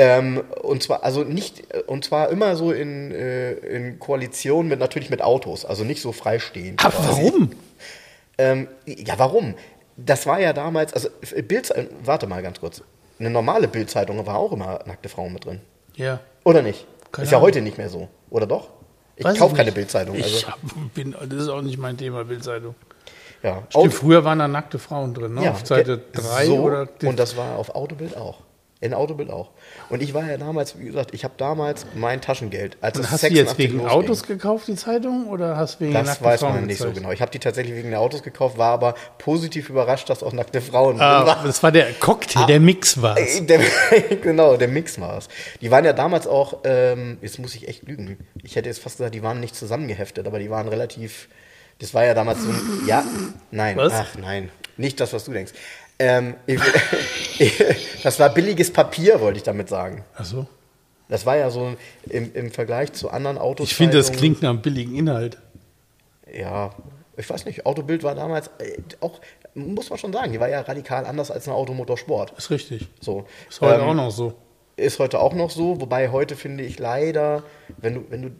[0.00, 4.78] Ähm, und zwar, also nicht, äh, und zwar immer so in, äh, in Koalition mit
[4.78, 6.84] natürlich mit Autos, also nicht so freistehend.
[6.84, 7.08] Aber quasi.
[7.24, 7.50] warum?
[8.38, 9.54] Ähm, ja, warum?
[9.96, 12.82] Das war ja damals, also äh, Bild, äh, warte mal ganz kurz.
[13.18, 15.60] Eine normale Bildzeitung war auch immer nackte Frauen mit drin.
[15.96, 16.20] Ja.
[16.44, 16.86] Oder nicht?
[17.10, 17.48] Keine ist ja Ahnung.
[17.48, 18.08] heute nicht mehr so.
[18.30, 18.68] Oder doch?
[19.16, 19.72] Ich Weiß kaufe ich keine.
[19.72, 20.14] Bildzeitung.
[20.14, 20.58] Ich Also, hab,
[20.94, 22.76] bin, das ist auch nicht mein Thema, Bildzeitung.
[23.42, 23.64] ja.
[23.70, 25.42] Stimmt, früher waren da nackte Frauen drin, ne?
[25.46, 26.86] Ja, Auf Seite ge- 3 so, oder.
[27.02, 28.42] Und das war auf Autobild auch.
[28.80, 29.50] In Autobild auch.
[29.90, 32.76] Und ich war ja damals, wie gesagt, ich habe damals mein Taschengeld.
[32.80, 33.90] Als Und hast du 86 jetzt wegen losging.
[33.92, 35.26] Autos gekauft, die Zeitung?
[35.26, 37.10] Oder hast du wegen Das weiß Frauen man nicht so genau.
[37.10, 40.60] Ich habe die tatsächlich wegen der Autos gekauft, war aber positiv überrascht, dass auch nackte
[40.60, 41.44] Frauen Ah, waren.
[41.46, 43.40] das war der Cocktail, der Mix war es.
[43.40, 45.28] Äh, genau, der Mix war es.
[45.60, 48.16] Die waren ja damals auch, ähm, jetzt muss ich echt lügen.
[48.44, 51.28] Ich hätte jetzt fast gesagt, die waren nicht zusammengeheftet, aber die waren relativ.
[51.80, 52.60] Das war ja damals so ein.
[52.86, 53.02] Ja,
[53.50, 53.92] nein, Was?
[53.92, 54.50] ach nein.
[54.76, 55.52] Nicht das, was du denkst.
[55.98, 56.34] Ähm,
[58.02, 60.04] das war billiges Papier, wollte ich damit sagen.
[60.14, 60.46] Achso.
[61.08, 61.74] Das war ja so
[62.08, 63.68] im, im Vergleich zu anderen Autos.
[63.70, 65.38] Ich finde, das klingt nach einem billigen Inhalt.
[66.32, 66.70] Ja,
[67.16, 69.20] ich weiß nicht, Autobild war damals äh, auch,
[69.54, 72.32] muss man schon sagen, die war ja radikal anders als eine Automotorsport.
[72.36, 72.88] Ist richtig.
[73.00, 73.24] So.
[73.48, 74.34] Ist heute Ähm, auch noch so.
[74.76, 77.42] Ist heute auch noch so, wobei heute finde ich leider,
[77.78, 78.30] wenn du, wenn du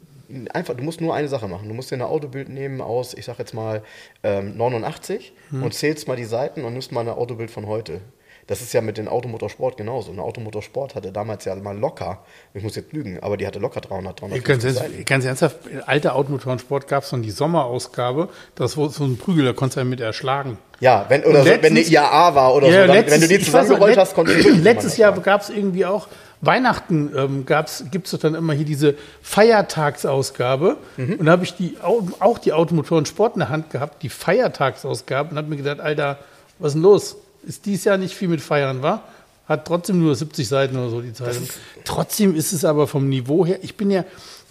[0.52, 1.68] einfach, du musst nur eine Sache machen.
[1.68, 3.82] Du musst dir ein Autobild nehmen aus, ich sag jetzt mal,
[4.22, 8.00] ähm, 89 und zählst mal die Seiten und nimmst mal ein Autobild von heute.
[8.46, 10.10] Das ist ja mit dem Automotorsport genauso.
[10.10, 12.24] Ein Automotorsport hatte damals ja mal locker,
[12.54, 14.92] ich muss jetzt lügen, aber die hatte locker 300, 350 Ganz, Seiten.
[14.94, 19.44] ernst- ganz ernsthaft, alte Automotorensport gab es dann die Sommerausgabe, das war so ein Prügel,
[19.44, 20.56] da konntest du ja mit erschlagen.
[20.80, 23.28] Ja, wenn, oder so, wenn eine IAA war oder Ja, so, dann, letztes- wenn du
[23.38, 26.08] die zusammengerollt hast, konntest du Letztes Jahr gab es irgendwie auch
[26.40, 27.46] Weihnachten, ähm,
[27.90, 30.76] gibt es dann immer hier diese Feiertagsausgabe.
[30.96, 31.14] Mhm.
[31.14, 34.08] Und da habe ich die, au- auch die Automotoren Sport in der Hand gehabt, die
[34.08, 36.18] Feiertagsausgabe, und habe mir gedacht, Alter,
[36.58, 37.16] was ist denn los?
[37.44, 39.02] Ist dieses Jahr nicht viel mit Feiern, war?
[39.48, 41.48] Hat trotzdem nur 70 Seiten oder so die Zeitung.
[41.84, 44.04] Trotzdem ist es aber vom Niveau her, ich bin ja,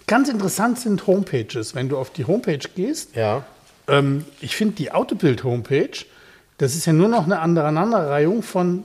[0.06, 1.74] ganz interessant sind Homepages.
[1.74, 3.44] Wenn du auf die Homepage gehst, Ja,
[3.86, 6.04] ähm, ich finde die Autobild-Homepage,
[6.58, 8.82] das ist ja nur noch eine Aneinanderreihung von,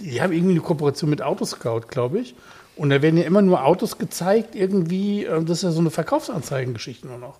[0.00, 2.34] die haben irgendwie eine Kooperation mit Autoscout, glaube ich.
[2.76, 5.90] Und da werden ja immer nur Autos gezeigt, irgendwie, äh, das ist ja so eine
[5.90, 7.38] Verkaufsanzeigengeschichte nur noch.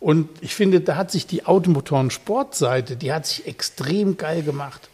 [0.00, 4.88] Und ich finde, da hat sich die Automotoren-Sportseite, die hat sich extrem geil gemacht.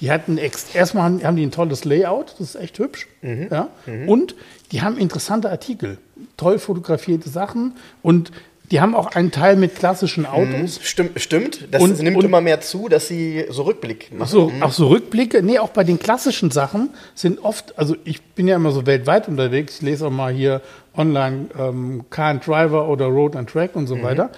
[0.00, 3.06] Die hatten erstmal haben, haben die ein tolles Layout, das ist echt hübsch.
[3.22, 3.68] Ja?
[4.06, 4.34] Und
[4.72, 5.98] die haben interessante Artikel,
[6.36, 8.32] toll fotografierte Sachen und
[8.70, 10.80] die haben auch einen Teil mit klassischen Autos.
[10.82, 11.68] stimmt, stimmt.
[11.70, 14.22] Das Und- nimmt und- immer mehr zu, dass sie so Rückblick machen.
[14.22, 15.42] Ach so, auch so Rückblicke.
[15.42, 19.28] Nee, auch bei den klassischen Sachen sind oft, also ich bin ja immer so weltweit
[19.28, 20.62] unterwegs, ich lese auch mal hier
[20.96, 24.30] online ähm, Car and Driver oder Road and Track und so weiter.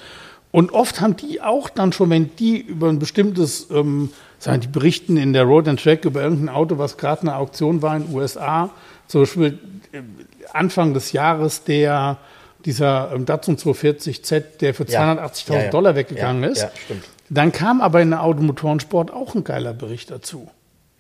[0.51, 4.69] Und oft haben die auch dann schon, wenn die über ein bestimmtes, ähm, sagen die
[4.69, 8.07] berichten in der Road and Track über irgendein Auto, was gerade eine Auktion war in
[8.07, 8.71] den USA,
[9.07, 9.59] zum Beispiel
[9.93, 10.01] äh,
[10.53, 12.17] Anfang des Jahres der
[12.67, 15.15] dieser ähm, Datsun 240Z, der für Ja.
[15.15, 15.71] 280.000 Ja, ja.
[15.71, 16.61] Dollar weggegangen ist.
[16.63, 17.05] ja, stimmt.
[17.31, 20.49] Dann kam aber in der Automotorensport auch ein geiler Bericht dazu.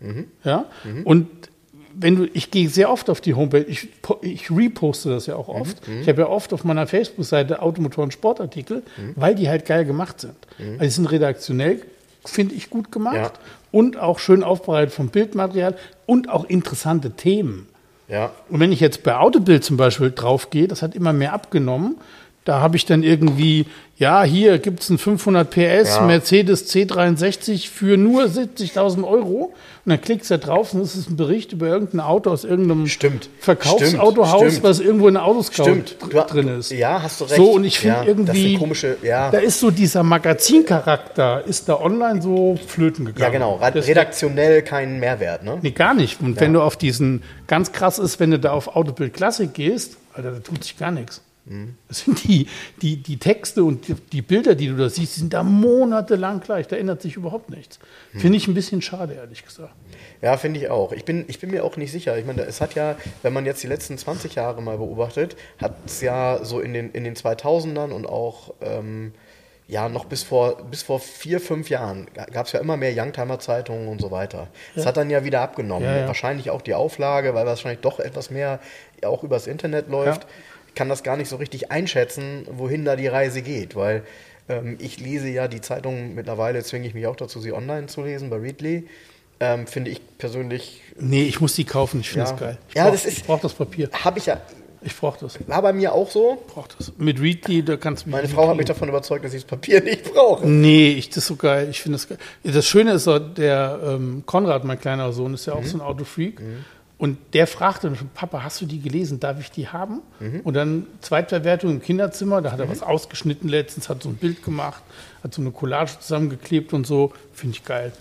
[0.01, 0.27] Mhm.
[0.45, 0.65] Ja?
[1.05, 1.29] Und
[1.99, 3.89] wenn du, ich gehe sehr oft auf die Homepage, ich,
[4.23, 5.61] ich reposte das ja auch Mhm.
[5.61, 5.77] oft.
[6.03, 9.13] Ich habe ja oft auf meiner Facebook-Seite Automotoren-Sportartikel, Mhm.
[9.17, 10.35] weil die halt geil gemacht sind.
[10.59, 11.83] Also die sind redaktionell,
[12.25, 13.33] finde ich, gut gemacht Ja.
[13.73, 15.77] und auch schön aufbereitet vom Bildmaterial
[16.07, 17.69] und auch interessante Themen.
[18.09, 21.97] Ja, Und wenn ich jetzt bei Autobild zum Beispiel draufgehe, das hat immer mehr abgenommen.
[22.47, 23.67] Da habe ich dann irgendwie,
[23.99, 26.03] ja, hier gibt es einen 500 PS Ja.
[26.03, 29.53] Mercedes C63 für nur 70.000 Euro.
[29.85, 32.45] Und dann klickst du da drauf und es ist ein Bericht über irgendein Auto aus
[32.45, 33.29] irgendeinem Stimmt.
[33.41, 34.63] Verkaufsautohaus, Stimmt.
[34.63, 35.97] Was irgendwo in der Autoscout
[36.29, 36.71] drin ist.
[36.71, 37.35] Ja, hast du recht.
[37.35, 39.29] So, und ich finde ja, irgendwie, komische, ja.
[39.33, 43.25] da ist so dieser Magazincharakter, ist da online so flöten gegangen.
[43.25, 43.57] Ja, genau.
[43.57, 45.59] Redaktionell keinen Mehrwert, ne?
[45.63, 46.21] Nee, gar nicht.
[46.21, 49.97] Und wenn du auf diesen, ganz krass ist, wenn du da auf Autobild Classic gehst,
[50.15, 51.23] Alter, da tut sich gar nichts.
[51.87, 52.49] Das sind die,
[52.83, 56.67] die, die Texte und die, die Bilder, die du da siehst, sind da monatelang gleich.
[56.67, 57.79] Da ändert sich überhaupt nichts.
[58.13, 59.73] Finde ich ein bisschen schade, ehrlich gesagt.
[60.23, 60.91] Ja, finde ich auch.
[60.91, 62.19] Ich bin, ich bin mir auch nicht sicher.
[62.19, 65.77] Ich meine, es hat ja, wenn man jetzt die letzten 20 Jahre mal beobachtet, hat
[65.87, 69.13] es ja so in den, in den 2000ern und auch ähm,
[69.69, 73.89] ja noch bis vor, bis vor vier, fünf Jahren gab es ja immer mehr Youngtimer-Zeitungen
[73.89, 74.49] und so weiter.
[74.75, 75.89] Es hat dann ja wieder abgenommen.
[75.89, 76.07] Ja, ja.
[76.07, 78.61] Wahrscheinlich auch die Auflage, weil wahrscheinlich doch etwas mehr
[79.05, 80.27] auch übers Internet läuft.
[80.77, 84.05] Kann das gar nicht so richtig einschätzen, wohin da die Reise geht, weil
[84.49, 88.03] ähm, ich lese ja die Zeitung mittlerweile, zwinge ich mich auch dazu, sie online zu
[88.03, 88.87] lesen bei Readly.
[89.41, 92.01] Ähm, finde ich persönlich Nee, ich muss die kaufen.
[92.01, 92.31] Ich finde Ja.
[92.31, 92.59] das geil.
[92.69, 93.91] Ich Ja, brauch- das ist- Ich brauche das Papier.
[93.93, 94.41] Habe ich ja,
[94.83, 95.39] Ich brauche das.
[95.49, 96.43] war bei mir auch so.
[96.47, 96.93] Brauche das.
[96.97, 99.49] Mit Readly, da kannst du mich Meine Frau hat mich davon überzeugt, dass ich das
[99.51, 100.47] Papier nicht brauche.
[100.47, 101.69] Nee, ich, das ist so geil.
[101.71, 102.19] Ich finde das geil.
[102.45, 105.81] Das Schöne ist, so, der ähm, Konrad, mein kleiner Sohn, ist ja auch so ein
[105.83, 106.41] Autofreak.
[106.99, 109.21] Und der fragte mich, Papa, hast du die gelesen?
[109.21, 110.01] Darf ich die haben?
[110.45, 112.41] Und dann Zweitverwertung im Kinderzimmer.
[112.41, 114.83] Da hat er was ausgeschnitten letztens, hat so ein Bild gemacht,
[115.23, 117.13] hat so eine Collage zusammengeklebt und so.
[117.35, 117.93] Finde ich geil.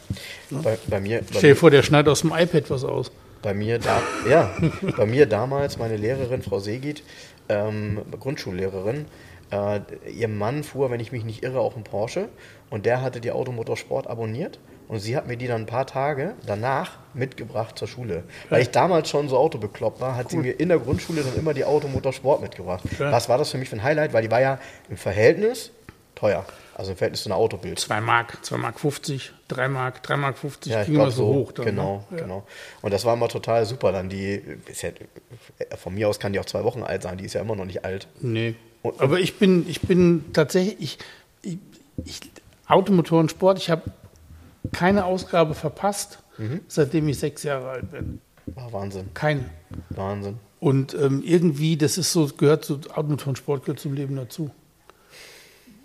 [0.50, 3.12] Bei, bei, mir, Stell dir vor, der schneidet aus dem iPad was aus.
[3.42, 4.50] bei, mir da, ja,
[4.98, 7.04] bei mir damals, meine Lehrerin, Frau Segit,
[7.50, 9.06] ähm, Grundschullehrerin,
[9.52, 12.30] äh, ihr Mann fuhr, wenn ich mich nicht irre, auch einen Porsche
[12.70, 14.58] und der hatte die Automotorsport abonniert
[14.88, 18.24] und sie hat mir die dann ein paar Tage danach mitgebracht zur Schule.
[18.50, 21.54] Weil ich damals schon so autobekloppt war, hat sie mir in der Grundschule dann immer
[21.54, 22.84] die Automotorsport mitgebracht.
[23.00, 23.12] Ja.
[23.12, 24.14] Was war das für mich für ein Highlight?
[24.14, 24.60] Weil die war ja
[24.90, 25.72] im Verhältnis
[26.14, 26.46] teuer.
[26.78, 27.80] Also im Verhältnis zu einer Autobild.
[27.80, 31.26] 2 Mark, 2 Mark 50, 3 Mark, 3 Mark 50, Ja, ich ging immer so
[31.28, 31.52] hoch.
[31.54, 32.18] Dann, genau, ne?
[32.20, 32.44] Genau.
[32.82, 33.94] Und das war immer total super.
[33.94, 34.42] Dann die,
[34.82, 37.18] ja, von mir aus kann die auch zwei Wochen alt sein.
[37.18, 38.08] Die ist ja immer noch nicht alt.
[38.20, 38.56] Nee.
[38.82, 40.98] Und- Aber ich bin, ich bin tatsächlich, ich,
[41.42, 41.58] ich,
[42.04, 42.20] ich
[42.68, 43.84] Automotorensport, ich habe
[44.72, 46.62] keine Ausgabe verpasst, Mhm.
[46.68, 48.20] seitdem ich sechs Jahre alt bin.
[48.48, 49.46] War Wahnsinn, Keine.
[49.90, 50.38] Wahnsinn.
[50.60, 54.52] Und ähm, irgendwie, das ist so, gehört zu Automotorensport, gehört zum Leben dazu.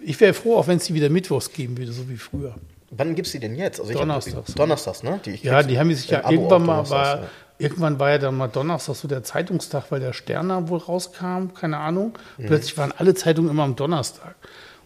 [0.02, 2.54] ich wäre froh, auch wenn es die wieder Mittwochs geben würde, so wie früher.
[2.90, 3.80] Wann gibt es die denn jetzt?
[3.80, 4.54] Also Donnerstags.
[4.54, 5.20] Donnerstags, ne?
[5.24, 7.28] Die, ja, die haben sich ja irgendwann mal, war, ja.
[7.58, 11.76] irgendwann war ja dann mal Donnerstag so der Zeitungstag, weil der Sterner wohl rauskam, keine
[11.78, 12.18] Ahnung.
[12.38, 12.46] Mhm.
[12.46, 14.34] Plötzlich waren alle Zeitungen immer am Donnerstag.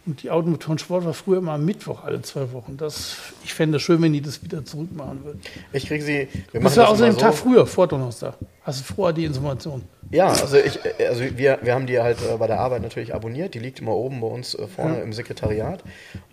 [0.06, 2.76] Und die Automotorensport war früher immer am Mittwoch alle zwei Wochen.
[2.76, 5.40] Das, ich fände es schön, wenn die das wieder zurückmachen würden.
[5.72, 6.28] Ich kriege sie.
[6.52, 7.20] Wir das war außerdem so.
[7.20, 8.34] Tag früher, vor Donnerstag.
[8.64, 9.82] Hast du vorher die Information?
[10.10, 10.78] Ja, also, ich,
[11.08, 13.54] also wir, wir haben die halt äh, bei der Arbeit natürlich abonniert.
[13.54, 15.02] Die liegt immer oben bei uns äh, vorne ja.
[15.02, 15.82] im Sekretariat.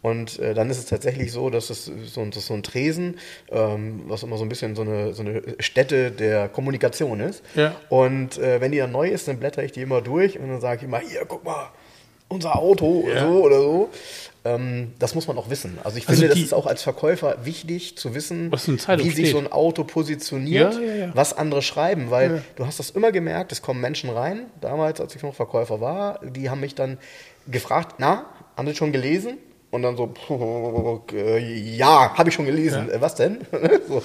[0.01, 3.19] Und äh, dann ist es tatsächlich so, dass es so, das so ein Tresen,
[3.49, 7.41] ähm, was immer so ein bisschen so eine, so eine Stätte der Kommunikation ist.
[7.55, 7.75] Ja.
[7.89, 10.77] Und wenn die dann neu ist, dann blätter ich die immer durch und dann sage
[10.77, 11.69] ich immer, hier, guck mal,
[12.31, 13.21] unser Auto ja.
[13.21, 13.89] so oder so.
[14.43, 15.77] Ähm, das muss man auch wissen.
[15.83, 19.37] Also ich also finde, das ist auch als Verkäufer wichtig zu wissen, wie sich so
[19.37, 23.61] ein Auto positioniert, ja, ja, was andere schreiben, weil du hast das immer gemerkt, es
[23.61, 26.97] kommen Menschen rein, damals, als ich noch Verkäufer war, die haben mich dann
[27.47, 28.25] gefragt, na,
[28.57, 29.37] haben Sie schon gelesen?
[29.69, 30.11] Und dann so,
[31.47, 32.89] ja, habe ich schon gelesen.
[32.89, 33.39] Äh, was denn?
[33.87, 34.03] so,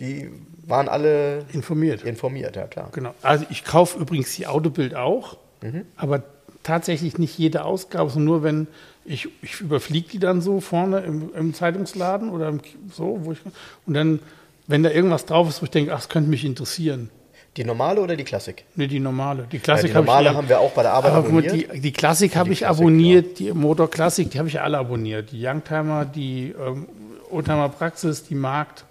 [0.00, 0.30] die
[0.64, 2.02] waren alle informiert.
[2.02, 2.88] Informiert, ja klar.
[2.92, 3.14] Genau.
[3.22, 5.86] Also ich kaufe übrigens die Autobild auch, mhm.
[5.96, 6.22] aber
[6.66, 8.66] tatsächlich nicht jede Ausgabe, sondern nur wenn
[9.04, 12.60] ich, ich überfliege die dann so vorne im, im Zeitungsladen oder im,
[12.92, 13.38] so, wo ich,
[13.86, 14.18] und dann,
[14.66, 17.10] wenn da irgendwas drauf ist, wo ich denke, ach, das könnte mich interessieren.
[17.56, 18.64] Die normale oder die Klassik?
[18.74, 19.46] Nee, die normale.
[19.50, 21.52] Die Klassik ja, die normale hab haben wir auch bei der Arbeit abonniert.
[21.54, 23.52] Die, die Klassik habe ich Klassik, abonniert, ja.
[23.52, 25.32] die Motor Klassik, die habe ich alle abonniert.
[25.32, 26.86] Die Youngtimer, die ähm,
[27.30, 28.84] Oldtimer Praxis, die Markt.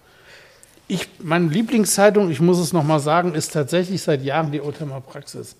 [0.88, 5.56] Ich, meine Lieblingszeitung, ich muss es nochmal sagen, ist tatsächlich seit Jahren die Oldtimer Praxis.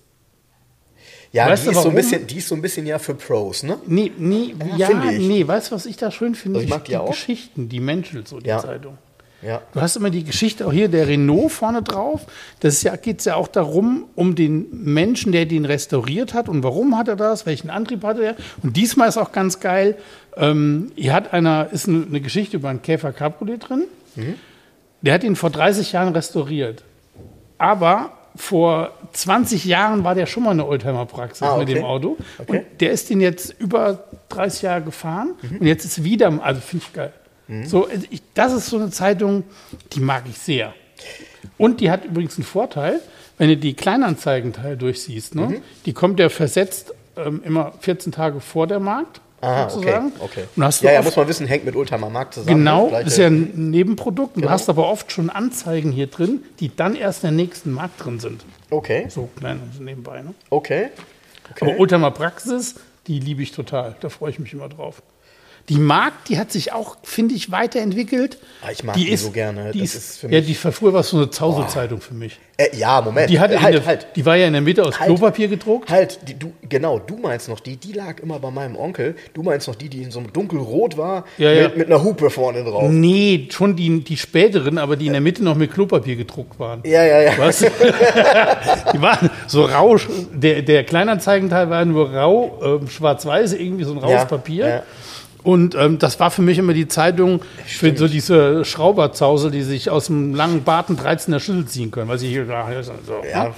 [1.37, 3.61] Ja, weißt die, ist so ein bisschen, die ist so ein bisschen ja für Pros,
[3.61, 3.77] ne?
[3.85, 6.57] Nee, nee, ja, ja nee, weißt du, was ich da schön finde?
[6.57, 7.09] Also ich mag die, die auch.
[7.09, 8.57] Geschichten, die Menschen, so die ja.
[8.57, 8.97] Zeitung.
[9.43, 9.61] Ja.
[9.71, 12.25] Du hast immer die Geschichte auch hier, der Renault vorne drauf.
[12.61, 16.63] Das ja, geht es ja auch darum, um den Menschen, der den restauriert hat und
[16.63, 18.35] warum hat er das, welchen Antrieb hat er.
[18.63, 19.95] Und diesmal ist auch ganz geil,
[20.37, 23.83] ähm, hier hat einer, ist eine, eine Geschichte über einen Käfer Cabriolet drin.
[24.15, 24.33] Mhm.
[25.03, 26.83] Der hat ihn vor 30 Jahren restauriert.
[27.59, 31.65] Aber vor 20 Jahren war der schon mal eine Oldtimer-Praxis ah, okay.
[31.65, 32.17] mit dem Auto.
[32.37, 32.59] Okay.
[32.59, 35.57] Und der ist den jetzt über 30 Jahre gefahren mhm.
[35.57, 37.13] und jetzt ist wieder, also finde ich geil.
[37.47, 37.65] Mhm.
[37.65, 39.43] So, also ich, das ist so eine Zeitung,
[39.93, 40.73] die mag ich sehr.
[41.57, 43.01] Und die hat übrigens einen Vorteil,
[43.37, 45.47] wenn du die Kleinanzeigenteil durchsiehst, ne?
[45.47, 45.61] Mhm.
[45.85, 49.21] die kommt ja versetzt ähm, immer 14 Tage vor der Markt.
[49.39, 50.13] Aha, sozusagen.
[50.19, 50.45] okay.
[50.55, 50.75] okay.
[50.81, 52.57] ja, ja, muss man wissen, hängt mit Ultramar Markt zusammen.
[52.57, 54.33] Genau, das ist ja ein Nebenprodukt.
[54.33, 54.47] Genau.
[54.47, 58.03] Du hast aber oft schon Anzeigen hier drin, die dann erst in der nächsten Markt
[58.03, 58.43] drin sind.
[58.71, 59.05] Okay.
[59.09, 60.21] So klein nebenbei.
[60.21, 60.33] Ne?
[60.49, 60.89] Okay.
[61.51, 61.65] okay.
[61.65, 63.95] Aber Ultramar Praxis, die liebe ich total.
[63.99, 65.03] Da freue ich mich immer drauf.
[65.69, 68.37] Die Markt, die hat sich auch, finde ich, weiterentwickelt.
[68.61, 69.71] Ah, ich mag die, die ist, so gerne.
[69.71, 72.39] Die das ist, ist für mich ja, die früher war so eine Zause-Zeitung für mich.
[72.55, 73.29] Äh, ja, Moment.
[73.29, 74.07] Die, hatte halt, der, halt.
[74.15, 75.91] die war ja in der Mitte aus halt, Klopapier gedruckt.
[75.91, 79.15] Halt, die, du, genau, du meinst noch die, die lag immer bei meinem Onkel.
[79.33, 81.69] Du meinst noch die, die in so einem dunkelrot war, ja, mit, ja.
[81.75, 82.89] mit einer Hupe vorne drauf.
[82.89, 86.81] Nee, schon die, die späteren, aber die in der Mitte noch mit Klopapier gedruckt waren.
[86.85, 87.33] Ja, ja, ja.
[87.37, 87.59] Was?
[88.93, 89.97] die waren so rau,
[90.33, 94.83] der, der Kleinanzeigenteil war nur rau, äh, schwarz-weiß, irgendwie so ein raues ja, Papier.
[95.47, 95.53] Ja.
[95.53, 99.89] Und ähm, das war für mich immer die Zeitung für so diese Schrauberzause, die sich
[99.89, 102.09] aus dem langen Bart einen 13er Schlüssel ziehen können.
[102.09, 103.45] Weil ich so, ja.
[103.45, 103.53] Ne?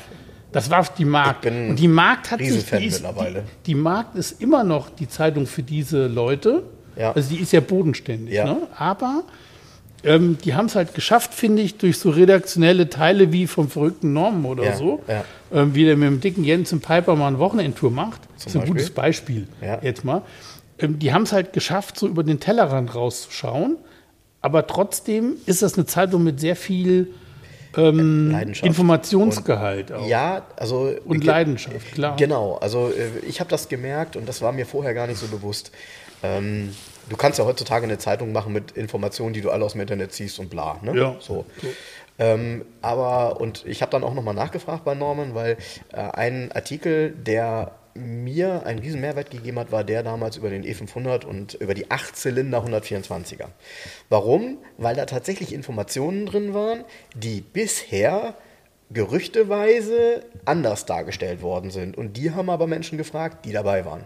[0.51, 1.45] Das war die Markt.
[1.45, 3.35] Und die Markt hat sich, die, ist, die,
[3.67, 6.63] die, Markt ist immer noch die Zeitung für diese Leute.
[6.95, 7.11] Ja.
[7.11, 8.33] Also die ist ja bodenständig.
[8.33, 8.45] Ja.
[8.45, 8.57] Ne?
[8.75, 9.23] Aber
[10.03, 14.13] ähm, die haben es halt geschafft, finde ich, durch so redaktionelle Teile wie vom verrückten
[14.13, 14.75] Normen oder ja.
[14.75, 15.03] so,
[15.53, 18.21] ähm, wie der mit dem dicken Jens im Piper mal eine Wochenendtour macht.
[18.23, 18.73] Zum das ist ein Beispiel?
[18.73, 19.47] gutes Beispiel
[19.81, 20.23] jetzt mal.
[20.79, 23.77] Ähm, die haben es halt geschafft, so über den Tellerrand rauszuschauen.
[24.41, 27.13] Aber trotzdem ist das eine Zeitung mit sehr viel
[27.77, 30.07] ähm, Informationsgehalt und, auch.
[30.07, 32.15] Ja, also und Leidenschaft, klar.
[32.15, 35.27] Genau, also äh, ich habe das gemerkt und das war mir vorher gar nicht so
[35.27, 35.71] bewusst.
[36.23, 36.73] Ähm,
[37.09, 40.13] du kannst ja heutzutage eine Zeitung machen mit Informationen, die du alle aus dem Internet
[40.13, 40.79] ziehst und bla.
[40.81, 40.97] Ne?
[40.97, 41.15] Ja.
[41.19, 41.45] So.
[42.17, 45.57] Ähm, aber und ich habe dann auch nochmal nachgefragt bei Norman, weil
[45.93, 50.63] äh, ein Artikel, der mir einen riesen Mehrwert gegeben hat, war der damals über den
[50.63, 53.47] E500 und über die 8-Zylinder 124er.
[54.09, 54.57] Warum?
[54.77, 56.83] Weil da tatsächlich Informationen drin waren,
[57.15, 58.35] die bisher
[58.91, 61.97] gerüchteweise anders dargestellt worden sind.
[61.97, 64.05] Und die haben aber Menschen gefragt, die dabei waren.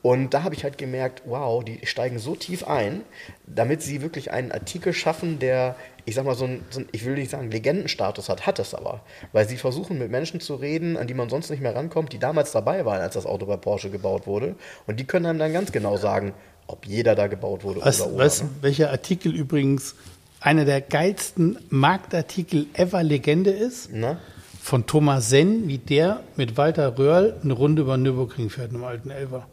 [0.00, 3.02] Und da habe ich halt gemerkt, wow, die steigen so tief ein,
[3.46, 5.74] damit sie wirklich einen Artikel schaffen, der,
[6.08, 8.74] ich sag mal, so ein, so ein, ich will nicht sagen Legendenstatus hat, hat es
[8.74, 9.02] aber.
[9.32, 12.18] Weil sie versuchen mit Menschen zu reden, an die man sonst nicht mehr rankommt, die
[12.18, 14.56] damals dabei waren, als das Auto bei Porsche gebaut wurde.
[14.86, 16.32] Und die können einem dann ganz genau sagen,
[16.66, 18.28] ob jeder da gebaut wurde was, oder oder.
[18.28, 18.50] Du, ne?
[18.62, 19.96] welcher Artikel übrigens
[20.40, 23.90] einer der geilsten Marktartikel ever Legende ist?
[23.92, 24.18] Na?
[24.62, 29.10] Von Thomas Senn, wie der mit Walter Röhrl eine Runde über Nürburgring fährt, einem alten
[29.10, 29.46] Elfer.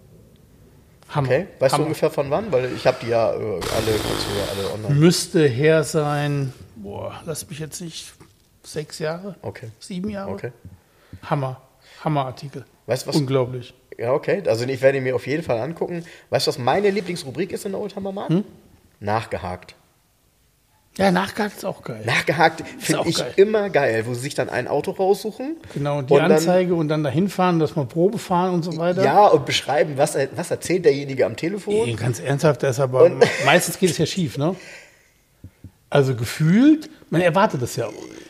[1.09, 1.27] Hammer.
[1.27, 1.47] Okay.
[1.59, 1.83] Weißt Hammer.
[1.83, 2.51] du ungefähr von wann?
[2.51, 4.95] Weil ich habe die ja äh, alle, alle online.
[4.95, 8.13] Müsste her sein, boah, lass mich jetzt nicht,
[8.63, 9.35] sechs Jahre?
[9.41, 9.69] Okay.
[9.79, 10.31] Sieben Jahre?
[10.31, 10.51] Okay.
[11.23, 11.61] Hammer.
[12.03, 12.65] Hammerartikel.
[12.85, 13.15] Weißt was?
[13.15, 13.73] Unglaublich.
[13.97, 14.43] Ja, okay.
[14.47, 16.05] Also ich werde ihn mir auf jeden Fall angucken.
[16.29, 18.31] Weißt du, was meine Lieblingsrubrik ist in der Oldtimer Markt?
[18.31, 18.43] Hm?
[18.99, 19.75] Nachgehakt.
[20.97, 22.01] Ja, nachgehakt ist auch geil.
[22.05, 23.33] Nachgehakt finde ich geil.
[23.35, 25.57] immer geil, wo sie sich dann ein Auto raussuchen.
[25.73, 28.63] Genau, und die und dann- Anzeige und dann dahin fahren, dass man Probe fahren und
[28.63, 29.03] so weiter.
[29.03, 31.73] Ja, und beschreiben, was, was erzählt derjenige am Telefon.
[31.85, 34.55] Nee, ganz ernsthaft, das ist aber Und- meistens geht es ja schief, ne?
[35.89, 37.89] Also gefühlt, man erwartet das ja.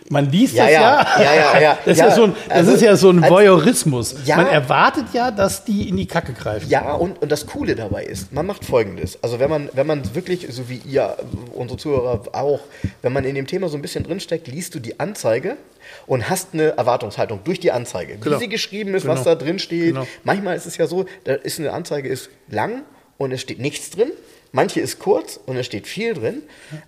[0.09, 1.07] Man liest Ja, das ja.
[1.19, 1.77] ja, ja, ja.
[1.85, 4.15] Das, Ja, ist, ja so ein, das also ist ja so ein Voyeurismus.
[4.25, 4.37] Ja.
[4.37, 6.69] Man erwartet ja, dass die in die Kacke greifen.
[6.69, 9.17] Ja, und, und das Coole dabei ist, man macht folgendes.
[9.23, 11.17] Also wenn man, wenn man wirklich, so wie ihr,
[11.53, 12.59] unsere Zuhörer auch,
[13.01, 15.57] wenn man in dem Thema so ein bisschen drinsteckt, liest du die Anzeige
[16.05, 18.17] und hast eine Erwartungshaltung durch die Anzeige.
[18.17, 18.35] Genau.
[18.35, 19.15] Wie sie geschrieben ist, Genau.
[19.15, 19.93] was da drin steht.
[19.93, 20.07] Genau.
[20.23, 22.83] Manchmal ist es ja so, da ist eine Anzeige ist lang
[23.17, 24.11] und es steht nichts drin.
[24.51, 26.41] Manche ist kurz und es steht viel drin,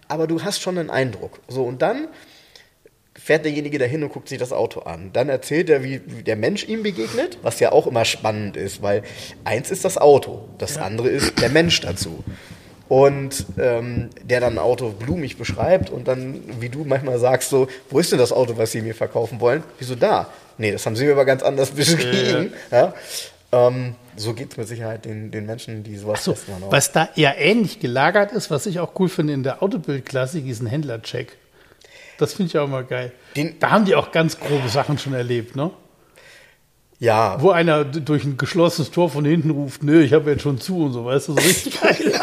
[0.07, 1.39] aber du hast schon einen Eindruck.
[1.49, 2.07] So, und dann
[3.27, 5.09] fährt derjenige dahin und guckt sich das Auto an.
[5.11, 8.81] Dann erzählt er, wie, wie der Mensch ihm begegnet, was ja auch immer spannend ist,
[8.81, 9.03] weil
[9.43, 12.23] eins ist das Auto, das andere ist der Mensch dazu.
[12.87, 17.67] Und ähm, der dann ein Auto blumig beschreibt und dann, wie du manchmal sagst, so,
[17.89, 19.61] wo ist denn das Auto, was sie mir verkaufen wollen?
[19.77, 20.29] Wieso da?
[20.57, 22.53] Nee, das haben sie mir aber ganz anders beschrieben.
[22.71, 22.93] Ja.
[23.51, 26.63] Ähm, so geht es mit Sicherheit den, den Menschen, die sowas So, testen.
[26.63, 26.71] auch.
[26.71, 30.61] was da eher ähnlich gelagert ist, was ich auch cool finde in der Autobildklassik, ist
[30.61, 31.33] ein Händlercheck.
[32.17, 33.11] Das finde ich auch immer geil.
[33.35, 35.71] Den- da haben die auch ganz grobe Sachen schon erlebt, ne?
[36.99, 40.59] Ja, Wo einer durch ein geschlossenes Tor von hinten ruft, nö, ich habe jetzt schon
[40.59, 41.95] zu und so, weißt du, so richtig geil.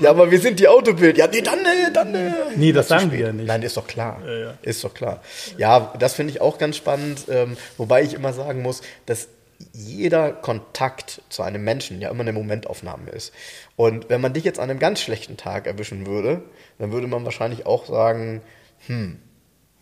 [0.00, 1.18] ja, aber wir sind die Autobild.
[1.18, 2.14] Ja, nee, dann, äh, dann.
[2.14, 3.46] Äh, Nee, das sagen wir ja nicht.
[3.46, 4.20] Nein, ist doch klar.
[4.24, 4.54] Ja, ja.
[4.62, 5.20] Ist doch klar.
[5.58, 7.24] Ja, das finde ich auch ganz spannend.
[7.28, 9.28] Ähm, wobei ich immer sagen muss, dass
[9.72, 13.32] jeder Kontakt zu einem Menschen ja immer eine Momentaufnahme ist.
[13.76, 16.42] Und wenn man dich jetzt an einem ganz schlechten Tag erwischen würde,
[16.78, 18.40] dann würde man wahrscheinlich auch sagen,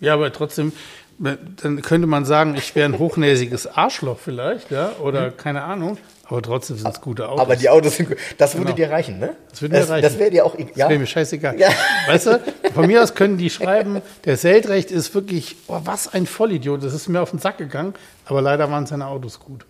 [0.01, 0.73] Ja, aber trotzdem,
[1.19, 6.43] dann könnte man sagen, ich wäre ein hochnäsiges Arschloch vielleicht, ja, oder keine Ahnung, aber
[6.43, 7.41] trotzdem sind es gute Autos.
[7.41, 7.47] Hm.
[7.47, 8.19] aber die Autos sind gut.
[8.39, 8.77] Das würde Genau.
[8.77, 9.37] dir reichen, ne?
[9.51, 10.03] Das würde mir reichen.
[10.03, 10.73] Das wäre dir auch egal.
[10.77, 11.59] Das wäre mir scheißegal.
[11.61, 11.69] Ja.
[12.07, 12.41] Weißt du,
[12.75, 16.95] von mir aus können die schreiben, der Seldrecht ist wirklich, oh, was ein Vollidiot, das
[16.95, 17.95] ist mir auf den Sack gegangen,
[18.25, 19.65] aber leider waren seine Autos gut.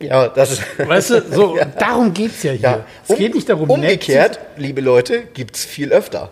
[0.00, 0.62] Ja, das ist.
[0.88, 2.60] Weißt du, so, darum geht es ja hier.
[2.60, 2.84] Ja.
[3.06, 6.30] Es geht nicht darum, nett Umgekehrt, liebe Leute, gibt es viel öfter.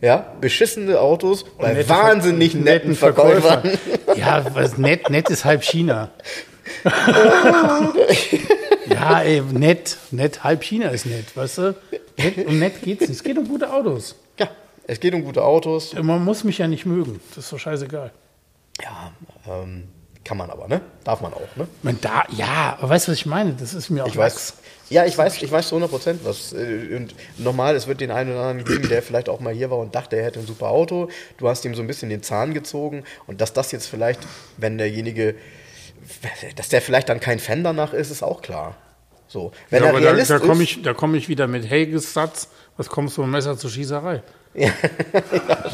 [0.00, 3.62] Ja, beschissene Autos zu- bei nette wahnsinnig Ver- netten Verkäufern.
[4.16, 6.10] Ja, was nett, nett ist halb China.
[8.88, 11.74] ja, ey, nett, nett, halb China ist nett, weißt du?
[12.16, 13.10] Nett, um nett geht's nicht.
[13.12, 14.16] Es geht um gute Autos.
[14.38, 14.48] Ja,
[14.86, 15.94] es geht um gute Autos.
[15.94, 17.20] Man muss mich ja nicht mögen.
[17.34, 18.10] Das ist doch scheißegal.
[18.82, 19.12] Ja,
[19.48, 19.84] ähm,
[20.28, 20.82] kann man aber, ne?
[21.04, 21.66] Darf man auch, ne?
[21.82, 23.54] Man da, ja, aber weißt du, was ich meine?
[23.54, 24.54] Das ist mir auch Ich weiß.
[24.90, 26.52] Ja, ich weiß, ich weiß zu 100 Prozent was.
[26.52, 29.70] äh, Und normal, es wird den einen oder anderen geben, der vielleicht auch mal hier
[29.70, 31.08] war und dachte, er hätte ein super Auto.
[31.38, 33.04] Du hast ihm so ein bisschen den Zahn gezogen.
[33.26, 34.20] Und dass das jetzt vielleicht,
[34.58, 35.34] wenn derjenige,
[36.56, 38.76] dass der vielleicht dann kein Fan danach ist, ist auch klar.
[39.28, 39.52] So.
[39.70, 42.12] Wenn ja, er aber da, Realist da komme ich, da komm ich wieder mit Helges
[42.12, 42.48] Satz.
[42.76, 44.22] Was kommst du mit Messer zur Schießerei?
[44.54, 44.70] ja,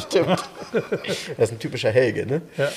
[0.01, 0.43] stimmt.
[1.37, 2.43] Das ist ein typischer Helge, ne?
[2.57, 2.69] Ja.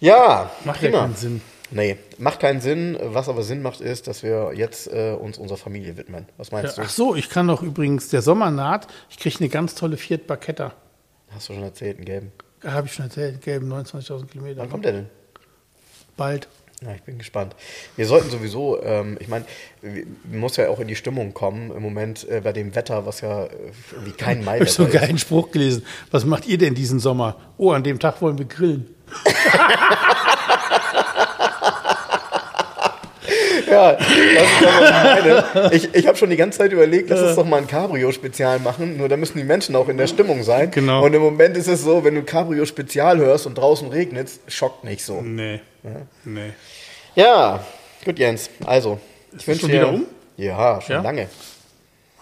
[0.00, 1.02] Ja, Macht ja prima.
[1.02, 1.40] keinen Sinn.
[1.70, 2.96] Nee, macht keinen Sinn.
[3.00, 6.26] Was aber Sinn macht, ist, dass wir jetzt äh, uns unserer Familie widmen.
[6.38, 9.48] Was Ja, meinst ach so, ich kann doch übrigens, der Sommer naht, ich kriege eine
[9.50, 10.68] ganz tolle Fiat Barchetta.
[11.28, 11.34] du?
[11.34, 12.32] Hast du schon erzählt, einen gelben.
[12.64, 14.60] Habe ich schon erzählt, gelben 29.000 Kilometer.
[14.62, 15.06] Wann kommt der denn?
[16.16, 16.48] Bald.
[16.80, 17.56] Ja, ich bin gespannt.
[17.96, 19.44] Wir sollten sowieso, ähm, ich meine,
[20.30, 23.44] muss ja auch in die Stimmung kommen im Moment äh, bei dem Wetter, was ja
[23.46, 23.48] äh,
[23.92, 25.00] irgendwie kein Ich habe so einen ist.
[25.00, 25.84] geilen Spruch gelesen.
[26.12, 27.36] Was macht ihr denn diesen Sommer?
[27.58, 28.94] Oh, an dem Tag wollen wir grillen.
[33.70, 34.94] Ja, das ist ja, was ich
[35.60, 35.74] meine.
[35.74, 38.96] Ich, ich habe schon die ganze Zeit überlegt, lass uns doch mal ein Cabrio-Spezial machen,
[38.96, 40.70] nur da müssen die Menschen auch in der Stimmung sein.
[40.70, 41.04] Genau.
[41.04, 45.04] Und im Moment ist es so, wenn du Cabrio-Spezial hörst und draußen regnet, schockt nicht
[45.04, 45.20] so.
[45.20, 45.60] Nee.
[46.24, 46.52] Nee.
[47.14, 47.60] Ja,
[48.04, 48.48] gut, Jens.
[48.64, 48.98] Also,
[49.36, 49.80] ich wünsche schon dir.
[49.80, 50.06] wieder um?
[50.38, 51.02] Ja, schon Ja?
[51.02, 51.28] lange.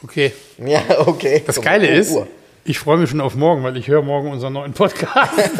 [0.02, 0.32] Okay.
[0.58, 1.42] Ja, okay.
[1.46, 2.26] Das Geile 0 ist, Uhr.
[2.66, 5.32] Ich freue mich schon auf morgen, weil ich höre morgen unseren neuen Podcast.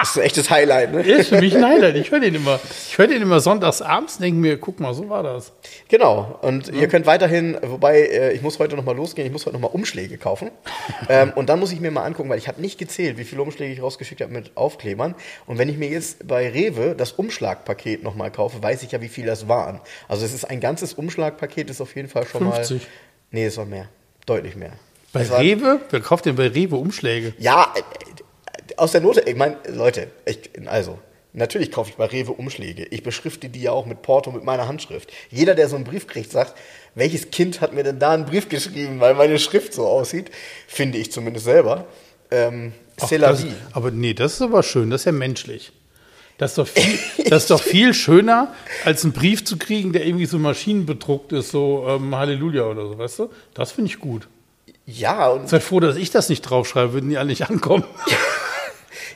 [0.00, 1.02] Das ist ein echtes Highlight, ne?
[1.02, 1.96] Ist für mich ein Highlight.
[1.96, 2.58] Ich höre den immer.
[2.88, 5.52] Ich höre den immer sonntags abends, denke mir, guck mal, so war das.
[5.88, 6.38] Genau.
[6.40, 9.72] Und ihr könnt weiterhin, wobei äh, ich muss heute nochmal losgehen, ich muss heute nochmal
[9.72, 10.50] Umschläge kaufen.
[11.08, 13.42] ähm, und dann muss ich mir mal angucken, weil ich habe nicht gezählt, wie viele
[13.42, 15.14] Umschläge ich rausgeschickt habe mit Aufklebern.
[15.46, 19.08] Und wenn ich mir jetzt bei Rewe das Umschlagpaket nochmal kaufe, weiß ich ja, wie
[19.08, 19.80] viel das waren.
[20.08, 22.82] Also es ist ein ganzes Umschlagpaket, ist auf jeden Fall schon 50.
[22.82, 22.88] mal.
[23.32, 23.88] Nee, es war mehr.
[24.24, 24.72] Deutlich mehr.
[25.12, 25.80] Bei Es Rewe?
[25.90, 27.34] Wer kauft denn bei Rewe Umschläge?
[27.38, 30.98] Ja, äh, aus der Note, ich meine, Leute, ich, also,
[31.32, 32.86] Natürlich kaufe ich bei Rewe Umschläge.
[32.90, 35.12] Ich beschrifte die ja auch mit Porto mit meiner Handschrift.
[35.30, 36.54] Jeder, der so einen Brief kriegt, sagt,
[36.96, 40.30] welches Kind hat mir denn da einen Brief geschrieben, weil meine Schrift so aussieht,
[40.66, 41.86] finde ich zumindest selber.
[42.32, 45.72] Ähm, Ach, das, aber nee, das ist aber schön, das ist ja menschlich.
[46.36, 48.54] Das ist, doch viel, das ist doch viel schöner,
[48.84, 52.98] als einen Brief zu kriegen, der irgendwie so maschinenbedruckt ist, so ähm, Halleluja oder so,
[52.98, 53.30] weißt du?
[53.54, 54.26] Das finde ich gut.
[54.98, 55.28] Ja.
[55.28, 57.84] Und Seid froh, dass ich das nicht draufschreibe, würden die alle nicht ankommen.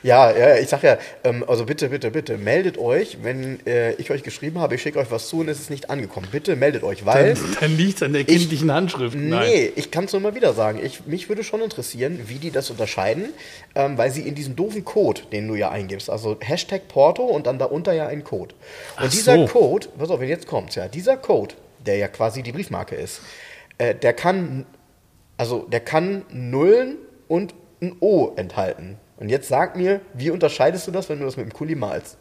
[0.05, 4.11] Ja, ja, ich sag ja, ähm, also bitte, bitte, bitte, meldet euch, wenn äh, ich
[4.11, 6.27] euch geschrieben habe, ich schicke euch was zu und es ist nicht angekommen.
[6.31, 7.33] Bitte meldet euch, weil.
[7.33, 9.15] Dann, dann liegt es an der kindlichen ich, Handschrift.
[9.15, 9.49] Nein.
[9.49, 10.79] Nee, ich kann es nur mal wieder sagen.
[10.83, 13.29] Ich, mich würde schon interessieren, wie die das unterscheiden,
[13.73, 17.47] ähm, weil sie in diesem doofen Code, den du ja eingibst, also Hashtag Porto und
[17.47, 18.53] dann darunter ja ein Code.
[18.97, 19.45] Und Ach dieser so.
[19.47, 23.21] Code, pass auf, wenn jetzt kommt, ja, dieser Code, der ja quasi die Briefmarke ist,
[23.79, 24.65] äh, der kann,
[25.37, 26.97] also der kann Nullen
[27.27, 28.97] und ein O enthalten.
[29.17, 32.17] Und jetzt sag mir, wie unterscheidest du das, wenn du das mit dem Kuli malst?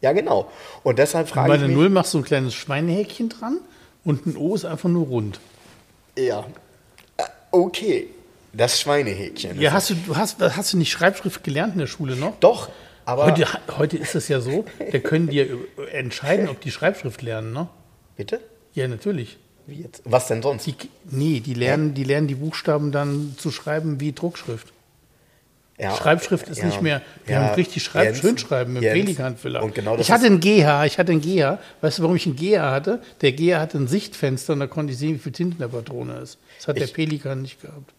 [0.00, 0.50] Ja, genau.
[0.82, 1.60] Und deshalb frage ich mich...
[1.60, 3.58] Bei der Null machst du ein kleines Schweinehäkchen dran
[4.04, 5.40] und ein O ist einfach nur rund.
[6.16, 6.46] Ja.
[7.16, 8.08] Äh, okay.
[8.52, 9.60] Das Schweinehäkchen.
[9.60, 12.36] Ja, hast du, hast, hast du nicht Schreibschrift gelernt in der Schule noch?
[12.40, 12.70] Doch,
[13.04, 13.26] aber...
[13.26, 13.46] Heute,
[13.76, 15.44] heute ist es ja so, da können die ja
[15.92, 17.68] entscheiden, ob die Schreibschrift lernen, ne?
[18.16, 18.40] Bitte?
[18.74, 19.38] Ja, natürlich.
[19.68, 20.00] Wie jetzt?
[20.06, 20.66] Was denn sonst?
[20.66, 20.74] Die,
[21.10, 24.72] nee, die lernen, die lernen die Buchstaben dann zu schreiben wie Druckschrift.
[25.78, 29.68] Ja, Schreibschrift ist ja, nicht mehr, wir ja, haben richtig Schreib Schönschreiben mit Pelikanfüller.
[29.68, 31.58] Genau ich hatte ein GH, ich hatte ein GH.
[31.82, 33.00] Weißt du, warum ich ein GH hatte?
[33.20, 35.68] Der GH hatte ein Sichtfenster und da konnte ich sehen, wie viel Tinte in der
[35.68, 36.38] Patrone ist.
[36.56, 37.92] Das hat ich, der Pelikan nicht gehabt.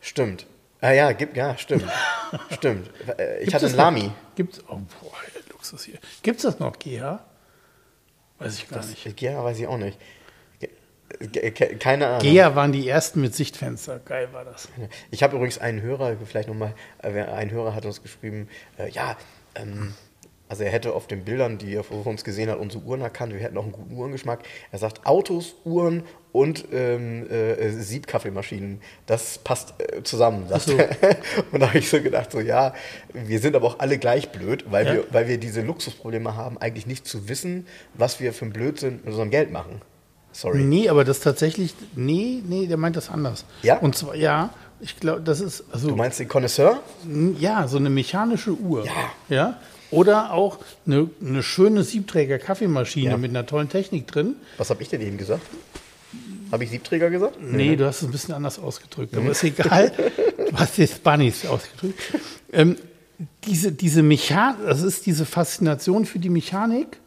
[0.00, 0.46] Stimmt.
[0.80, 1.84] Ah ja, gibt, ja, stimmt.
[2.50, 2.88] stimmt.
[3.18, 4.10] Äh, ich Gibt's hatte ein Lami.
[4.36, 5.12] Gibt's, oh, boah,
[5.50, 5.98] Luxus hier.
[6.22, 7.20] Gibt es das noch, GH?
[8.38, 9.16] Weiß ich gar das, nicht.
[9.16, 9.98] GH weiß ich auch nicht.
[11.78, 12.20] Keine Ahnung.
[12.20, 14.00] Gea waren die ersten mit Sichtfenster.
[14.04, 14.68] Geil war das.
[15.10, 18.48] Ich habe übrigens einen Hörer, vielleicht nochmal, äh, ein Hörer hat uns geschrieben,
[18.78, 19.16] äh, ja,
[19.54, 19.94] ähm,
[20.52, 23.32] also er hätte auf den Bildern, die er vor uns gesehen hat, unsere Uhren erkannt.
[23.32, 24.40] Wir hätten auch einen guten Uhrengeschmack.
[24.70, 28.82] Er sagt Autos, Uhren und ähm, äh, Siebkaffeemaschinen.
[29.06, 30.46] Das passt äh, zusammen.
[30.58, 30.72] So.
[31.52, 32.74] und da habe ich so gedacht, so ja,
[33.14, 34.94] wir sind aber auch alle gleich blöd, weil, ja.
[34.96, 38.96] wir, weil wir diese Luxusprobleme haben, eigentlich nicht zu wissen, was wir für ein Blödsinn
[38.96, 39.80] mit unserem Geld machen.
[40.32, 40.58] Sorry.
[40.60, 43.44] Nee, aber das tatsächlich, nee, nee, der meint das anders.
[43.62, 43.78] Ja?
[43.78, 44.50] Und zwar, ja,
[44.80, 45.64] ich glaube, das ist.
[45.72, 46.80] Also, du meinst den Connoisseur?
[47.38, 48.84] Ja, so eine mechanische Uhr.
[48.84, 48.92] Ja.
[49.28, 49.60] Ja.
[49.90, 53.16] Oder auch eine, eine schöne Siebträger-Kaffeemaschine ja.
[53.18, 54.36] mit einer tollen Technik drin.
[54.56, 55.42] Was habe ich denn eben gesagt?
[56.50, 57.40] Habe ich Siebträger gesagt?
[57.40, 59.92] Nee, nee, du hast es ein bisschen anders ausgedrückt, aber ist egal.
[60.50, 61.98] du hast jetzt Bunnies ausgedrückt.
[62.52, 62.76] Ähm,
[63.44, 66.98] diese, diese Mechanik, das ist diese Faszination für die Mechanik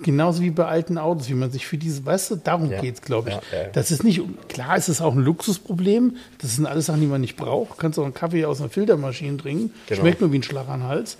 [0.00, 2.80] Genauso wie bei alten Autos, wie man sich für diese, weißt du, darum ja.
[2.80, 3.36] geht es, glaube ich.
[3.36, 3.68] Ja, ja.
[3.72, 7.20] Das ist nicht, klar ist es auch ein Luxusproblem, das sind alles Sachen, die man
[7.20, 7.72] nicht braucht.
[7.72, 10.00] Du kannst auch einen Kaffee aus einer Filtermaschine trinken, genau.
[10.00, 11.16] schmeckt nur wie ein Schlag an den Hals.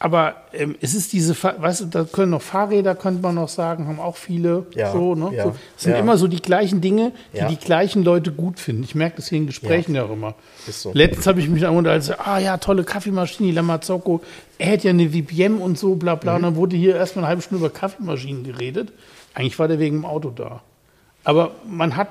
[0.00, 3.88] Aber ähm, es ist diese, weißt du, da können noch Fahrräder, könnte man noch sagen,
[3.88, 4.66] haben auch viele.
[4.74, 5.30] Ja, so, ne?
[5.34, 5.98] Ja, so, es sind ja.
[5.98, 8.84] immer so die gleichen Dinge, die die gleichen Leute gut finden.
[8.84, 10.34] Ich merke das hier in Gesprächen ja, auch immer.
[10.68, 10.92] So.
[10.94, 14.20] Letztens habe ich mich dann unterhalten, ah ja, tolle Kaffeemaschine, Lamazocco,
[14.58, 16.32] er hätte ja eine VPM und so, bla bla.
[16.32, 16.36] Mhm.
[16.36, 18.92] Und dann wurde hier erstmal eine halbe Stunde über Kaffeemaschinen geredet.
[19.34, 20.62] Eigentlich war der wegen dem Auto da.
[21.24, 22.08] Aber man hat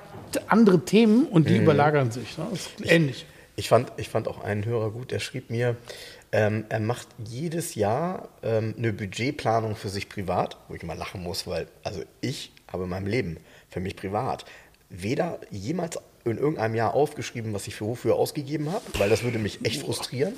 [0.47, 1.63] andere Themen und die mhm.
[1.63, 2.37] überlagern sich.
[2.37, 2.47] Ne?
[2.51, 3.25] Das ist ähnlich.
[3.55, 5.77] Ich, ich, fand, ich fand auch einen Hörer gut, der schrieb mir,
[6.31, 11.23] ähm, er macht jedes Jahr ähm, eine Budgetplanung für sich privat, wo ich immer lachen
[11.23, 13.37] muss, weil also ich habe in meinem Leben
[13.69, 14.45] für mich privat
[14.89, 19.39] weder jemals in irgendeinem Jahr aufgeschrieben, was ich für wofür ausgegeben habe, weil das würde
[19.39, 20.33] mich echt frustrieren.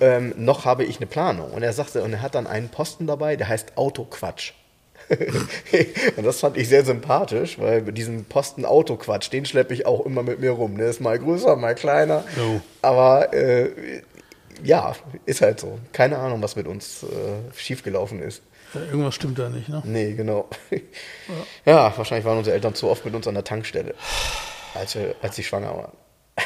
[0.00, 1.50] Ähm, noch habe ich eine Planung.
[1.50, 4.52] Und er sagte, und er hat dann einen Posten dabei, der heißt Autoquatsch.
[6.16, 10.22] und das fand ich sehr sympathisch, weil diesen Posten Autoquatsch, den schleppe ich auch immer
[10.22, 10.78] mit mir rum.
[10.78, 12.24] Der ist mal größer, mal kleiner.
[12.36, 12.60] No.
[12.80, 14.02] Aber äh,
[14.62, 14.94] ja,
[15.26, 15.78] ist halt so.
[15.92, 17.06] Keine Ahnung, was mit uns äh,
[17.56, 18.42] schiefgelaufen ist.
[18.74, 19.82] Ja, irgendwas stimmt da nicht, ne?
[19.84, 20.48] Nee, genau.
[20.70, 21.72] Ja.
[21.72, 21.96] ja.
[21.96, 23.94] wahrscheinlich waren unsere Eltern zu oft mit uns an der Tankstelle,
[24.74, 25.92] als, wir, als sie schwanger waren.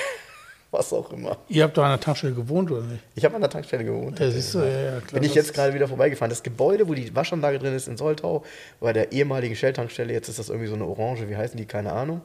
[0.70, 1.38] was auch immer.
[1.48, 3.02] Ihr habt doch an der Tankstelle gewohnt, oder nicht?
[3.14, 4.18] Ich habe an der Tankstelle gewohnt.
[4.18, 5.20] Ja, siehst du, ja, ja, klar.
[5.20, 6.30] Bin ich jetzt gerade wieder vorbeigefahren.
[6.30, 8.44] Das Gebäude, wo die Waschanlage drin ist in Soltau,
[8.80, 11.66] bei der ehemaligen Shell-Tankstelle, jetzt ist das irgendwie so eine Orange, wie heißen die?
[11.66, 12.20] Keine Ahnung.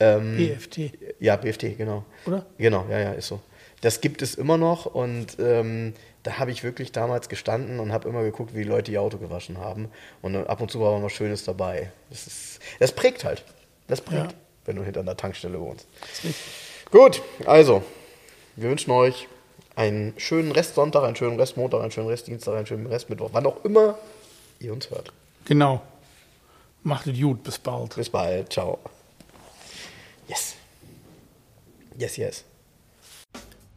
[0.00, 0.92] Ähm, BFT.
[1.20, 2.04] Ja, BFT, genau.
[2.26, 2.46] Oder?
[2.56, 3.40] Genau, ja, ja, ist so
[3.80, 8.08] das gibt es immer noch und ähm, da habe ich wirklich damals gestanden und habe
[8.08, 9.88] immer geguckt, wie die Leute ihr Auto gewaschen haben.
[10.20, 11.90] Und ab und zu war mal Schönes dabei.
[12.10, 13.44] Das, ist, das prägt halt.
[13.86, 14.38] Das prägt, ja.
[14.66, 15.86] wenn du hinter einer Tankstelle wohnst.
[16.90, 17.82] Gut, also,
[18.56, 19.28] wir wünschen euch
[19.76, 23.96] einen schönen Restsonntag, einen schönen Restmontag, einen schönen Restdienstag, einen schönen Restmittwoch, wann auch immer
[24.58, 25.12] ihr uns hört.
[25.44, 25.80] Genau.
[26.82, 27.94] Macht es gut, bis bald.
[27.94, 28.78] Bis bald, ciao.
[30.26, 30.56] Yes.
[31.96, 32.44] Yes, yes.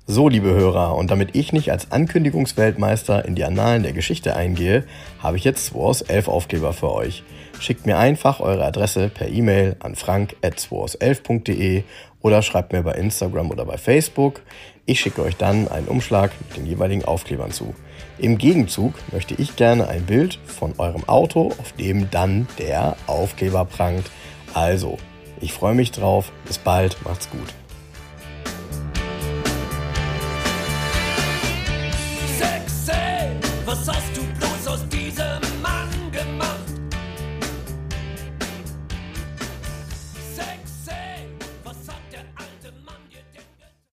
[0.08, 4.84] So, liebe Hörer, und damit ich nicht als Ankündigungsweltmeister in die Annalen der Geschichte eingehe,
[5.20, 7.24] habe ich jetzt 2 aus 11 Aufkleber für euch.
[7.60, 11.84] Schickt mir einfach eure Adresse per E-Mail an frank.2aus11.de
[12.20, 14.42] oder schreibt mir bei Instagram oder bei Facebook.
[14.88, 17.76] Ich schicke euch dann einen Umschlag mit den jeweiligen Aufklebern zu.
[18.18, 23.66] Im Gegenzug möchte ich gerne ein Bild von eurem Auto, auf dem dann der Aufkleber
[23.66, 24.10] prangt.
[24.56, 24.98] Also,
[25.40, 26.32] ich freue mich drauf.
[26.48, 27.61] Bis bald, macht's gut.